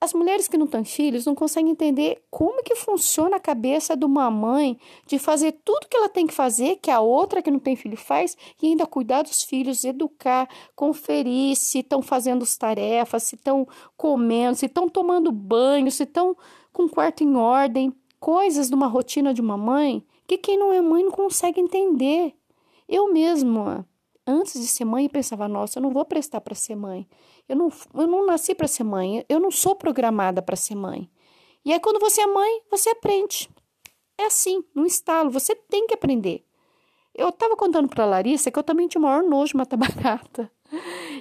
As 0.01 0.12
mulheres 0.12 0.46
que 0.46 0.57
não 0.57 0.68
têm 0.68 0.84
filhos 0.84 1.26
não 1.26 1.34
conseguem 1.34 1.72
entender 1.72 2.22
como 2.30 2.62
que 2.62 2.76
funciona 2.76 3.36
a 3.36 3.40
cabeça 3.40 3.96
de 3.96 4.05
uma 4.05 4.30
mãe 4.30 4.78
de 5.07 5.18
fazer 5.18 5.53
tudo 5.64 5.88
que 5.88 5.96
ela 5.96 6.09
tem 6.09 6.24
que 6.24 6.32
fazer, 6.32 6.76
que 6.76 6.88
a 6.88 7.01
outra 7.01 7.42
que 7.42 7.51
não 7.51 7.59
tem 7.59 7.74
filho 7.74 7.96
faz, 7.96 8.36
e 8.62 8.68
ainda 8.68 8.86
cuidar 8.86 9.22
dos 9.22 9.42
filhos, 9.42 9.82
educar, 9.82 10.49
conferir 10.76 11.57
se 11.57 11.80
estão 11.80 12.01
fazendo 12.01 12.44
as 12.44 12.57
tarefas, 12.57 13.24
se 13.24 13.34
estão 13.34 13.66
comendo, 13.96 14.57
se 14.57 14.66
estão 14.66 14.88
tomando 14.88 15.32
banho, 15.32 15.90
se 15.90 16.05
estão 16.05 16.36
com 16.72 16.84
o 16.84 16.88
quarto 16.88 17.24
em 17.24 17.34
ordem, 17.34 17.92
coisas 18.20 18.68
de 18.68 18.76
uma 18.76 18.86
rotina 18.86 19.34
de 19.34 19.40
uma 19.40 19.57
mãe 19.57 20.05
que 20.28 20.38
quem 20.38 20.57
não 20.57 20.72
é 20.72 20.80
mãe 20.80 21.03
não 21.03 21.11
consegue 21.11 21.61
entender. 21.61 22.34
Eu 22.88 23.12
mesma 23.12 23.84
antes 24.29 24.61
de 24.61 24.66
ser 24.66 24.85
mãe, 24.85 25.09
pensava, 25.09 25.49
nossa, 25.49 25.79
eu 25.79 25.83
não 25.83 25.91
vou 25.91 26.05
prestar 26.05 26.41
para 26.43 26.55
ser 26.55 26.76
mãe. 26.76 27.09
Eu 27.49 27.57
não, 27.57 27.72
eu 27.95 28.07
não 28.07 28.26
nasci 28.26 28.55
para 28.55 28.68
ser 28.68 28.85
mãe. 28.85 29.24
Eu 29.29 29.41
não 29.41 29.51
sou 29.51 29.74
programada 29.74 30.43
para 30.43 30.55
ser 30.55 30.74
mãe. 30.74 31.11
E 31.64 31.72
aí, 31.72 31.81
quando 31.81 31.99
você 31.99 32.20
é 32.20 32.26
mãe, 32.26 32.62
você 32.70 32.91
aprende. 32.91 33.49
É 34.18 34.26
assim, 34.26 34.62
no 34.74 34.85
estalo. 34.85 35.31
Você 35.31 35.55
tem 35.55 35.87
que 35.87 35.95
aprender. 35.95 36.45
Eu 37.14 37.31
estava 37.31 37.57
contando 37.57 37.89
para 37.89 38.05
Larissa 38.05 38.51
que 38.51 38.59
eu 38.59 38.62
também 38.62 38.87
tinha 38.87 39.01
o 39.01 39.05
maior 39.05 39.22
nojo 39.22 39.53
de 39.53 39.57
matar 39.57 39.76
barata. 39.81 40.53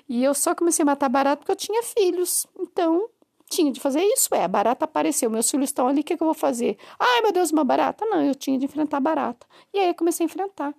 E 0.08 0.24
eu 0.24 0.34
só 0.34 0.53
comecei 0.53 0.84
a 0.84 0.86
matar 0.86 1.10
barata 1.10 1.38
porque 1.38 1.51
eu 1.51 1.55
tinha 1.55 1.82
filhos. 1.82 2.45
Então, 2.60 3.10
tinha 3.49 3.72
de 3.72 3.80
fazer 3.80 4.01
isso. 4.03 4.34
É, 4.36 4.43
a 4.43 4.47
barata 4.47 4.86
apareceu, 4.86 5.30
meus 5.30 5.49
filhos 5.49 5.70
estão 5.70 5.88
ali, 5.88 6.01
o 6.01 6.03
que, 6.03 6.18
que 6.18 6.22
eu 6.22 6.28
vou 6.28 6.34
fazer? 6.34 6.78
Ai, 6.99 7.22
meu 7.22 7.32
Deus, 7.32 7.51
uma 7.51 7.64
barata? 7.64 8.05
Não, 8.05 8.22
eu 8.22 8.36
tinha 8.36 8.60
de 8.60 8.66
enfrentar 8.66 8.97
a 8.97 8.99
barata. 8.99 9.47
E 9.74 9.80
aí 9.80 9.88
eu 9.88 9.95
comecei 9.95 10.26
a 10.26 10.28
enfrentar. 10.28 10.76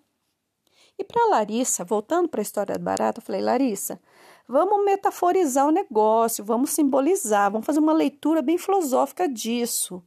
E 0.98 1.04
para 1.04 1.30
Larissa, 1.30 1.84
voltando 1.84 2.28
para 2.28 2.40
a 2.40 2.42
história 2.42 2.74
da 2.74 2.84
barata, 2.84 3.20
eu 3.20 3.24
falei: 3.24 3.40
Larissa, 3.40 4.00
vamos 4.48 4.84
metaforizar 4.84 5.66
o 5.66 5.70
negócio, 5.70 6.44
vamos 6.44 6.70
simbolizar, 6.70 7.50
vamos 7.50 7.66
fazer 7.66 7.78
uma 7.78 7.92
leitura 7.92 8.42
bem 8.42 8.58
filosófica 8.58 9.28
disso. 9.28 10.02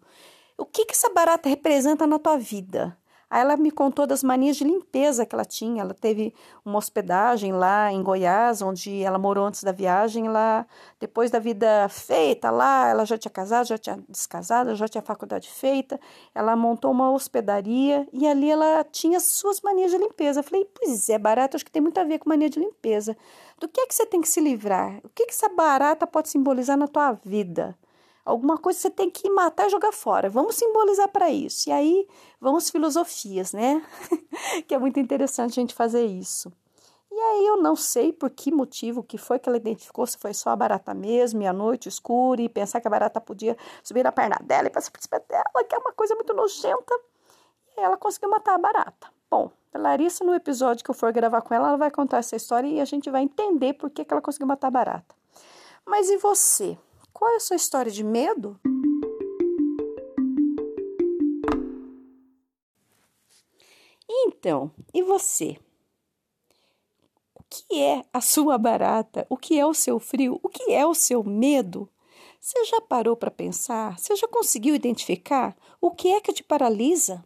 O 0.58 0.66
que, 0.66 0.86
que 0.86 0.94
essa 0.94 1.10
barata 1.14 1.48
representa 1.48 2.06
na 2.06 2.20
tua 2.20 2.38
vida? 2.38 2.98
Aí 3.32 3.40
ela 3.40 3.56
me 3.56 3.72
contou 3.72 4.06
das 4.06 4.22
manias 4.22 4.58
de 4.58 4.66
limpeza 4.66 5.26
que 5.26 5.34
ela 5.34 5.46
tinha. 5.46 5.84
Ela 5.84 5.94
teve 5.94 6.34
uma 6.66 6.78
hospedagem 6.78 7.54
lá 7.54 7.90
em 7.90 8.04
Goiás, 8.04 8.62
onde 8.62 9.02
ela 9.02 9.18
morou 9.18 9.46
antes 9.46 9.64
da 9.64 9.72
viagem. 9.72 10.28
Lá, 10.28 10.66
depois 11.00 11.32
da 11.32 11.40
vida 11.40 11.88
feita 11.88 12.52
lá, 12.52 12.90
ela 12.90 13.06
já 13.06 13.18
tinha 13.18 13.32
casado, 13.32 13.68
já 13.68 13.78
tinha 13.78 13.98
descasado, 14.10 14.76
já 14.76 14.86
tinha 14.86 15.02
faculdade 15.02 15.50
feita. 15.50 15.98
Ela 16.36 16.58
montou 16.58 16.92
uma 16.92 17.10
hospedaria 17.10 18.06
e 18.12 18.28
ali 18.28 18.52
ela 18.52 18.84
tinha 18.84 19.22
suas 19.22 19.62
manias 19.62 19.92
de 19.92 19.98
limpeza. 19.98 20.42
Eu 20.42 20.44
falei, 20.44 20.66
pois 20.66 21.08
é, 21.08 21.18
barata, 21.18 21.56
acho 21.56 21.64
que 21.64 21.72
tem 21.72 21.82
muito 21.82 21.98
a 22.00 22.04
ver 22.04 22.20
com 22.20 22.28
mania 22.28 22.50
de 22.50 22.60
limpeza. 22.60 23.16
Do 23.62 23.70
que 23.70 23.80
é 23.80 23.88
que 23.88 23.96
você 23.96 24.06
tem 24.06 24.20
que 24.20 24.28
se 24.28 24.42
livrar? 24.42 25.00
O 25.06 25.10
que, 25.10 25.26
que 25.26 25.32
essa 25.32 25.48
barata 25.48 26.06
pode 26.06 26.28
simbolizar 26.28 26.76
na 26.76 26.88
tua 26.88 27.14
vida? 27.24 27.78
Alguma 28.24 28.58
coisa 28.58 28.80
você 28.80 28.90
tem 28.90 29.10
que 29.10 29.30
matar 29.30 29.68
e 29.68 29.70
jogar 29.70 29.92
fora. 29.92 30.30
Vamos 30.30 30.56
simbolizar 30.56 31.10
para 31.10 31.30
isso. 31.30 31.70
E 31.70 31.72
aí 31.72 32.08
vamos 32.40 32.70
filosofias, 32.70 33.54
né? 33.54 33.84
que 34.68 34.76
é 34.76 34.78
muito 34.78 35.00
interessante 35.00 35.52
a 35.52 35.62
gente 35.62 35.74
fazer 35.74 36.06
isso. 36.06 36.52
E 37.12 37.20
aí 37.20 37.48
eu 37.48 37.58
não 37.58 37.76
sei 37.76 38.14
por 38.14 38.30
que 38.30 38.52
motivo, 38.52 39.04
que 39.04 39.18
foi 39.18 39.38
que 39.38 39.50
ela 39.50 39.58
identificou, 39.58 40.08
se 40.08 40.18
foi 40.18 40.34
só 40.34 40.52
a 40.52 40.56
barata 40.56 40.94
mesmo, 40.94 41.42
e 41.42 41.48
a 41.48 41.52
noite 41.52 41.90
escura, 41.90 42.42
e 42.42 42.48
pensar 42.48 42.80
que 42.80 42.88
a 42.88 42.92
barata 42.92 43.20
podia 43.20 43.58
subir 43.84 44.02
na 44.02 44.14
perna 44.14 44.38
dela 44.42 44.68
e 44.68 44.70
passar 44.70 44.92
por 44.92 45.02
cima 45.02 45.20
dela, 45.28 45.64
que 45.68 45.76
é 45.76 45.78
uma 45.78 45.92
coisa 45.92 46.16
muito 46.16 46.34
nojenta. 46.34 46.98
E 47.76 47.82
ela 47.82 47.98
conseguiu 47.98 48.30
matar 48.30 48.56
a 48.56 48.58
barata. 48.58 49.08
Bom, 49.30 49.52
a 49.74 49.78
Larissa, 49.78 50.24
no 50.24 50.34
episódio 50.34 50.86
que 50.86 50.92
eu 50.92 50.96
for 50.96 51.12
gravar 51.12 51.42
com 51.42 51.54
ela, 51.54 51.70
ela 51.70 51.78
vai 51.78 51.92
contar 51.92 52.20
essa 52.20 52.36
história 52.36 52.68
e 52.68 52.80
a 52.80 52.86
gente 52.86 53.10
vai 53.10 53.24
entender 53.24 53.74
por 53.74 53.90
que, 53.90 54.06
que 54.06 54.14
ela 54.14 54.22
conseguiu 54.22 54.48
matar 54.48 54.68
a 54.68 54.72
barata. 54.72 55.16
Mas 55.86 56.10
e 56.10 56.18
você? 56.18 56.78
Qual 57.14 57.32
é 57.32 57.36
a 57.36 57.39
sua 57.39 57.55
história 57.55 57.91
de 57.91 58.03
medo? 58.03 58.59
Então, 64.09 64.72
e 64.93 65.03
você? 65.03 65.57
O 67.36 67.43
que 67.49 67.82
é 67.82 68.03
a 68.12 68.22
sua 68.22 68.57
barata? 68.57 69.26
O 69.30 69.38
que 69.38 69.59
é 69.59 69.66
o 69.66 69.74
seu 69.74 69.99
frio? 69.99 70.39
O 70.41 70.49
que 70.49 70.72
é 70.72 70.86
o 70.86 70.93
seu 70.93 71.24
medo? 71.24 71.89
Você 72.39 72.66
já 72.66 72.82
parou 72.82 73.16
para 73.16 73.30
pensar? 73.30 73.99
Você 73.99 74.16
já 74.16 74.28
conseguiu 74.28 74.74
identificar 74.74 75.55
o 75.80 75.91
que 75.91 76.09
é 76.09 76.20
que 76.20 76.34
te 76.34 76.43
paralisa? 76.43 77.24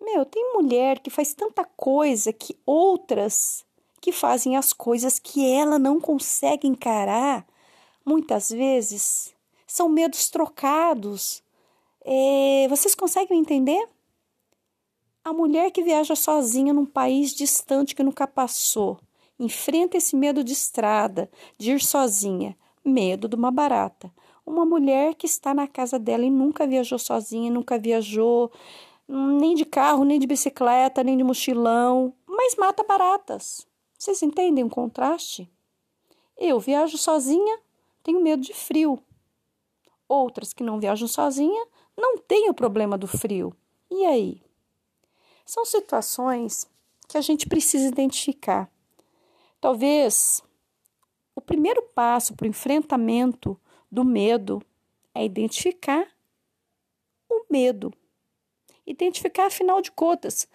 Meu, 0.00 0.26
tem 0.26 0.52
mulher 0.52 0.98
que 1.00 1.08
faz 1.08 1.32
tanta 1.32 1.64
coisa 1.64 2.32
que 2.32 2.58
outras 2.66 3.64
que 4.00 4.12
fazem 4.12 4.56
as 4.56 4.72
coisas 4.72 5.18
que 5.18 5.50
ela 5.50 5.78
não 5.78 5.98
consegue 5.98 6.68
encarar 6.68 7.46
muitas 8.06 8.48
vezes 8.50 9.34
são 9.66 9.88
medos 9.88 10.30
trocados. 10.30 11.42
É, 12.04 12.66
vocês 12.68 12.94
conseguem 12.94 13.40
entender? 13.40 13.88
A 15.24 15.32
mulher 15.32 15.72
que 15.72 15.82
viaja 15.82 16.14
sozinha 16.14 16.72
num 16.72 16.86
país 16.86 17.34
distante 17.34 17.96
que 17.96 18.02
nunca 18.04 18.28
passou, 18.28 19.00
enfrenta 19.40 19.96
esse 19.96 20.14
medo 20.14 20.44
de 20.44 20.52
estrada, 20.52 21.28
de 21.58 21.72
ir 21.72 21.82
sozinha, 21.82 22.56
medo 22.84 23.28
de 23.28 23.34
uma 23.34 23.50
barata. 23.50 24.14
Uma 24.46 24.64
mulher 24.64 25.16
que 25.16 25.26
está 25.26 25.52
na 25.52 25.66
casa 25.66 25.98
dela 25.98 26.24
e 26.24 26.30
nunca 26.30 26.64
viajou 26.64 27.00
sozinha, 27.00 27.50
nunca 27.50 27.76
viajou 27.76 28.52
nem 29.08 29.56
de 29.56 29.64
carro, 29.64 30.04
nem 30.04 30.20
de 30.20 30.26
bicicleta, 30.28 31.02
nem 31.02 31.16
de 31.16 31.24
mochilão, 31.24 32.14
mas 32.26 32.54
mata 32.54 32.84
baratas. 32.84 33.66
Vocês 33.98 34.22
entendem 34.22 34.64
o 34.64 34.70
contraste? 34.70 35.50
Eu 36.38 36.60
viajo 36.60 36.96
sozinha, 36.96 37.58
tenho 38.06 38.22
medo 38.22 38.40
de 38.40 38.54
frio. 38.54 39.02
Outras 40.08 40.52
que 40.52 40.62
não 40.62 40.78
viajam 40.78 41.08
sozinha 41.08 41.66
não 41.96 42.16
têm 42.16 42.48
o 42.48 42.54
problema 42.54 42.96
do 42.96 43.08
frio. 43.08 43.52
E 43.90 44.06
aí? 44.06 44.40
São 45.44 45.64
situações 45.64 46.70
que 47.08 47.18
a 47.18 47.20
gente 47.20 47.48
precisa 47.48 47.88
identificar. 47.88 48.70
Talvez 49.60 50.40
o 51.34 51.40
primeiro 51.40 51.82
passo 51.82 52.36
para 52.36 52.44
o 52.44 52.48
enfrentamento 52.48 53.60
do 53.90 54.04
medo 54.04 54.62
é 55.12 55.24
identificar 55.24 56.06
o 57.28 57.44
medo. 57.50 57.92
Identificar, 58.86 59.46
afinal 59.46 59.82
de 59.82 59.90
contas, 59.90 60.46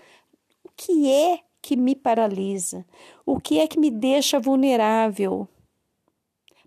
o 0.64 0.70
que 0.70 1.12
é 1.12 1.42
que 1.62 1.76
me 1.76 1.98
paralisa, 1.98 2.86
o 3.26 3.42
que 3.42 3.60
é 3.60 3.68
que 3.68 3.78
me 3.78 3.92
deixa 3.92 4.40
vulnerável. 4.40 5.50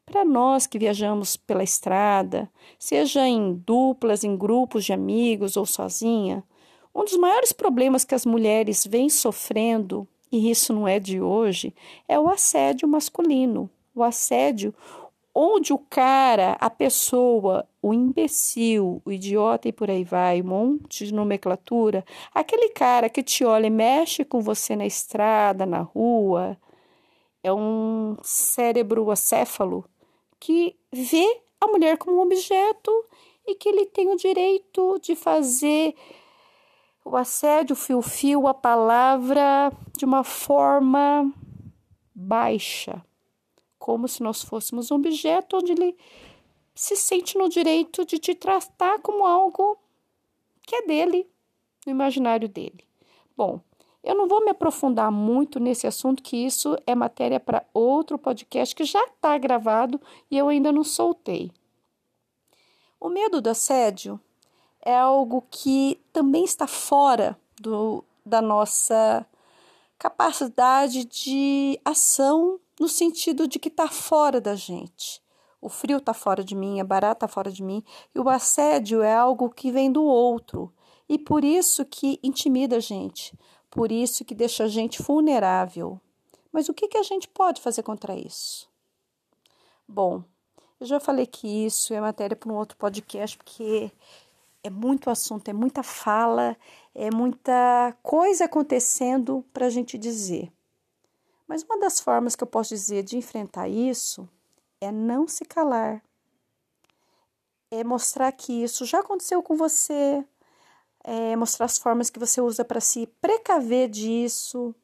Para 0.06 0.24
nós 0.24 0.66
que 0.66 0.78
viajamos 0.78 1.36
pela 1.36 1.64
estrada, 1.64 2.50
seja 2.78 3.26
em 3.26 3.54
duplas, 3.54 4.22
em 4.22 4.36
grupos 4.36 4.84
de 4.84 4.92
amigos 4.92 5.56
ou 5.56 5.64
sozinha, 5.64 6.44
um 6.94 7.04
dos 7.04 7.16
maiores 7.16 7.52
problemas 7.52 8.04
que 8.04 8.14
as 8.14 8.24
mulheres 8.24 8.86
vêm 8.86 9.08
sofrendo, 9.08 10.06
e 10.30 10.50
isso 10.50 10.72
não 10.72 10.86
é 10.86 11.00
de 11.00 11.20
hoje, 11.20 11.74
é 12.06 12.18
o 12.18 12.28
assédio 12.28 12.86
masculino. 12.86 13.68
O 13.94 14.02
assédio 14.02 14.74
onde 15.34 15.72
o 15.72 15.78
cara, 15.78 16.56
a 16.60 16.70
pessoa, 16.70 17.66
o 17.82 17.92
imbecil, 17.92 19.02
o 19.04 19.10
idiota 19.10 19.68
e 19.68 19.72
por 19.72 19.90
aí 19.90 20.04
vai, 20.04 20.40
um 20.40 20.46
monte 20.46 21.06
de 21.06 21.12
nomenclatura, 21.12 22.04
aquele 22.32 22.68
cara 22.68 23.08
que 23.08 23.22
te 23.22 23.44
olha 23.44 23.66
e 23.66 23.70
mexe 23.70 24.24
com 24.24 24.40
você 24.40 24.76
na 24.76 24.86
estrada, 24.86 25.66
na 25.66 25.80
rua, 25.80 26.56
é 27.42 27.52
um 27.52 28.16
cérebro 28.22 29.10
acéfalo 29.10 29.84
que 30.44 30.76
vê 30.92 31.40
a 31.58 31.66
mulher 31.66 31.96
como 31.96 32.18
um 32.18 32.20
objeto 32.20 32.92
e 33.46 33.54
que 33.54 33.66
ele 33.66 33.86
tem 33.86 34.10
o 34.10 34.16
direito 34.16 34.98
de 35.00 35.16
fazer 35.16 35.94
o 37.02 37.16
assédio, 37.16 37.72
o 37.72 37.76
fio-fio, 37.76 38.46
a 38.46 38.52
palavra 38.52 39.72
de 39.96 40.04
uma 40.04 40.22
forma 40.22 41.32
baixa 42.14 43.02
como 43.78 44.06
se 44.06 44.22
nós 44.22 44.42
fôssemos 44.42 44.90
um 44.90 44.96
objeto 44.96 45.56
onde 45.56 45.72
ele 45.72 45.96
se 46.74 46.94
sente 46.94 47.38
no 47.38 47.48
direito 47.48 48.04
de 48.04 48.18
te 48.18 48.34
tratar 48.34 48.98
como 49.00 49.24
algo 49.24 49.78
que 50.66 50.76
é 50.76 50.86
dele, 50.86 51.26
no 51.86 51.92
imaginário 51.92 52.50
dele. 52.50 52.84
Bom, 53.34 53.62
eu 54.04 54.14
não 54.14 54.28
vou 54.28 54.44
me 54.44 54.50
aprofundar 54.50 55.10
muito 55.10 55.58
nesse 55.58 55.86
assunto, 55.86 56.22
que 56.22 56.36
isso 56.36 56.76
é 56.86 56.94
matéria 56.94 57.40
para 57.40 57.64
outro 57.72 58.18
podcast 58.18 58.74
que 58.74 58.84
já 58.84 59.02
está 59.04 59.36
gravado 59.38 60.00
e 60.30 60.36
eu 60.36 60.48
ainda 60.48 60.70
não 60.70 60.84
soltei. 60.84 61.50
O 63.00 63.08
medo 63.08 63.40
do 63.40 63.48
assédio 63.48 64.20
é 64.82 64.94
algo 64.94 65.42
que 65.50 65.98
também 66.12 66.44
está 66.44 66.66
fora 66.66 67.38
do, 67.58 68.04
da 68.24 68.42
nossa 68.42 69.26
capacidade 69.98 71.06
de 71.06 71.80
ação 71.82 72.60
no 72.78 72.88
sentido 72.88 73.48
de 73.48 73.58
que 73.58 73.68
está 73.68 73.88
fora 73.88 74.38
da 74.38 74.54
gente. 74.54 75.22
O 75.62 75.70
frio 75.70 75.96
está 75.96 76.12
fora 76.12 76.44
de 76.44 76.54
mim, 76.54 76.78
a 76.78 76.84
barata 76.84 77.24
está 77.24 77.28
fora 77.28 77.50
de 77.50 77.62
mim, 77.62 77.82
e 78.14 78.20
o 78.20 78.28
assédio 78.28 79.02
é 79.02 79.14
algo 79.14 79.48
que 79.48 79.72
vem 79.72 79.90
do 79.90 80.04
outro. 80.04 80.70
E 81.08 81.18
por 81.18 81.42
isso 81.42 81.84
que 81.86 82.18
intimida 82.22 82.76
a 82.76 82.80
gente, 82.80 83.38
por 83.74 83.90
isso 83.90 84.24
que 84.24 84.34
deixa 84.34 84.64
a 84.64 84.68
gente 84.68 85.02
vulnerável. 85.02 86.00
Mas 86.52 86.68
o 86.68 86.74
que, 86.74 86.86
que 86.86 86.96
a 86.96 87.02
gente 87.02 87.26
pode 87.26 87.60
fazer 87.60 87.82
contra 87.82 88.16
isso? 88.16 88.70
Bom, 89.86 90.22
eu 90.78 90.86
já 90.86 91.00
falei 91.00 91.26
que 91.26 91.66
isso 91.66 91.92
é 91.92 92.00
matéria 92.00 92.36
para 92.36 92.50
um 92.50 92.56
outro 92.56 92.76
podcast, 92.76 93.36
porque 93.36 93.90
é 94.62 94.70
muito 94.70 95.10
assunto, 95.10 95.48
é 95.48 95.52
muita 95.52 95.82
fala, 95.82 96.56
é 96.94 97.10
muita 97.10 97.96
coisa 98.00 98.44
acontecendo 98.44 99.44
para 99.52 99.66
a 99.66 99.70
gente 99.70 99.98
dizer. 99.98 100.52
Mas 101.46 101.64
uma 101.64 101.78
das 101.78 101.98
formas 102.00 102.36
que 102.36 102.44
eu 102.44 102.48
posso 102.48 102.70
dizer 102.70 103.02
de 103.02 103.16
enfrentar 103.16 103.68
isso 103.68 104.28
é 104.80 104.92
não 104.92 105.26
se 105.26 105.44
calar. 105.44 106.00
É 107.72 107.82
mostrar 107.82 108.30
que 108.30 108.52
isso 108.62 108.84
já 108.84 109.00
aconteceu 109.00 109.42
com 109.42 109.56
você, 109.56 110.24
é 111.04 111.36
mostrar 111.36 111.66
as 111.66 111.78
formas 111.78 112.10
que 112.10 112.18
você 112.18 112.40
usa 112.40 112.64
para 112.64 112.80
se 112.80 113.06
precaver 113.20 113.88
disso, 113.88 114.74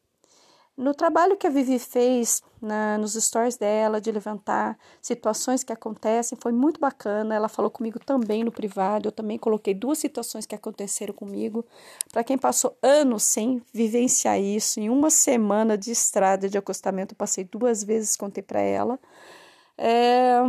no 0.81 0.95
trabalho 0.95 1.37
que 1.37 1.47
a 1.47 1.51
Vivi 1.51 1.79
fez 1.79 2.43
na, 2.59 2.97
nos 2.97 3.13
stories 3.13 3.59
dela, 3.59 4.01
de 4.01 4.11
levantar 4.11 4.79
situações 5.03 5.63
que 5.63 5.75
acontecem, 5.75 6.39
foi 6.41 6.53
muito 6.53 6.81
bacana. 6.81 7.35
Ela 7.35 7.51
falou 7.51 7.71
comigo 7.71 7.99
também 7.99 8.43
no 8.43 8.51
privado. 8.51 9.07
Eu 9.07 9.13
também 9.13 9.37
coloquei 9.37 9.75
duas 9.75 9.99
situações 9.99 10.47
que 10.47 10.55
aconteceram 10.55 11.13
comigo. 11.13 11.67
Para 12.11 12.25
quem 12.25 12.39
passou 12.39 12.75
anos 12.83 13.25
sem 13.25 13.61
vivenciar 13.75 14.41
isso, 14.41 14.81
em 14.81 14.89
uma 14.89 15.11
semana 15.11 15.77
de 15.77 15.91
estrada 15.91 16.49
de 16.49 16.57
acostamento, 16.57 17.13
eu 17.13 17.19
passei 17.19 17.45
duas 17.45 17.85
vezes, 17.85 18.17
contei 18.17 18.43
para 18.43 18.61
ela. 18.61 18.99
É, 19.77 20.41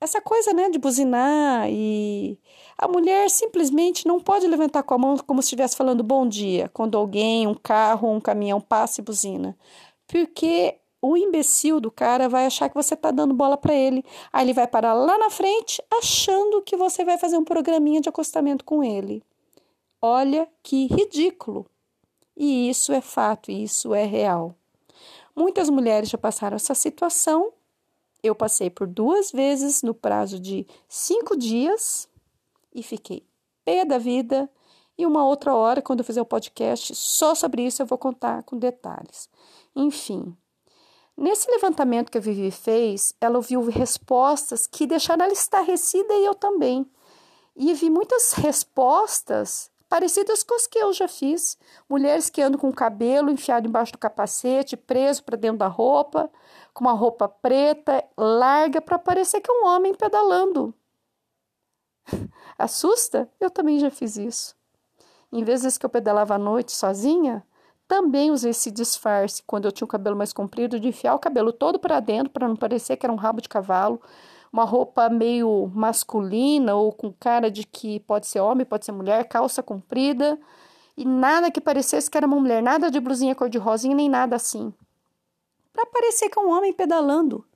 essa 0.00 0.20
coisa, 0.20 0.52
né, 0.52 0.70
de 0.70 0.78
buzinar 0.78 1.68
e 1.68 2.38
a 2.76 2.86
mulher 2.86 3.28
simplesmente 3.30 4.06
não 4.06 4.20
pode 4.20 4.46
levantar 4.46 4.82
com 4.84 4.94
a 4.94 4.98
mão 4.98 5.16
como 5.18 5.42
se 5.42 5.46
estivesse 5.46 5.76
falando 5.76 6.04
bom 6.04 6.26
dia 6.26 6.70
quando 6.72 6.96
alguém, 6.96 7.46
um 7.46 7.54
carro, 7.54 8.10
um 8.10 8.20
caminhão 8.20 8.60
passa 8.60 9.00
e 9.00 9.04
buzina. 9.04 9.56
Porque 10.06 10.76
o 11.02 11.16
imbecil 11.16 11.80
do 11.80 11.90
cara 11.90 12.28
vai 12.28 12.46
achar 12.46 12.68
que 12.68 12.74
você 12.74 12.94
está 12.94 13.10
dando 13.10 13.34
bola 13.34 13.56
para 13.56 13.74
ele. 13.74 14.04
Aí 14.32 14.44
ele 14.44 14.52
vai 14.52 14.66
parar 14.66 14.94
lá 14.94 15.18
na 15.18 15.30
frente 15.30 15.82
achando 15.90 16.62
que 16.62 16.76
você 16.76 17.04
vai 17.04 17.18
fazer 17.18 17.36
um 17.36 17.44
programinha 17.44 18.00
de 18.00 18.08
acostamento 18.08 18.64
com 18.64 18.82
ele. 18.82 19.22
Olha 20.00 20.48
que 20.62 20.86
ridículo. 20.86 21.66
E 22.36 22.70
isso 22.70 22.92
é 22.92 23.00
fato, 23.00 23.50
isso 23.50 23.92
é 23.92 24.04
real. 24.04 24.54
Muitas 25.34 25.68
mulheres 25.68 26.08
já 26.08 26.18
passaram 26.18 26.56
essa 26.56 26.74
situação 26.74 27.52
eu 28.22 28.34
passei 28.34 28.68
por 28.68 28.86
duas 28.86 29.30
vezes 29.30 29.82
no 29.82 29.94
prazo 29.94 30.38
de 30.38 30.66
cinco 30.88 31.36
dias 31.36 32.08
e 32.74 32.82
fiquei 32.82 33.24
pé 33.64 33.84
da 33.84 33.98
vida. 33.98 34.50
E 34.96 35.06
uma 35.06 35.24
outra 35.24 35.54
hora, 35.54 35.80
quando 35.80 36.00
eu 36.00 36.04
fizer 36.04 36.20
o 36.20 36.26
podcast 36.26 36.94
só 36.94 37.34
sobre 37.34 37.64
isso, 37.64 37.80
eu 37.80 37.86
vou 37.86 37.98
contar 37.98 38.42
com 38.42 38.58
detalhes. 38.58 39.28
Enfim, 39.74 40.36
nesse 41.16 41.48
levantamento 41.50 42.10
que 42.10 42.18
a 42.18 42.20
Vivi 42.20 42.50
fez, 42.50 43.14
ela 43.20 43.36
ouviu 43.36 43.62
respostas 43.68 44.66
que 44.66 44.86
deixaram 44.86 45.24
ela 45.24 45.32
estarrecida 45.32 46.14
e 46.14 46.24
eu 46.24 46.34
também. 46.34 46.84
E 47.54 47.72
vi 47.74 47.88
muitas 47.88 48.32
respostas 48.32 49.70
parecidas 49.88 50.42
com 50.42 50.54
as 50.54 50.66
que 50.66 50.78
eu 50.78 50.92
já 50.92 51.08
fiz. 51.08 51.56
Mulheres 51.88 52.28
que 52.28 52.42
andam 52.42 52.60
com 52.60 52.68
o 52.68 52.74
cabelo 52.74 53.30
enfiado 53.30 53.68
embaixo 53.68 53.92
do 53.92 53.98
capacete, 53.98 54.76
preso 54.76 55.22
para 55.24 55.36
dentro 55.36 55.58
da 55.58 55.68
roupa, 55.68 56.30
com 56.78 56.84
uma 56.84 56.92
roupa 56.92 57.28
preta, 57.28 58.04
larga, 58.16 58.80
para 58.80 59.00
parecer 59.00 59.40
que 59.40 59.50
é 59.50 59.52
um 59.52 59.66
homem 59.66 59.92
pedalando. 59.92 60.72
Assusta? 62.56 63.28
Eu 63.40 63.50
também 63.50 63.80
já 63.80 63.90
fiz 63.90 64.16
isso. 64.16 64.54
Em 65.32 65.42
vezes 65.42 65.76
que 65.76 65.84
eu 65.84 65.90
pedalava 65.90 66.36
à 66.36 66.38
noite 66.38 66.70
sozinha, 66.70 67.44
também 67.88 68.30
usei 68.30 68.52
esse 68.52 68.70
disfarce 68.70 69.42
quando 69.44 69.64
eu 69.64 69.72
tinha 69.72 69.86
o 69.86 69.88
cabelo 69.88 70.14
mais 70.14 70.32
comprido, 70.32 70.78
de 70.78 70.86
enfiar 70.86 71.16
o 71.16 71.18
cabelo 71.18 71.52
todo 71.52 71.80
para 71.80 71.98
dentro 71.98 72.30
para 72.30 72.46
não 72.46 72.54
parecer 72.54 72.96
que 72.96 73.04
era 73.04 73.12
um 73.12 73.16
rabo 73.16 73.40
de 73.40 73.48
cavalo, 73.48 74.00
uma 74.52 74.64
roupa 74.64 75.08
meio 75.08 75.68
masculina 75.74 76.76
ou 76.76 76.92
com 76.92 77.12
cara 77.12 77.50
de 77.50 77.66
que 77.66 77.98
pode 78.00 78.28
ser 78.28 78.38
homem, 78.38 78.64
pode 78.64 78.84
ser 78.84 78.92
mulher, 78.92 79.24
calça 79.24 79.64
comprida 79.64 80.38
e 80.96 81.04
nada 81.04 81.50
que 81.50 81.60
parecesse 81.60 82.08
que 82.08 82.16
era 82.16 82.26
uma 82.26 82.38
mulher, 82.38 82.62
nada 82.62 82.88
de 82.88 83.00
blusinha 83.00 83.34
cor-de-rosa 83.34 83.88
nem 83.88 84.08
nada 84.08 84.36
assim 84.36 84.72
para 85.78 85.86
parecer 85.86 86.28
que 86.28 86.36
é 86.36 86.42
um 86.42 86.50
homem 86.50 86.72
pedalando. 86.72 87.46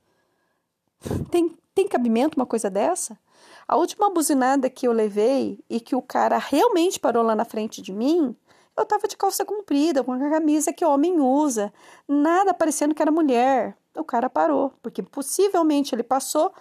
Tem, 1.29 1.53
tem 1.75 1.87
cabimento 1.89 2.39
uma 2.39 2.45
coisa 2.45 2.69
dessa? 2.69 3.19
A 3.67 3.75
última 3.75 4.09
buzinada 4.09 4.69
que 4.69 4.87
eu 4.87 4.93
levei 4.93 5.61
e 5.69 5.81
que 5.81 5.93
o 5.93 6.01
cara 6.01 6.37
realmente 6.37 7.01
parou 7.01 7.21
lá 7.21 7.35
na 7.35 7.43
frente 7.43 7.81
de 7.81 7.91
mim, 7.91 8.33
eu 8.77 8.85
tava 8.85 9.09
de 9.09 9.17
calça 9.17 9.43
comprida, 9.43 10.05
com 10.05 10.13
a 10.13 10.29
camisa 10.29 10.71
que 10.71 10.85
homem 10.85 11.19
usa, 11.19 11.73
nada 12.07 12.53
parecendo 12.53 12.95
que 12.95 13.01
era 13.01 13.11
mulher. 13.11 13.77
O 13.93 14.05
cara 14.05 14.29
parou, 14.29 14.71
porque 14.81 15.03
possivelmente 15.03 15.93
ele 15.93 16.03
passou, 16.03 16.53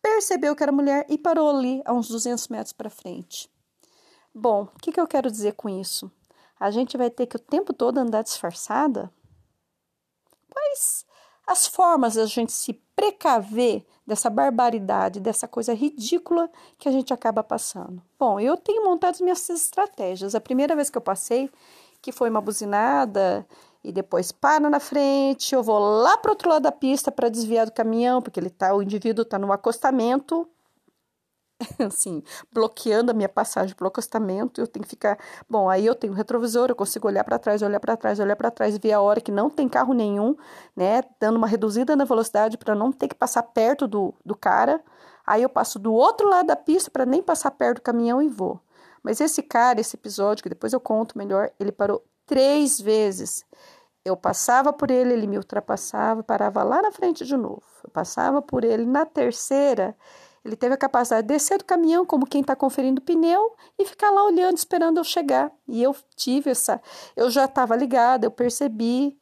percebeu 0.00 0.56
que 0.56 0.62
era 0.62 0.72
mulher 0.72 1.04
e 1.06 1.18
parou 1.18 1.50
ali 1.50 1.82
a 1.84 1.92
uns 1.92 2.08
200 2.08 2.48
metros 2.48 2.72
para 2.72 2.88
frente. 2.88 3.50
Bom, 4.34 4.62
o 4.74 4.78
que, 4.80 4.90
que 4.90 5.00
eu 5.00 5.06
quero 5.06 5.30
dizer 5.30 5.52
com 5.52 5.68
isso? 5.68 6.10
A 6.58 6.70
gente 6.70 6.96
vai 6.96 7.10
ter 7.10 7.26
que 7.26 7.36
o 7.36 7.40
tempo 7.40 7.74
todo 7.74 7.98
andar 7.98 8.22
disfarçada? 8.22 9.12
Pois 10.48 11.09
as 11.50 11.66
formas 11.66 12.14
da 12.14 12.26
gente 12.26 12.52
se 12.52 12.74
precaver 12.94 13.84
dessa 14.06 14.30
barbaridade, 14.30 15.18
dessa 15.18 15.48
coisa 15.48 15.74
ridícula 15.74 16.48
que 16.78 16.88
a 16.88 16.92
gente 16.92 17.12
acaba 17.12 17.42
passando. 17.42 18.00
Bom, 18.16 18.38
eu 18.38 18.56
tenho 18.56 18.84
montado 18.84 19.14
as 19.14 19.20
minhas 19.20 19.50
estratégias. 19.50 20.36
A 20.36 20.40
primeira 20.40 20.76
vez 20.76 20.88
que 20.88 20.96
eu 20.96 21.02
passei, 21.02 21.50
que 22.00 22.12
foi 22.12 22.30
uma 22.30 22.40
buzinada 22.40 23.44
e 23.82 23.90
depois 23.90 24.30
para 24.30 24.70
na 24.70 24.78
frente, 24.78 25.52
eu 25.52 25.62
vou 25.62 25.78
lá 25.80 26.16
para 26.18 26.30
outro 26.30 26.48
lado 26.48 26.62
da 26.62 26.72
pista 26.72 27.10
para 27.10 27.28
desviar 27.28 27.66
do 27.66 27.72
caminhão, 27.72 28.22
porque 28.22 28.38
ele 28.38 28.50
tá, 28.50 28.72
o 28.72 28.80
indivíduo 28.80 29.22
está 29.22 29.36
no 29.36 29.52
acostamento. 29.52 30.48
assim, 31.78 32.22
bloqueando 32.52 33.10
a 33.10 33.14
minha 33.14 33.28
passagem 33.28 33.74
pelo 33.74 33.88
acostamento, 33.88 34.60
eu 34.60 34.66
tenho 34.66 34.82
que 34.82 34.88
ficar, 34.88 35.18
bom, 35.48 35.68
aí 35.68 35.84
eu 35.84 35.94
tenho 35.94 36.12
retrovisor, 36.12 36.68
eu 36.68 36.76
consigo 36.76 37.06
olhar 37.06 37.24
para 37.24 37.38
trás, 37.38 37.62
olhar 37.62 37.80
para 37.80 37.96
trás, 37.96 38.18
olhar 38.18 38.36
para 38.36 38.50
trás, 38.50 38.76
ver 38.78 38.92
a 38.92 39.00
hora 39.00 39.20
que 39.20 39.30
não 39.30 39.50
tem 39.50 39.68
carro 39.68 39.92
nenhum, 39.92 40.36
né, 40.74 41.02
dando 41.20 41.36
uma 41.36 41.46
reduzida 41.46 41.94
na 41.94 42.04
velocidade 42.04 42.56
para 42.56 42.74
não 42.74 42.90
ter 42.90 43.08
que 43.08 43.14
passar 43.14 43.42
perto 43.42 43.86
do, 43.86 44.14
do 44.24 44.34
cara. 44.34 44.80
Aí 45.26 45.42
eu 45.42 45.48
passo 45.48 45.78
do 45.78 45.92
outro 45.92 46.28
lado 46.28 46.46
da 46.46 46.56
pista 46.56 46.90
para 46.90 47.06
nem 47.06 47.22
passar 47.22 47.50
perto 47.52 47.76
do 47.76 47.82
caminhão 47.82 48.22
e 48.22 48.28
vou. 48.28 48.60
Mas 49.02 49.20
esse 49.20 49.42
cara, 49.42 49.80
esse 49.80 49.96
episódio, 49.96 50.42
que 50.42 50.48
depois 50.48 50.72
eu 50.72 50.80
conto 50.80 51.16
melhor, 51.16 51.50
ele 51.58 51.72
parou 51.72 52.04
três 52.26 52.80
vezes. 52.80 53.44
Eu 54.04 54.16
passava 54.16 54.72
por 54.72 54.90
ele, 54.90 55.12
ele 55.12 55.26
me 55.26 55.36
ultrapassava, 55.36 56.22
parava 56.22 56.62
lá 56.62 56.82
na 56.82 56.90
frente 56.90 57.24
de 57.24 57.36
novo. 57.36 57.62
Eu 57.84 57.90
passava 57.90 58.40
por 58.42 58.64
ele. 58.64 58.84
Na 58.86 59.04
terceira, 59.04 59.96
ele 60.44 60.56
teve 60.56 60.74
a 60.74 60.78
capacidade 60.78 61.26
de 61.26 61.34
descer 61.34 61.58
do 61.58 61.64
caminhão, 61.64 62.06
como 62.06 62.26
quem 62.26 62.40
está 62.40 62.56
conferindo 62.56 63.00
pneu, 63.00 63.54
e 63.78 63.84
ficar 63.84 64.10
lá 64.10 64.24
olhando, 64.24 64.56
esperando 64.56 64.98
eu 64.98 65.04
chegar. 65.04 65.52
E 65.68 65.82
eu 65.82 65.94
tive 66.16 66.50
essa. 66.50 66.80
Eu 67.14 67.30
já 67.30 67.44
estava 67.44 67.76
ligada, 67.76 68.26
eu 68.26 68.30
percebi. 68.30 69.18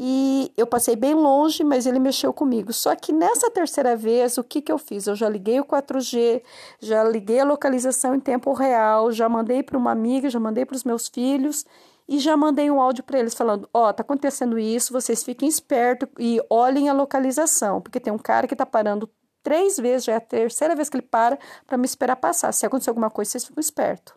E 0.00 0.52
eu 0.56 0.66
passei 0.66 0.94
bem 0.94 1.14
longe, 1.14 1.64
mas 1.64 1.84
ele 1.86 1.98
mexeu 1.98 2.32
comigo. 2.32 2.72
Só 2.72 2.94
que 2.94 3.12
nessa 3.12 3.50
terceira 3.50 3.96
vez, 3.96 4.38
o 4.38 4.44
que, 4.44 4.62
que 4.62 4.70
eu 4.70 4.78
fiz? 4.78 5.06
Eu 5.06 5.16
já 5.16 5.28
liguei 5.28 5.60
o 5.60 5.64
4G, 5.64 6.42
já 6.80 7.02
liguei 7.02 7.40
a 7.40 7.44
localização 7.44 8.14
em 8.14 8.20
tempo 8.20 8.52
real, 8.52 9.10
já 9.10 9.28
mandei 9.28 9.62
para 9.62 9.76
uma 9.76 9.90
amiga, 9.90 10.30
já 10.30 10.38
mandei 10.38 10.64
para 10.64 10.76
os 10.76 10.84
meus 10.84 11.08
filhos 11.08 11.64
e 12.08 12.18
já 12.18 12.36
mandei 12.36 12.70
um 12.70 12.80
áudio 12.80 13.04
para 13.04 13.18
eles 13.18 13.34
falando: 13.34 13.68
Ó, 13.72 13.88
oh, 13.88 13.92
tá 13.92 14.02
acontecendo 14.02 14.58
isso, 14.58 14.92
vocês 14.92 15.22
fiquem 15.22 15.48
espertos 15.48 16.08
e 16.18 16.40
olhem 16.48 16.88
a 16.88 16.92
localização, 16.92 17.80
porque 17.80 18.00
tem 18.00 18.12
um 18.12 18.18
cara 18.18 18.46
que 18.46 18.56
tá 18.56 18.64
parando 18.64 19.10
três 19.42 19.76
vezes, 19.76 20.04
já 20.04 20.14
é 20.14 20.16
a 20.16 20.20
terceira 20.20 20.74
vez 20.76 20.88
que 20.88 20.96
ele 20.96 21.06
para 21.06 21.38
para 21.66 21.78
me 21.78 21.84
esperar 21.84 22.16
passar. 22.16 22.52
Se 22.52 22.66
acontecer 22.66 22.90
alguma 22.90 23.10
coisa, 23.10 23.30
vocês 23.30 23.44
ficam 23.44 23.60
espertos. 23.60 24.14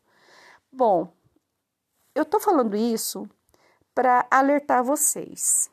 Bom, 0.72 1.13
eu 2.15 2.26
tô 2.26 2.39
falando 2.39 2.76
isso 2.76 3.28
para 3.93 4.26
alertar 4.30 4.84
vocês. 4.84 5.69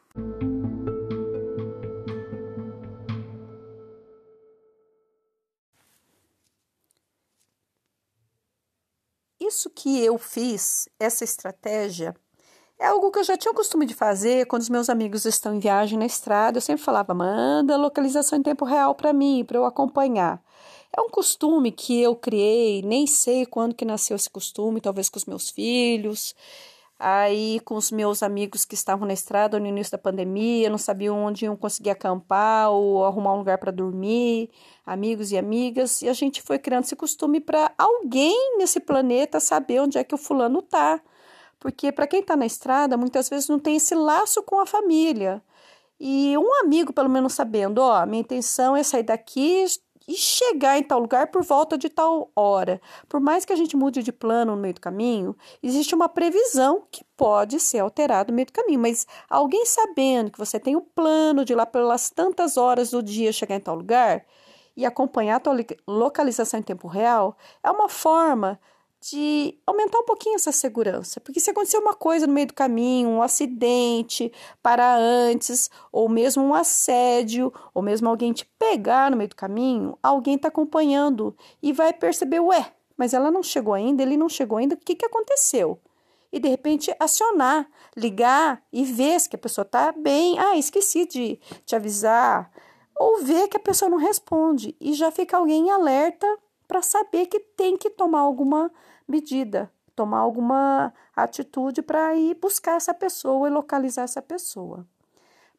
Isso 9.40 9.70
que 9.70 10.04
eu 10.04 10.18
fiz, 10.18 10.88
essa 10.98 11.24
estratégia, 11.24 12.14
é 12.78 12.86
algo 12.86 13.10
que 13.10 13.18
eu 13.18 13.24
já 13.24 13.36
tinha 13.36 13.50
o 13.50 13.54
costume 13.54 13.84
de 13.84 13.94
fazer 13.94 14.46
quando 14.46 14.62
os 14.62 14.68
meus 14.68 14.88
amigos 14.88 15.24
estão 15.24 15.54
em 15.54 15.58
viagem 15.58 15.98
na 15.98 16.06
estrada. 16.06 16.58
Eu 16.58 16.62
sempre 16.62 16.82
falava, 16.82 17.12
manda 17.12 17.76
localização 17.76 18.38
em 18.38 18.42
tempo 18.42 18.64
real 18.64 18.94
para 18.94 19.12
mim, 19.12 19.44
para 19.44 19.58
eu 19.58 19.64
acompanhar. 19.64 20.40
É 20.96 21.00
um 21.00 21.08
costume 21.08 21.72
que 21.72 22.00
eu 22.00 22.14
criei, 22.14 22.82
nem 22.82 23.06
sei 23.06 23.44
quando 23.44 23.74
que 23.74 23.84
nasceu 23.84 24.16
esse 24.16 24.30
costume, 24.30 24.80
talvez 24.80 25.08
com 25.08 25.18
os 25.18 25.26
meus 25.26 25.50
filhos, 25.50 26.34
aí 26.98 27.60
com 27.64 27.74
os 27.74 27.90
meus 27.90 28.22
amigos 28.22 28.64
que 28.64 28.74
estavam 28.74 29.06
na 29.06 29.12
estrada 29.12 29.60
no 29.60 29.66
início 29.66 29.92
da 29.92 29.98
pandemia, 29.98 30.70
não 30.70 30.78
sabiam 30.78 31.18
onde 31.18 31.44
iam 31.44 31.56
conseguir 31.56 31.90
acampar 31.90 32.70
ou 32.70 33.04
arrumar 33.04 33.34
um 33.34 33.38
lugar 33.38 33.58
para 33.58 33.72
dormir, 33.72 34.50
amigos 34.86 35.30
e 35.32 35.36
amigas, 35.36 36.00
e 36.00 36.08
a 36.08 36.12
gente 36.12 36.40
foi 36.40 36.58
criando 36.58 36.84
esse 36.84 36.96
costume 36.96 37.40
para 37.40 37.72
alguém 37.76 38.56
nesse 38.56 38.80
planeta 38.80 39.40
saber 39.40 39.80
onde 39.80 39.98
é 39.98 40.04
que 40.04 40.14
o 40.14 40.18
fulano 40.18 40.62
tá 40.62 41.02
porque 41.58 41.90
para 41.92 42.06
quem 42.06 42.20
está 42.20 42.36
na 42.36 42.46
estrada, 42.46 42.96
muitas 42.96 43.28
vezes 43.28 43.48
não 43.48 43.58
tem 43.58 43.76
esse 43.76 43.94
laço 43.94 44.42
com 44.42 44.60
a 44.60 44.66
família. 44.66 45.42
E 46.00 46.36
um 46.38 46.60
amigo, 46.60 46.92
pelo 46.92 47.08
menos, 47.08 47.34
sabendo, 47.34 47.78
ó, 47.78 48.06
minha 48.06 48.20
intenção 48.20 48.76
é 48.76 48.82
sair 48.82 49.02
daqui 49.02 49.66
e 50.08 50.14
chegar 50.14 50.78
em 50.78 50.82
tal 50.82 51.00
lugar 51.00 51.26
por 51.26 51.42
volta 51.42 51.76
de 51.76 51.90
tal 51.90 52.30
hora. 52.34 52.80
Por 53.08 53.20
mais 53.20 53.44
que 53.44 53.52
a 53.52 53.56
gente 53.56 53.76
mude 53.76 54.02
de 54.02 54.10
plano 54.10 54.56
no 54.56 54.62
meio 54.62 54.74
do 54.74 54.80
caminho, 54.80 55.36
existe 55.62 55.94
uma 55.94 56.08
previsão 56.08 56.82
que 56.90 57.04
pode 57.16 57.60
ser 57.60 57.80
alterada 57.80 58.32
no 58.32 58.36
meio 58.36 58.46
do 58.46 58.52
caminho. 58.52 58.80
Mas 58.80 59.06
alguém 59.28 59.66
sabendo 59.66 60.30
que 60.30 60.38
você 60.38 60.58
tem 60.58 60.76
o 60.76 60.78
um 60.78 60.82
plano 60.82 61.44
de 61.44 61.52
ir 61.52 61.56
lá 61.56 61.66
pelas 61.66 62.08
tantas 62.08 62.56
horas 62.56 62.90
do 62.90 63.02
dia 63.02 63.32
chegar 63.32 63.56
em 63.56 63.60
tal 63.60 63.74
lugar 63.74 64.24
e 64.74 64.86
acompanhar 64.86 65.36
a 65.36 65.40
tua 65.40 65.56
localização 65.86 66.60
em 66.60 66.62
tempo 66.62 66.88
real, 66.88 67.36
é 67.62 67.70
uma 67.70 67.88
forma 67.88 68.58
de 69.00 69.56
aumentar 69.66 69.98
um 69.98 70.04
pouquinho 70.04 70.36
essa 70.36 70.50
segurança. 70.50 71.20
Porque 71.20 71.40
se 71.40 71.50
acontecer 71.50 71.78
uma 71.78 71.94
coisa 71.94 72.26
no 72.26 72.32
meio 72.32 72.48
do 72.48 72.54
caminho, 72.54 73.08
um 73.08 73.22
acidente, 73.22 74.32
para 74.62 74.96
antes, 74.96 75.70
ou 75.92 76.08
mesmo 76.08 76.42
um 76.42 76.54
assédio, 76.54 77.52
ou 77.72 77.82
mesmo 77.82 78.08
alguém 78.08 78.32
te 78.32 78.44
pegar 78.58 79.10
no 79.10 79.16
meio 79.16 79.28
do 79.28 79.36
caminho, 79.36 79.96
alguém 80.02 80.34
está 80.34 80.48
acompanhando 80.48 81.36
e 81.62 81.72
vai 81.72 81.92
perceber, 81.92 82.40
ué, 82.40 82.72
mas 82.96 83.14
ela 83.14 83.30
não 83.30 83.42
chegou 83.42 83.74
ainda, 83.74 84.02
ele 84.02 84.16
não 84.16 84.28
chegou 84.28 84.58
ainda, 84.58 84.74
o 84.74 84.78
que, 84.78 84.96
que 84.96 85.06
aconteceu? 85.06 85.80
E 86.32 86.38
de 86.38 86.48
repente 86.48 86.94
acionar, 86.98 87.66
ligar 87.96 88.62
e 88.72 88.84
ver 88.84 89.18
se 89.18 89.30
a 89.32 89.38
pessoa 89.38 89.62
está 89.64 89.92
bem. 89.92 90.38
Ah, 90.38 90.58
esqueci 90.58 91.06
de 91.06 91.40
te 91.64 91.74
avisar. 91.74 92.50
Ou 92.94 93.22
ver 93.22 93.48
que 93.48 93.56
a 93.56 93.60
pessoa 93.60 93.88
não 93.88 93.96
responde 93.96 94.76
e 94.78 94.92
já 94.92 95.10
fica 95.10 95.38
alguém 95.38 95.70
alerta 95.70 96.26
para 96.66 96.82
saber 96.82 97.26
que 97.26 97.40
tem 97.40 97.78
que 97.78 97.88
tomar 97.88 98.20
alguma 98.20 98.70
medida, 99.08 99.72
tomar 99.96 100.18
alguma 100.18 100.92
atitude 101.16 101.82
para 101.82 102.14
ir 102.14 102.34
buscar 102.34 102.76
essa 102.76 102.94
pessoa 102.94 103.48
e 103.48 103.50
localizar 103.50 104.02
essa 104.02 104.22
pessoa. 104.22 104.86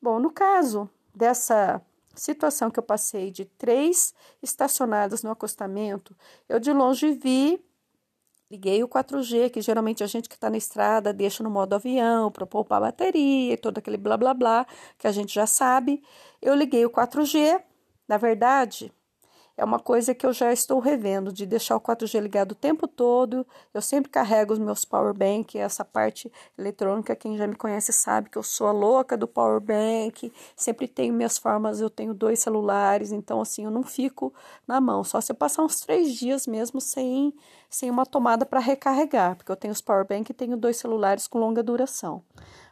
Bom, 0.02 0.20
no 0.20 0.32
caso 0.32 0.90
dessa 1.14 1.82
situação 2.16 2.70
que 2.70 2.80
eu 2.80 2.84
passei 2.84 3.32
de 3.32 3.46
três 3.46 4.14
estacionadas 4.42 5.24
no 5.24 5.32
acostamento, 5.32 6.16
eu 6.48 6.60
de 6.60 6.72
longe 6.72 7.12
vi, 7.12 7.62
liguei 8.50 8.84
o 8.84 8.88
4G, 8.88 9.50
que 9.50 9.62
geralmente 9.62 10.04
a 10.04 10.08
gente 10.08 10.30
que 10.30 10.36
está 10.36 10.50
na 10.50 10.58
estrada 10.58 11.14
deixa 11.14 11.44
no 11.44 11.50
modo 11.50 11.74
avião 11.74 12.32
para 12.32 12.46
poupar 12.46 12.80
bateria 12.80 13.54
e 13.54 13.58
todo 13.58 13.78
aquele 13.78 13.98
blá 13.98 14.18
blá 14.18 14.34
blá 14.34 14.66
que 14.98 15.08
a 15.08 15.12
gente 15.12 15.34
já 15.34 15.46
sabe. 15.46 16.02
Eu 16.42 16.56
liguei 16.56 16.86
o 16.86 16.90
4G, 16.90 17.62
na 18.08 18.18
verdade, 18.18 18.92
é 19.60 19.64
uma 19.66 19.78
coisa 19.78 20.16
que 20.16 20.26
eu 20.26 20.32
já 20.32 20.54
estou 20.54 20.80
revendo, 20.80 21.34
de 21.34 21.46
deixar 21.46 21.76
o 21.76 21.82
4G 21.82 22.18
ligado 22.22 22.54
o 22.54 22.56
tempo 22.56 22.88
todo. 22.88 23.46
Eu 23.74 23.82
sempre 23.82 24.10
carrego 24.10 24.54
os 24.54 24.60
meus 24.60 24.86
power 24.86 25.14
bank, 25.14 25.58
essa 25.58 25.84
parte 25.84 26.32
eletrônica, 26.58 27.14
quem 27.14 27.38
já 27.38 27.46
me 27.46 27.56
conhece 27.56 27.92
sabe 27.92 28.30
que 28.30 28.38
eu 28.38 28.44
sou 28.44 28.68
a 28.68 28.72
louca 28.72 29.18
do 29.18 29.28
power 29.28 29.60
bank. 29.60 30.32
Sempre 30.56 30.88
tenho 30.88 31.14
minhas 31.14 31.38
formas, 31.38 31.82
eu 31.82 31.90
tenho 31.90 32.14
dois 32.14 32.40
celulares, 32.40 33.12
então 33.12 33.42
assim, 33.42 33.66
eu 33.66 33.72
não 33.72 33.84
fico 33.84 34.34
na 34.66 34.80
mão. 34.80 35.04
Só 35.04 35.20
se 35.20 35.34
eu 35.34 35.36
passar 35.36 35.64
uns 35.64 35.82
três 35.82 36.14
dias 36.14 36.48
mesmo 36.48 36.80
sem, 36.80 37.34
sem 37.70 37.92
uma 37.92 38.06
tomada 38.06 38.46
para 38.46 38.62
recarregar, 38.62 39.36
porque 39.36 39.52
eu 39.52 39.58
tenho 39.58 39.74
os 39.74 39.82
power 39.82 40.08
bank 40.08 40.30
e 40.30 40.34
tenho 40.34 40.56
dois 40.56 40.78
celulares 40.78 41.28
com 41.28 41.38
longa 41.38 41.62
duração. 41.62 42.24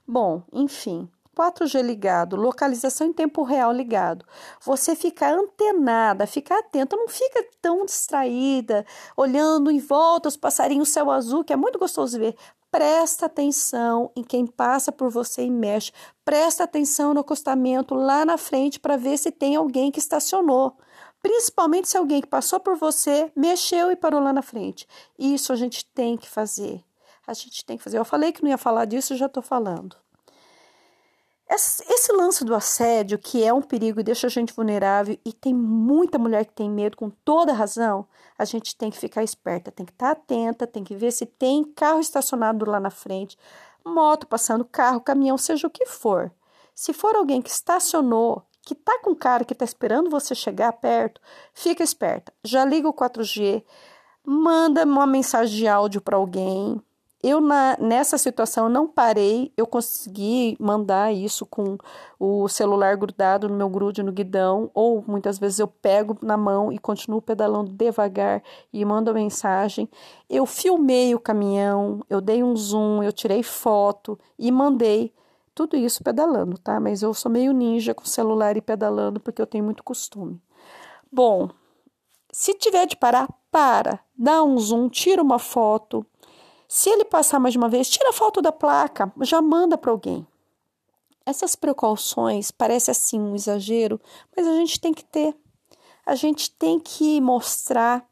Bom, 0.07 0.41
enfim, 0.53 1.09
4G 1.37 1.81
ligado, 1.83 2.35
localização 2.35 3.05
em 3.05 3.13
tempo 3.13 3.43
real 3.43 3.71
ligado, 3.71 4.25
você 4.59 4.95
fica 4.95 5.29
antenada, 5.29 6.25
fica 6.25 6.57
atenta, 6.57 6.95
não 6.95 7.07
fica 7.07 7.45
tão 7.61 7.85
distraída, 7.85 8.83
olhando 9.15 9.69
em 9.69 9.79
volta 9.79 10.29
os 10.29 10.35
passarinhos 10.35 10.89
céu 10.89 11.11
azul, 11.11 11.43
que 11.43 11.53
é 11.53 11.55
muito 11.55 11.77
gostoso 11.77 12.17
ver. 12.17 12.35
Presta 12.71 13.27
atenção 13.27 14.11
em 14.15 14.23
quem 14.23 14.45
passa 14.45 14.91
por 14.91 15.09
você 15.09 15.43
e 15.43 15.49
mexe. 15.49 15.91
Presta 16.25 16.63
atenção 16.63 17.13
no 17.13 17.21
acostamento 17.21 17.95
lá 17.95 18.25
na 18.25 18.37
frente 18.37 18.79
para 18.79 18.97
ver 18.97 19.17
se 19.17 19.31
tem 19.31 19.55
alguém 19.55 19.89
que 19.89 19.99
estacionou. 19.99 20.75
Principalmente 21.21 21.87
se 21.87 21.97
alguém 21.97 22.21
que 22.21 22.27
passou 22.27 22.59
por 22.59 22.75
você 22.75 23.31
mexeu 23.35 23.91
e 23.91 23.95
parou 23.95 24.19
lá 24.19 24.33
na 24.33 24.41
frente. 24.41 24.87
Isso 25.17 25.53
a 25.53 25.55
gente 25.55 25.85
tem 25.85 26.17
que 26.17 26.29
fazer. 26.29 26.83
A 27.25 27.33
gente 27.33 27.65
tem 27.65 27.77
que 27.77 27.83
fazer. 27.83 27.97
Eu 27.97 28.05
falei 28.05 28.31
que 28.31 28.43
não 28.43 28.49
ia 28.49 28.57
falar 28.57 28.85
disso, 28.85 29.15
já 29.15 29.25
estou 29.27 29.43
falando. 29.43 29.95
Esse 31.49 32.11
lance 32.11 32.43
do 32.43 32.53
assédio, 32.53 33.17
que 33.17 33.43
é 33.43 33.53
um 33.53 33.61
perigo 33.61 34.01
e 34.01 34.03
deixa 34.03 34.27
a 34.27 34.29
gente 34.29 34.53
vulnerável, 34.53 35.17
e 35.23 35.31
tem 35.31 35.53
muita 35.53 36.19
mulher 36.19 36.45
que 36.45 36.53
tem 36.53 36.69
medo, 36.69 36.97
com 36.97 37.09
toda 37.09 37.53
razão, 37.53 38.05
a 38.37 38.43
gente 38.43 38.75
tem 38.75 38.91
que 38.91 38.97
ficar 38.97 39.23
esperta, 39.23 39.71
tem 39.71 39.85
que 39.85 39.93
estar 39.93 40.11
atenta, 40.11 40.67
tem 40.67 40.83
que 40.83 40.95
ver 40.95 41.11
se 41.11 41.25
tem 41.25 41.63
carro 41.63 42.01
estacionado 42.01 42.69
lá 42.69 42.81
na 42.81 42.89
frente, 42.89 43.37
moto 43.85 44.27
passando, 44.27 44.65
carro, 44.65 44.99
caminhão, 44.99 45.37
seja 45.37 45.67
o 45.67 45.71
que 45.71 45.85
for. 45.85 46.31
Se 46.75 46.91
for 46.91 47.15
alguém 47.15 47.41
que 47.41 47.49
estacionou, 47.49 48.43
que 48.61 48.75
tá 48.75 48.99
com 49.01 49.15
cara 49.15 49.45
que 49.45 49.55
tá 49.55 49.63
esperando 49.63 50.09
você 50.09 50.35
chegar 50.35 50.73
perto, 50.73 51.21
fica 51.53 51.81
esperta. 51.81 52.33
Já 52.43 52.65
liga 52.65 52.89
o 52.89 52.93
4G, 52.93 53.63
manda 54.25 54.83
uma 54.83 55.07
mensagem 55.07 55.57
de 55.57 55.67
áudio 55.67 56.01
para 56.01 56.17
alguém, 56.17 56.81
eu, 57.23 57.41
na, 57.41 57.75
nessa 57.79 58.17
situação, 58.17 58.69
não 58.69 58.87
parei, 58.87 59.51
eu 59.57 59.65
consegui 59.65 60.55
mandar 60.59 61.11
isso 61.11 61.45
com 61.45 61.77
o 62.19 62.47
celular 62.47 62.95
grudado 62.95 63.49
no 63.49 63.55
meu 63.55 63.69
grude, 63.69 64.03
no 64.03 64.11
guidão, 64.11 64.69
ou 64.73 65.03
muitas 65.07 65.39
vezes 65.39 65.59
eu 65.59 65.67
pego 65.67 66.17
na 66.21 66.37
mão 66.37 66.71
e 66.71 66.77
continuo 66.77 67.21
pedalando 67.21 67.71
devagar 67.71 68.43
e 68.71 68.85
mando 68.85 69.09
a 69.09 69.13
mensagem. 69.13 69.89
Eu 70.29 70.45
filmei 70.45 71.15
o 71.15 71.19
caminhão, 71.19 72.01
eu 72.09 72.21
dei 72.21 72.43
um 72.43 72.55
zoom, 72.55 73.01
eu 73.01 73.11
tirei 73.11 73.41
foto 73.43 74.17
e 74.37 74.51
mandei 74.51 75.11
tudo 75.55 75.75
isso 75.75 76.03
pedalando, 76.03 76.57
tá? 76.59 76.79
Mas 76.79 77.01
eu 77.01 77.13
sou 77.15 77.31
meio 77.31 77.51
ninja 77.51 77.93
com 77.95 78.05
celular 78.05 78.55
e 78.57 78.61
pedalando 78.61 79.19
porque 79.19 79.41
eu 79.41 79.47
tenho 79.47 79.63
muito 79.63 79.83
costume. 79.83 80.39
Bom, 81.11 81.49
Se 82.31 82.53
tiver 82.53 82.85
de 82.85 82.95
parar, 82.95 83.27
para, 83.51 83.99
dá 84.17 84.43
um 84.43 84.57
zoom, 84.59 84.89
tira 84.89 85.21
uma 85.21 85.39
foto. 85.39 86.05
Se 86.67 86.89
ele 86.89 87.05
passar 87.05 87.39
mais 87.39 87.55
uma 87.55 87.69
vez, 87.69 87.89
tira 87.89 88.09
a 88.09 88.13
foto 88.13 88.41
da 88.41 88.51
placa, 88.51 89.11
já 89.21 89.41
manda 89.41 89.77
para 89.77 89.91
alguém. 89.91 90.27
Essas 91.25 91.55
precauções 91.55 92.51
parece 92.51 92.91
assim 92.91 93.19
um 93.19 93.35
exagero, 93.35 93.99
mas 94.35 94.45
a 94.45 94.53
gente 94.55 94.79
tem 94.79 94.93
que 94.93 95.03
ter. 95.03 95.35
A 96.05 96.15
gente 96.15 96.51
tem 96.51 96.79
que 96.79 97.21
mostrar 97.21 98.05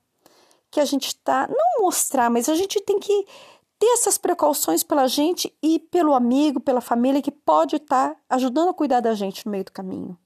que 0.72 0.80
a 0.80 0.86
gente 0.86 1.08
está, 1.08 1.48
não 1.48 1.84
mostrar, 1.84 2.30
mas 2.30 2.50
a 2.50 2.56
gente 2.56 2.82
tem 2.82 3.00
que 3.00 3.26
ter 3.80 3.88
essas 3.88 4.18
precauções 4.18 4.84
pela 4.84 5.08
gente 5.08 5.54
e 5.62 5.80
pelo 5.80 6.14
amigo, 6.14 6.60
pela 6.60 6.82
família 6.82 7.22
que 7.22 7.32
pode 7.32 7.78
estar 7.78 8.16
tá 8.16 8.20
ajudando 8.30 8.70
a 8.70 8.74
cuidar 8.74 9.00
da 9.00 9.14
gente 9.14 9.46
no 9.46 9.52
meio 9.52 9.64
do 9.64 9.72
caminho. 9.72 10.18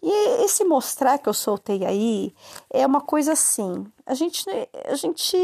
E 0.00 0.44
esse 0.44 0.64
mostrar 0.64 1.18
que 1.18 1.28
eu 1.28 1.34
soltei 1.34 1.84
aí 1.84 2.32
é 2.70 2.86
uma 2.86 3.00
coisa 3.00 3.32
assim. 3.32 3.84
A 4.06 4.14
gente, 4.14 4.44
a 4.86 4.94
gente, 4.94 5.36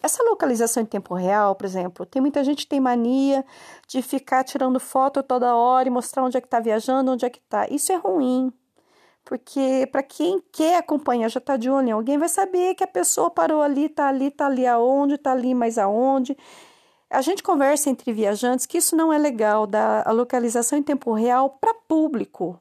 essa 0.00 0.22
localização 0.22 0.82
em 0.82 0.86
tempo 0.86 1.14
real, 1.14 1.56
por 1.56 1.66
exemplo, 1.66 2.06
tem 2.06 2.22
muita 2.22 2.44
gente 2.44 2.62
que 2.62 2.68
tem 2.68 2.80
mania 2.80 3.44
de 3.88 4.00
ficar 4.00 4.44
tirando 4.44 4.78
foto 4.78 5.22
toda 5.22 5.54
hora 5.56 5.88
e 5.88 5.90
mostrar 5.90 6.22
onde 6.22 6.36
é 6.36 6.40
que 6.40 6.46
está 6.46 6.60
viajando, 6.60 7.10
onde 7.10 7.26
é 7.26 7.30
que 7.30 7.40
está. 7.40 7.66
Isso 7.68 7.90
é 7.92 7.96
ruim, 7.96 8.52
porque 9.24 9.88
para 9.90 10.02
quem 10.02 10.40
quer 10.52 10.78
acompanhar, 10.78 11.28
já 11.28 11.38
está 11.38 11.56
de 11.56 11.68
olho 11.68 11.88
em 11.88 11.92
alguém, 11.92 12.18
vai 12.18 12.28
saber 12.28 12.76
que 12.76 12.84
a 12.84 12.88
pessoa 12.88 13.28
parou 13.28 13.60
ali, 13.60 13.86
está 13.86 14.08
ali, 14.08 14.28
está 14.28 14.46
ali 14.46 14.66
aonde, 14.66 15.14
está 15.16 15.32
ali 15.32 15.54
mais 15.54 15.76
aonde. 15.76 16.36
A 17.10 17.20
gente 17.20 17.42
conversa 17.42 17.90
entre 17.90 18.12
viajantes 18.12 18.64
que 18.64 18.78
isso 18.78 18.94
não 18.94 19.12
é 19.12 19.18
legal, 19.18 19.66
da 19.66 20.04
localização 20.12 20.78
em 20.78 20.82
tempo 20.82 21.12
real 21.12 21.50
para 21.60 21.74
público. 21.74 22.60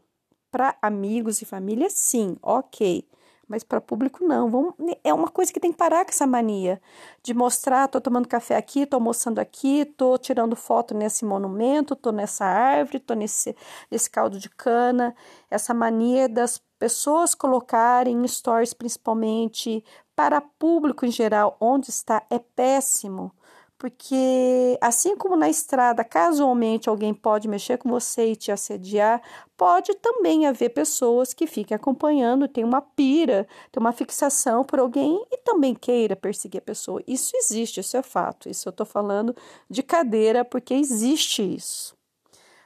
Para 0.51 0.77
amigos 0.81 1.41
e 1.41 1.45
família, 1.45 1.89
sim, 1.89 2.37
ok. 2.41 3.07
Mas 3.47 3.63
para 3.63 3.79
público, 3.79 4.25
não. 4.25 4.49
Vamos, 4.49 4.73
é 5.03 5.13
uma 5.13 5.29
coisa 5.29 5.53
que 5.53 5.59
tem 5.59 5.71
que 5.71 5.77
parar 5.77 6.03
com 6.03 6.11
essa 6.11 6.27
mania 6.27 6.81
de 7.23 7.33
mostrar: 7.33 7.87
tô 7.87 8.01
tomando 8.01 8.27
café 8.27 8.57
aqui, 8.57 8.85
tô 8.85 8.97
almoçando 8.97 9.39
aqui, 9.39 9.85
tô 9.85 10.17
tirando 10.17 10.55
foto 10.55 10.93
nesse 10.93 11.23
monumento, 11.23 11.95
tô 11.95 12.11
nessa 12.11 12.45
árvore, 12.45 12.99
tô 12.99 13.13
nesse, 13.13 13.55
nesse 13.89 14.09
caldo 14.09 14.37
de 14.39 14.49
cana. 14.49 15.15
Essa 15.49 15.73
mania 15.73 16.27
das 16.27 16.61
pessoas 16.77 17.33
colocarem 17.33 18.27
stories, 18.27 18.73
principalmente 18.73 19.83
para 20.15 20.41
público 20.41 21.05
em 21.05 21.11
geral, 21.11 21.55
onde 21.59 21.89
está, 21.89 22.23
é 22.29 22.39
péssimo 22.39 23.31
porque 23.77 24.77
assim 24.81 25.15
como 25.15 25.35
na 25.35 25.49
estrada, 25.49 26.03
casualmente 26.03 26.89
alguém 26.89 27.13
pode 27.13 27.47
mexer 27.47 27.77
com 27.77 27.89
você 27.89 28.31
e 28.31 28.35
te 28.35 28.51
assediar, 28.51 29.21
pode 29.55 29.93
também 29.95 30.47
haver 30.47 30.69
pessoas 30.69 31.33
que 31.33 31.45
fiquem 31.45 31.75
acompanhando, 31.75 32.47
tem 32.47 32.63
uma 32.63 32.81
pira, 32.81 33.47
tem 33.71 33.79
uma 33.79 33.91
fixação 33.91 34.63
por 34.63 34.79
alguém 34.79 35.23
e 35.31 35.37
também 35.37 35.75
queira 35.75 36.15
perseguir 36.15 36.59
a 36.59 36.65
pessoa. 36.65 37.03
Isso 37.07 37.31
existe, 37.35 37.79
isso 37.79 37.95
é 37.95 38.01
fato. 38.01 38.49
Isso 38.49 38.67
eu 38.67 38.71
estou 38.71 38.85
falando 38.85 39.35
de 39.69 39.83
cadeira 39.83 40.43
porque 40.43 40.73
existe 40.73 41.43
isso. 41.43 41.95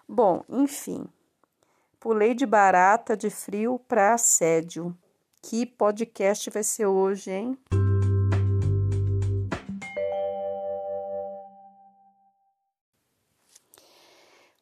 Bom, 0.07 0.43
enfim, 0.49 1.05
pulei 1.99 2.34
de 2.34 2.45
barata 2.45 3.18
de 3.18 3.30
frio 3.30 3.80
para 3.88 4.14
assédio. 4.14 4.95
Que 5.41 5.66
podcast 5.66 6.49
vai 6.51 6.64
ser 6.64 6.86
hoje, 6.86 7.32
hein? 7.32 7.57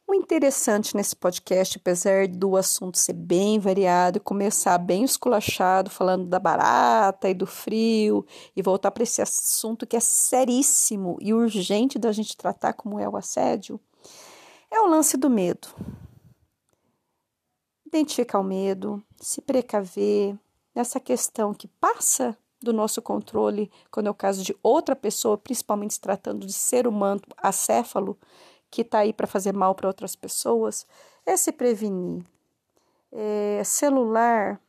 O 0.10 0.14
interessante 0.16 0.95
nesse 0.95 1.16
podcast, 1.16 1.78
apesar 1.78 2.28
do 2.28 2.57
assunto 2.57 2.97
ser 2.97 3.14
bem 3.14 3.60
variado 3.60 4.18
e 4.18 4.20
começar 4.20 4.76
bem 4.80 5.03
esculachado, 5.03 5.91
falando 5.91 6.26
da 6.26 6.39
barata 6.39 7.30
e 7.30 7.34
do 7.36 7.45
frio, 7.45 8.26
e 8.55 8.62
voltar 8.64 8.89
para 8.89 9.03
esse 9.03 9.22
assunto 9.22 9.86
que 9.86 9.95
é 9.95 9.99
seríssimo 9.99 11.16
e 11.22 11.32
urgente 11.32 11.99
da 11.99 12.12
gente 12.12 12.36
tratar, 12.36 12.74
como 12.74 12.99
é 12.99 13.07
o 13.07 13.16
assédio, 13.16 13.80
é 14.72 14.82
o 14.82 14.88
lance 14.88 15.16
do 15.16 15.30
medo. 15.30 15.68
Identificar 17.86 18.39
o 18.39 18.43
medo, 18.43 19.03
se 19.22 19.43
precaver 19.43 20.36
nessa 20.74 20.99
questão 20.99 21.53
que 21.53 21.68
passa 21.68 22.36
do 22.60 22.74
nosso 22.74 22.99
controle, 22.99 23.72
quando 23.91 24.07
é 24.07 24.10
o 24.10 24.16
caso 24.16 24.43
de 24.43 24.57
outra 24.64 24.95
pessoa, 24.95 25.38
principalmente 25.38 25.93
se 25.93 26.01
tratando 26.01 26.47
de 26.47 26.53
ser 26.53 26.88
humano 26.88 27.22
acéfalo, 27.38 28.18
que 28.70 28.82
está 28.82 28.99
aí 28.99 29.13
para 29.13 29.28
fazer 29.28 29.53
mal 29.53 29.76
para 29.76 29.88
outras 29.88 30.15
pessoas, 30.15 30.86
é 31.26 31.36
se 31.36 31.51
prevenir. 31.51 32.26
É, 33.11 33.63
celular 33.63 34.61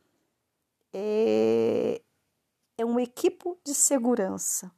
é, 0.93 2.01
é 2.77 2.85
um 2.85 2.99
equipo 2.99 3.57
de 3.63 3.73
segurança. 3.73 4.71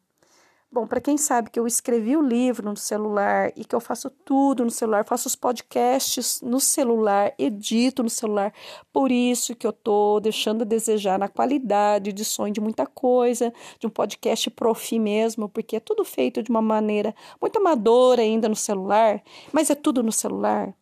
Bom, 0.74 0.88
para 0.88 1.00
quem 1.00 1.20
sabe 1.20 1.52
que 1.52 1.60
eu 1.60 1.68
escrevi 1.68 2.18
o 2.18 2.22
livro 2.22 2.68
no 2.68 2.76
celular 2.76 3.54
e 3.56 3.64
que 3.64 3.76
eu 3.76 3.80
faço 3.80 4.10
tudo 4.10 4.66
no 4.66 4.72
celular, 4.72 5.06
faço 5.06 5.28
os 5.28 5.36
podcasts 5.36 6.42
no 6.42 6.60
celular, 6.60 7.32
edito 7.38 8.02
no 8.02 8.10
celular, 8.10 8.52
por 8.92 9.12
isso 9.12 9.56
que 9.56 9.68
eu 9.68 9.72
tô 9.72 10.20
deixando 10.20 10.64
a 10.64 10.66
desejar 10.66 11.20
na 11.20 11.28
qualidade 11.28 12.12
de 12.12 12.26
som 12.26 12.50
de 12.50 12.60
muita 12.60 12.88
coisa, 12.88 13.54
de 13.80 13.86
um 13.86 13.90
podcast 13.92 14.50
profi 14.50 14.98
mesmo, 14.98 15.48
porque 15.48 15.76
é 15.76 15.80
tudo 15.80 16.04
feito 16.04 16.42
de 16.42 16.50
uma 16.50 16.62
maneira 16.62 17.14
muito 17.40 17.58
amadora 17.60 18.24
ainda 18.24 18.50
no 18.50 18.56
celular, 18.56 19.22
mas 19.52 19.70
é 19.70 19.76
tudo 19.76 20.02
no 20.02 20.12
celular. 20.12 20.74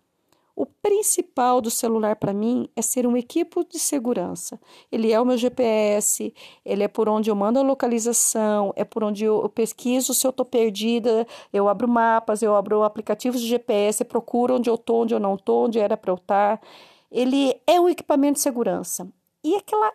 O 0.56 0.66
principal 0.66 1.62
do 1.62 1.72
celular 1.72 2.16
para 2.16 2.34
mim 2.34 2.70
é 2.76 2.82
ser 2.82 3.08
um 3.08 3.16
equipo 3.16 3.64
de 3.64 3.80
segurança. 3.80 4.60
Ele 4.91 5.12
é 5.12 5.20
o 5.20 5.26
meu 5.26 5.38
GPS, 5.38 6.34
ele 6.66 6.84
é 6.84 6.88
por 6.88 7.08
onde 7.08 7.30
eu 7.30 7.36
mando 7.36 7.60
a 7.60 7.64
localização, 7.64 8.74
é 8.76 8.84
por 8.84 9.04
onde 9.04 9.24
eu 9.24 9.47
pesquiso 9.49 10.14
se 10.14 10.28
eu 10.28 10.32
estou 10.32 10.45
perdida, 10.45 11.26
eu 11.54 11.70
abro 11.70 11.88
mapas, 11.88 12.41
eu 12.41 12.56
abro 12.56 12.84
aplicativos 12.84 13.41
de 13.41 13.47
GPS, 13.47 14.04
procuro 14.04 14.56
onde 14.56 14.70
eu 14.70 14.76
estou, 14.76 15.04
onde 15.04 15.14
eu 15.14 15.20
não 15.20 15.36
estou, 15.36 15.66
onde 15.66 15.80
era 15.80 15.95
para 15.95 16.12
eu 16.12 16.16
estar. 16.16 16.58
Tá. 16.58 16.68
Ele 17.12 17.56
é 17.68 17.80
um 17.80 17.89
equipamento 17.89 18.36
de 18.36 18.41
segurança. 18.41 19.08
E 19.43 19.56
aquela, 19.56 19.91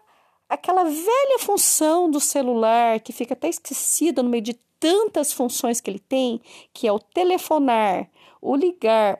aquela 0.48 0.84
velha 0.84 1.38
função 1.40 2.11
do 2.11 2.20
celular 2.20 3.00
que 3.00 3.12
fica 3.12 3.34
até 3.34 3.48
esquecida 3.48 4.22
no 4.22 4.28
meio 4.28 4.42
de 4.42 4.54
tantas 4.78 5.32
funções 5.32 5.80
que 5.80 5.90
ele 5.90 5.98
tem, 5.98 6.40
que 6.72 6.86
é 6.86 6.92
o 6.92 6.98
telefonar, 6.98 8.09
o 8.40 8.54
ligar, 8.54 9.18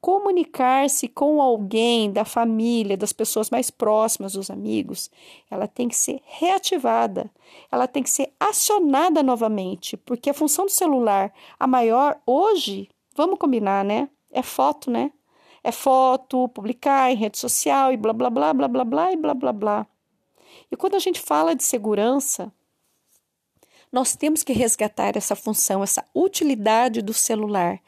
comunicar-se 0.00 1.08
com 1.08 1.42
alguém 1.42 2.10
da 2.10 2.24
família, 2.24 2.96
das 2.96 3.12
pessoas 3.12 3.50
mais 3.50 3.70
próximas, 3.70 4.32
dos 4.32 4.50
amigos, 4.50 5.10
ela 5.50 5.68
tem 5.68 5.88
que 5.88 5.96
ser 5.96 6.20
reativada, 6.24 7.30
ela 7.70 7.86
tem 7.86 8.02
que 8.02 8.10
ser 8.10 8.32
acionada 8.40 9.22
novamente, 9.22 9.96
porque 9.98 10.30
a 10.30 10.34
função 10.34 10.64
do 10.64 10.70
celular, 10.70 11.32
a 11.58 11.66
maior 11.66 12.18
hoje, 12.26 12.88
vamos 13.14 13.38
combinar, 13.38 13.84
né? 13.84 14.08
É 14.30 14.42
foto, 14.42 14.90
né? 14.90 15.12
É 15.62 15.70
foto, 15.70 16.48
publicar 16.48 17.12
em 17.12 17.16
rede 17.16 17.38
social 17.38 17.92
e 17.92 17.96
blá 17.96 18.14
blá 18.14 18.30
blá 18.30 18.54
blá 18.54 18.68
blá 18.68 18.84
blá 18.84 19.12
e 19.12 19.16
blá 19.16 19.34
blá 19.34 19.52
blá. 19.52 19.86
E 20.70 20.76
quando 20.76 20.94
a 20.94 20.98
gente 20.98 21.20
fala 21.20 21.54
de 21.54 21.62
segurança, 21.62 22.50
nós 23.92 24.16
temos 24.16 24.42
que 24.42 24.52
resgatar 24.54 25.16
essa 25.16 25.36
função, 25.36 25.82
essa 25.82 26.04
utilidade 26.14 27.02
do 27.02 27.12
celular 27.12 27.80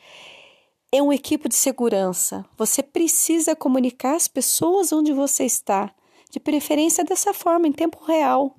é 0.93 1.03
um 1.03 1.11
equipe 1.11 1.49
de 1.49 1.55
segurança. 1.55 2.45
Você 2.59 2.83
precisa 2.83 3.57
comunicar 3.57 4.15
às 4.15 4.29
pessoas 4.29 4.93
onde 4.93 5.11
você 5.11 5.45
está, 5.45 5.91
de 6.31 6.39
preferência 6.39 7.03
dessa 7.03 7.33
forma, 7.33 7.67
em 7.67 7.73
tempo 7.73 8.05
real. 8.05 8.55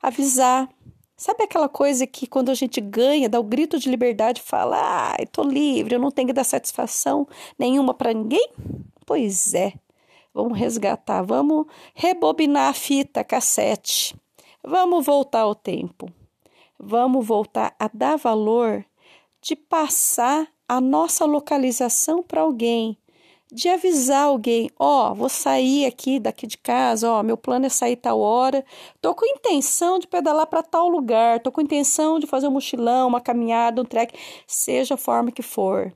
Avisar. 0.00 0.68
Sabe 1.16 1.44
aquela 1.44 1.68
coisa 1.68 2.06
que 2.06 2.26
quando 2.26 2.48
a 2.48 2.54
gente 2.54 2.80
ganha, 2.80 3.28
dá 3.28 3.38
o 3.38 3.44
grito 3.44 3.78
de 3.78 3.90
liberdade, 3.90 4.40
fala: 4.40 4.78
"Ah, 4.80 5.16
estou 5.20 5.44
livre, 5.44 5.94
eu 5.94 6.00
não 6.00 6.10
tenho 6.10 6.28
que 6.28 6.32
dar 6.32 6.44
satisfação 6.44 7.28
nenhuma 7.58 7.92
para 7.92 8.14
ninguém"? 8.14 8.52
Pois 9.04 9.52
é. 9.52 9.74
Vamos 10.32 10.56
resgatar, 10.56 11.22
vamos 11.22 11.66
rebobinar 11.94 12.68
a 12.68 12.72
fita 12.72 13.24
cassete. 13.24 14.16
Vamos 14.62 15.04
voltar 15.04 15.40
ao 15.40 15.54
tempo. 15.54 16.10
Vamos 16.78 17.26
voltar 17.26 17.74
a 17.78 17.90
dar 17.92 18.16
valor 18.16 18.84
de 19.42 19.56
passar 19.56 20.48
a 20.68 20.80
nossa 20.80 21.24
localização 21.24 22.22
para 22.22 22.42
alguém, 22.42 22.98
de 23.50 23.68
avisar 23.70 24.26
alguém, 24.26 24.70
ó, 24.78 25.10
oh, 25.10 25.14
vou 25.14 25.28
sair 25.30 25.86
aqui 25.86 26.20
daqui 26.20 26.46
de 26.46 26.58
casa, 26.58 27.10
ó, 27.10 27.20
oh, 27.20 27.22
meu 27.22 27.36
plano 27.36 27.64
é 27.64 27.70
sair 27.70 27.96
tal 27.96 28.20
hora, 28.20 28.62
tô 29.00 29.14
com 29.14 29.24
intenção 29.24 29.98
de 29.98 30.06
pedalar 30.06 30.46
para 30.46 30.62
tal 30.62 30.88
lugar, 30.88 31.40
tô 31.40 31.50
com 31.50 31.62
intenção 31.62 32.18
de 32.18 32.26
fazer 32.26 32.46
um 32.46 32.50
mochilão, 32.50 33.08
uma 33.08 33.20
caminhada, 33.20 33.80
um 33.80 33.86
trek, 33.86 34.14
seja 34.46 34.94
a 34.94 34.98
forma 34.98 35.32
que 35.32 35.42
for. 35.42 35.92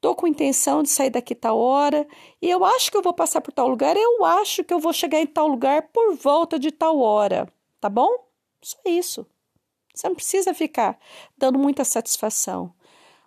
Tô 0.00 0.14
com 0.14 0.26
intenção 0.26 0.82
de 0.82 0.88
sair 0.88 1.10
daqui 1.10 1.34
tal 1.34 1.58
hora 1.58 2.08
e 2.40 2.48
eu 2.48 2.64
acho 2.64 2.90
que 2.90 2.96
eu 2.96 3.02
vou 3.02 3.12
passar 3.12 3.42
por 3.42 3.52
tal 3.52 3.68
lugar, 3.68 3.94
eu 3.98 4.24
acho 4.24 4.64
que 4.64 4.72
eu 4.72 4.78
vou 4.78 4.94
chegar 4.94 5.20
em 5.20 5.26
tal 5.26 5.46
lugar 5.46 5.90
por 5.92 6.14
volta 6.14 6.58
de 6.58 6.70
tal 6.72 6.98
hora, 7.00 7.46
tá 7.78 7.90
bom? 7.90 8.08
Só 8.62 8.78
isso. 8.86 9.26
Você 9.94 10.08
não 10.08 10.14
precisa 10.14 10.54
ficar 10.54 10.98
dando 11.36 11.58
muita 11.58 11.84
satisfação. 11.84 12.72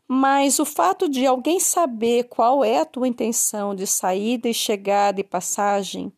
Mas 0.07 0.59
o 0.59 0.65
fato 0.65 1.09
de 1.09 1.25
alguém 1.25 1.59
saber 1.59 2.25
qual 2.25 2.63
é 2.63 2.79
a 2.79 2.85
tua 2.85 3.07
intenção 3.07 3.73
de 3.73 3.87
saída 3.87 4.49
e 4.49 4.53
chegada 4.53 5.21
e 5.21 5.23
passagem 5.23 6.11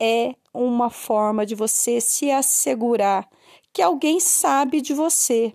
é 0.00 0.34
uma 0.52 0.90
forma 0.90 1.46
de 1.46 1.54
você 1.54 2.00
se 2.00 2.30
assegurar 2.30 3.28
que 3.72 3.82
alguém 3.82 4.20
sabe 4.20 4.80
de 4.80 4.94
você. 4.94 5.54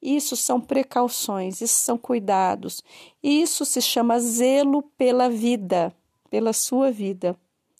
Isso 0.00 0.36
são 0.36 0.60
precauções, 0.60 1.60
isso 1.60 1.78
são 1.78 1.98
cuidados. 1.98 2.82
Isso 3.22 3.64
se 3.64 3.82
chama 3.82 4.20
zelo 4.20 4.82
pela 4.96 5.28
vida, 5.28 5.94
pela 6.30 6.52
sua 6.52 6.90
vida. 6.90 7.38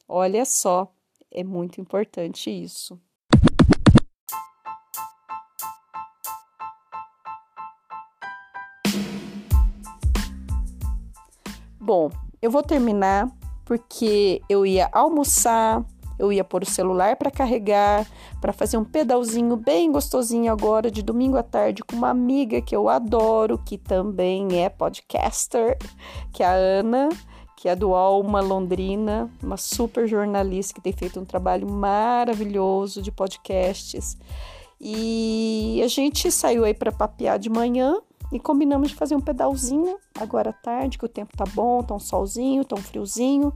Olha 0.09 0.45
só, 0.45 0.93
é 1.31 1.45
muito 1.45 1.81
importante 1.81 2.51
isso. 2.51 3.01
Bom, 11.87 12.11
eu 12.43 12.51
vou 12.51 12.65
terminar 12.65 13.31
porque 13.65 14.43
eu 14.49 14.67
ia 14.67 14.89
almoçar, 14.91 15.85
eu 16.19 16.33
ia 16.33 16.43
pôr 16.43 16.65
o 16.65 16.67
celular 16.67 17.15
para 17.15 17.31
carregar, 17.31 18.05
para 18.41 18.53
fazer 18.53 18.77
um 18.77 18.83
pedalzinho 18.85 19.55
bem 19.55 19.93
gostosinho 19.93 20.53
agora 20.53 20.91
de 20.91 21.01
domingo 21.01 21.37
à 21.37 21.45
tarde 21.45 21.85
com 21.85 21.95
uma 21.95 22.11
amiga 22.11 22.61
que 22.61 22.75
eu 22.75 22.89
adoro, 22.89 23.57
que 23.65 23.79
também 23.79 24.61
é 24.61 24.69
podcaster, 24.69 25.79
que 26.33 26.43
é 26.43 26.47
a 26.47 26.55
Ana, 26.55 27.09
que 27.57 27.69
é 27.69 27.77
do 27.77 27.95
Alma 27.95 28.41
Londrina, 28.41 29.31
uma 29.41 29.57
super 29.57 30.09
jornalista 30.09 30.75
que 30.75 30.81
tem 30.81 30.93
feito 30.93 31.21
um 31.21 31.25
trabalho 31.25 31.71
maravilhoso 31.71 33.01
de 33.01 33.13
podcasts. 33.13 34.19
E 34.81 35.81
a 35.85 35.87
gente 35.87 36.33
saiu 36.33 36.65
aí 36.65 36.75
para 36.75 36.91
papear 36.91 37.39
de 37.39 37.49
manhã 37.49 37.97
e 38.33 38.41
combinamos 38.41 38.91
de 38.91 38.95
fazer 38.95 39.15
um 39.15 39.21
pedalzinho 39.21 39.99
agora 40.19 40.51
à 40.51 40.53
tarde, 40.53 40.99
que 40.99 41.05
o 41.05 41.09
tempo 41.09 41.37
tá 41.37 41.45
bom, 41.55 41.83
tá 41.83 41.95
um 41.95 42.01
solzinho, 42.01 42.65
tá 42.65 42.75
um 42.75 42.83
friozinho. 42.83 43.53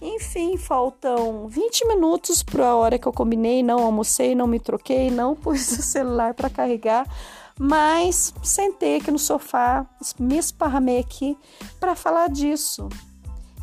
Enfim, 0.00 0.56
faltam 0.56 1.48
20 1.48 1.86
minutos 1.88 2.42
para 2.42 2.68
a 2.68 2.76
hora 2.76 2.98
que 2.98 3.06
eu 3.06 3.12
combinei, 3.12 3.62
não 3.62 3.80
almocei, 3.80 4.34
não 4.34 4.46
me 4.46 4.60
troquei, 4.60 5.10
não 5.10 5.34
pus 5.36 5.72
o 5.72 5.82
celular 5.82 6.34
para 6.34 6.50
carregar, 6.50 7.06
mas 7.58 8.32
sentei 8.42 8.96
aqui 8.96 9.10
no 9.10 9.18
sofá, 9.18 9.86
me 10.18 10.38
esparramei 10.38 10.98
aqui 10.98 11.36
para 11.80 11.96
falar 11.96 12.28
disso. 12.28 12.88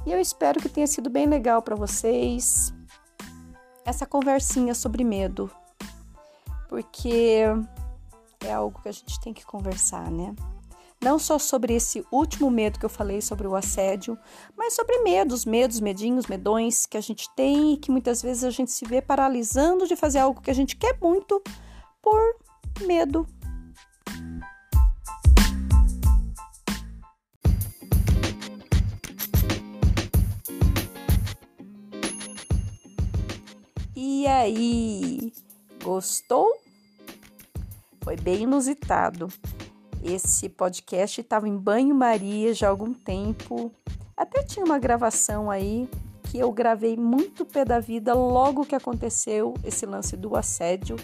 E 0.05 0.11
eu 0.11 0.19
espero 0.19 0.59
que 0.59 0.67
tenha 0.67 0.87
sido 0.87 1.09
bem 1.09 1.25
legal 1.25 1.61
para 1.61 1.75
vocês 1.75 2.73
essa 3.85 4.05
conversinha 4.05 4.73
sobre 4.73 5.03
medo. 5.03 5.49
Porque 6.67 7.45
é 8.47 8.53
algo 8.53 8.81
que 8.81 8.89
a 8.89 8.91
gente 8.91 9.19
tem 9.19 9.33
que 9.33 9.45
conversar, 9.45 10.09
né? 10.11 10.35
Não 11.01 11.19
só 11.19 11.37
sobre 11.37 11.73
esse 11.73 12.05
último 12.09 12.49
medo 12.49 12.79
que 12.79 12.85
eu 12.85 12.89
falei 12.89 13.21
sobre 13.21 13.45
o 13.45 13.55
assédio, 13.55 14.17
mas 14.55 14.73
sobre 14.73 14.99
medos, 14.99 15.43
medos, 15.43 15.81
medinhos, 15.81 16.27
medões 16.27 16.85
que 16.85 16.95
a 16.97 17.01
gente 17.01 17.29
tem 17.35 17.73
e 17.73 17.77
que 17.77 17.91
muitas 17.91 18.21
vezes 18.21 18.43
a 18.45 18.49
gente 18.49 18.71
se 18.71 18.85
vê 18.85 19.01
paralisando 19.01 19.85
de 19.85 19.97
fazer 19.97 20.19
algo 20.19 20.41
que 20.41 20.49
a 20.49 20.55
gente 20.55 20.77
quer 20.77 20.97
muito 21.01 21.41
por 22.01 22.21
medo. 22.85 23.27
E 33.93 34.25
aí, 34.25 35.33
gostou? 35.83 36.62
Foi 38.03 38.17
bem 38.17 38.43
inusitado. 38.43 39.29
Esse 40.03 40.49
podcast 40.49 41.21
estava 41.21 41.47
em 41.47 41.55
banho-maria 41.55 42.53
já 42.53 42.67
há 42.67 42.69
algum 42.69 42.93
tempo. 42.93 43.71
Até 44.17 44.43
tinha 44.43 44.65
uma 44.65 44.77
gravação 44.77 45.49
aí 45.49 45.89
que 46.23 46.37
eu 46.37 46.51
gravei 46.51 46.97
muito 46.97 47.45
pé 47.45 47.63
da 47.63 47.79
vida 47.79 48.13
logo 48.13 48.65
que 48.65 48.75
aconteceu 48.75 49.53
esse 49.63 49.85
lance 49.85 50.17
do 50.17 50.35
assédio. 50.35 50.97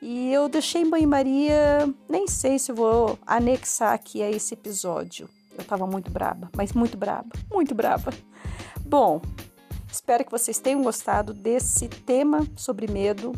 E 0.00 0.32
eu 0.32 0.48
deixei 0.48 0.82
em 0.82 0.88
banho-maria, 0.88 1.86
nem 2.08 2.26
sei 2.26 2.58
se 2.58 2.72
vou 2.72 3.18
anexar 3.26 3.92
aqui 3.92 4.22
a 4.22 4.30
esse 4.30 4.54
episódio. 4.54 5.28
Eu 5.56 5.64
tava 5.64 5.86
muito 5.86 6.10
braba, 6.10 6.50
mas 6.56 6.72
muito 6.72 6.96
braba, 6.96 7.28
muito 7.52 7.74
braba. 7.74 8.10
Bom, 8.80 9.20
espero 9.90 10.24
que 10.24 10.30
vocês 10.30 10.58
tenham 10.58 10.82
gostado 10.82 11.34
desse 11.34 11.88
tema 11.88 12.46
sobre 12.56 12.90
medo. 12.90 13.32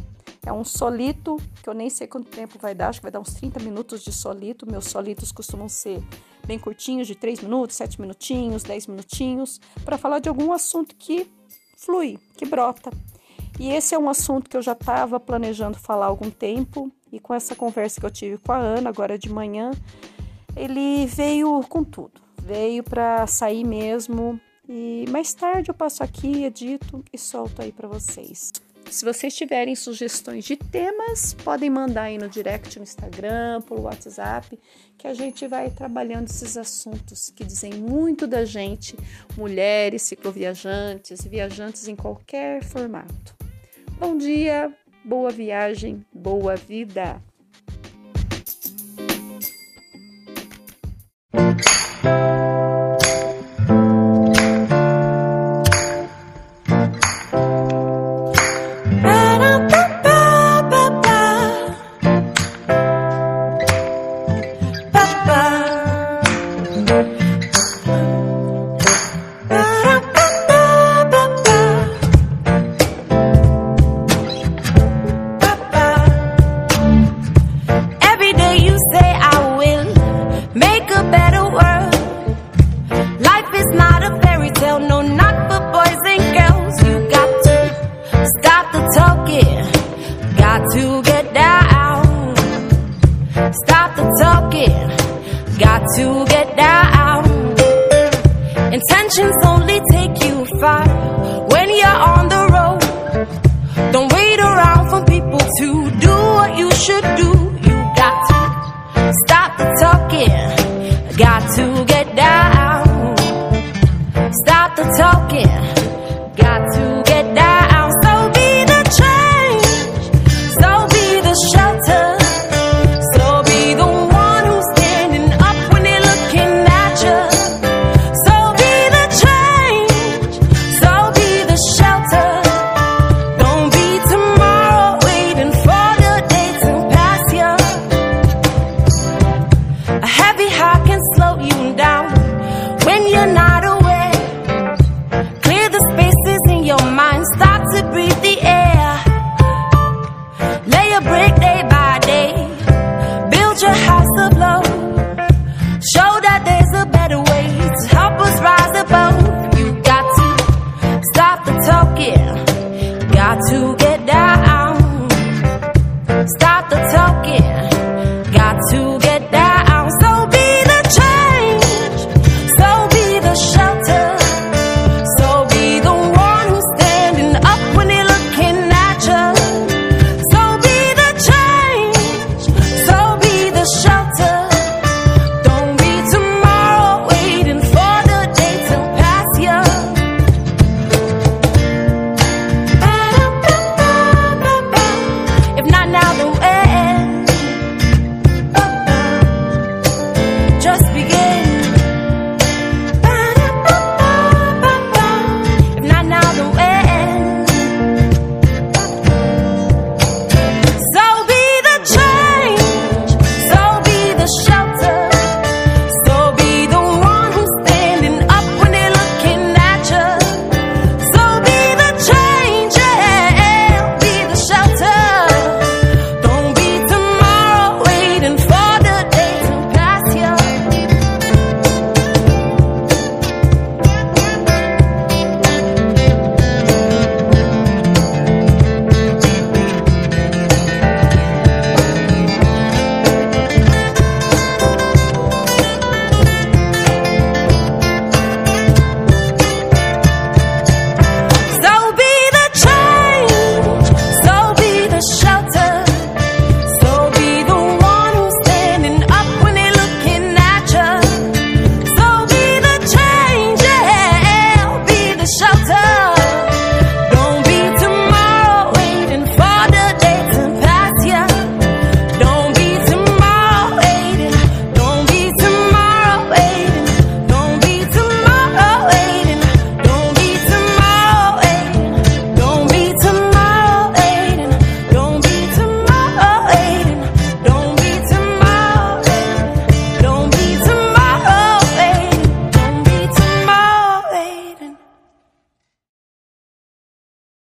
É 0.46 0.52
um 0.52 0.64
solito, 0.64 1.38
que 1.62 1.68
eu 1.68 1.74
nem 1.74 1.88
sei 1.88 2.06
quanto 2.06 2.28
tempo 2.28 2.58
vai 2.58 2.74
dar, 2.74 2.88
acho 2.88 3.00
que 3.00 3.04
vai 3.04 3.12
dar 3.12 3.20
uns 3.20 3.32
30 3.34 3.60
minutos 3.60 4.02
de 4.02 4.12
solito. 4.12 4.70
Meus 4.70 4.86
solitos 4.86 5.32
costumam 5.32 5.68
ser 5.68 6.02
bem 6.46 6.58
curtinhos, 6.58 7.06
de 7.06 7.14
3 7.14 7.40
minutos, 7.40 7.76
7 7.76 8.00
minutinhos, 8.00 8.62
10 8.62 8.88
minutinhos, 8.88 9.60
para 9.84 9.96
falar 9.96 10.18
de 10.18 10.28
algum 10.28 10.52
assunto 10.52 10.94
que 10.96 11.26
flui, 11.76 12.18
que 12.36 12.44
brota. 12.44 12.90
E 13.58 13.70
esse 13.70 13.94
é 13.94 13.98
um 13.98 14.08
assunto 14.08 14.50
que 14.50 14.56
eu 14.56 14.62
já 14.62 14.72
estava 14.72 15.18
planejando 15.18 15.78
falar 15.78 16.06
há 16.06 16.08
algum 16.08 16.30
tempo, 16.30 16.92
e 17.10 17.20
com 17.20 17.32
essa 17.32 17.54
conversa 17.54 18.00
que 18.00 18.06
eu 18.06 18.10
tive 18.10 18.38
com 18.38 18.52
a 18.52 18.58
Ana 18.58 18.90
agora 18.90 19.16
de 19.16 19.30
manhã, 19.30 19.70
ele 20.56 21.06
veio 21.06 21.62
com 21.68 21.82
tudo. 21.82 22.20
Veio 22.42 22.82
para 22.82 23.26
sair 23.26 23.64
mesmo. 23.64 24.38
E 24.68 25.04
mais 25.08 25.32
tarde 25.32 25.70
eu 25.70 25.74
passo 25.74 26.02
aqui, 26.02 26.44
edito 26.44 27.04
e 27.12 27.18
solto 27.18 27.62
aí 27.62 27.70
para 27.70 27.88
vocês. 27.88 28.52
Se 28.90 29.04
vocês 29.04 29.34
tiverem 29.34 29.74
sugestões 29.74 30.44
de 30.44 30.56
temas, 30.56 31.34
podem 31.34 31.68
mandar 31.68 32.04
aí 32.04 32.18
no 32.18 32.28
direct 32.28 32.78
no 32.78 32.84
Instagram, 32.84 33.60
pelo 33.62 33.82
WhatsApp, 33.82 34.58
que 34.96 35.06
a 35.06 35.14
gente 35.14 35.46
vai 35.46 35.70
trabalhando 35.70 36.28
esses 36.28 36.56
assuntos 36.56 37.30
que 37.34 37.44
dizem 37.44 37.74
muito 37.74 38.26
da 38.26 38.44
gente, 38.44 38.96
mulheres, 39.36 40.02
cicloviajantes, 40.02 41.24
viajantes 41.24 41.88
em 41.88 41.96
qualquer 41.96 42.62
formato. 42.62 43.34
Bom 43.98 44.16
dia, 44.16 44.72
boa 45.04 45.30
viagem, 45.30 46.04
boa 46.12 46.54
vida! 46.54 47.20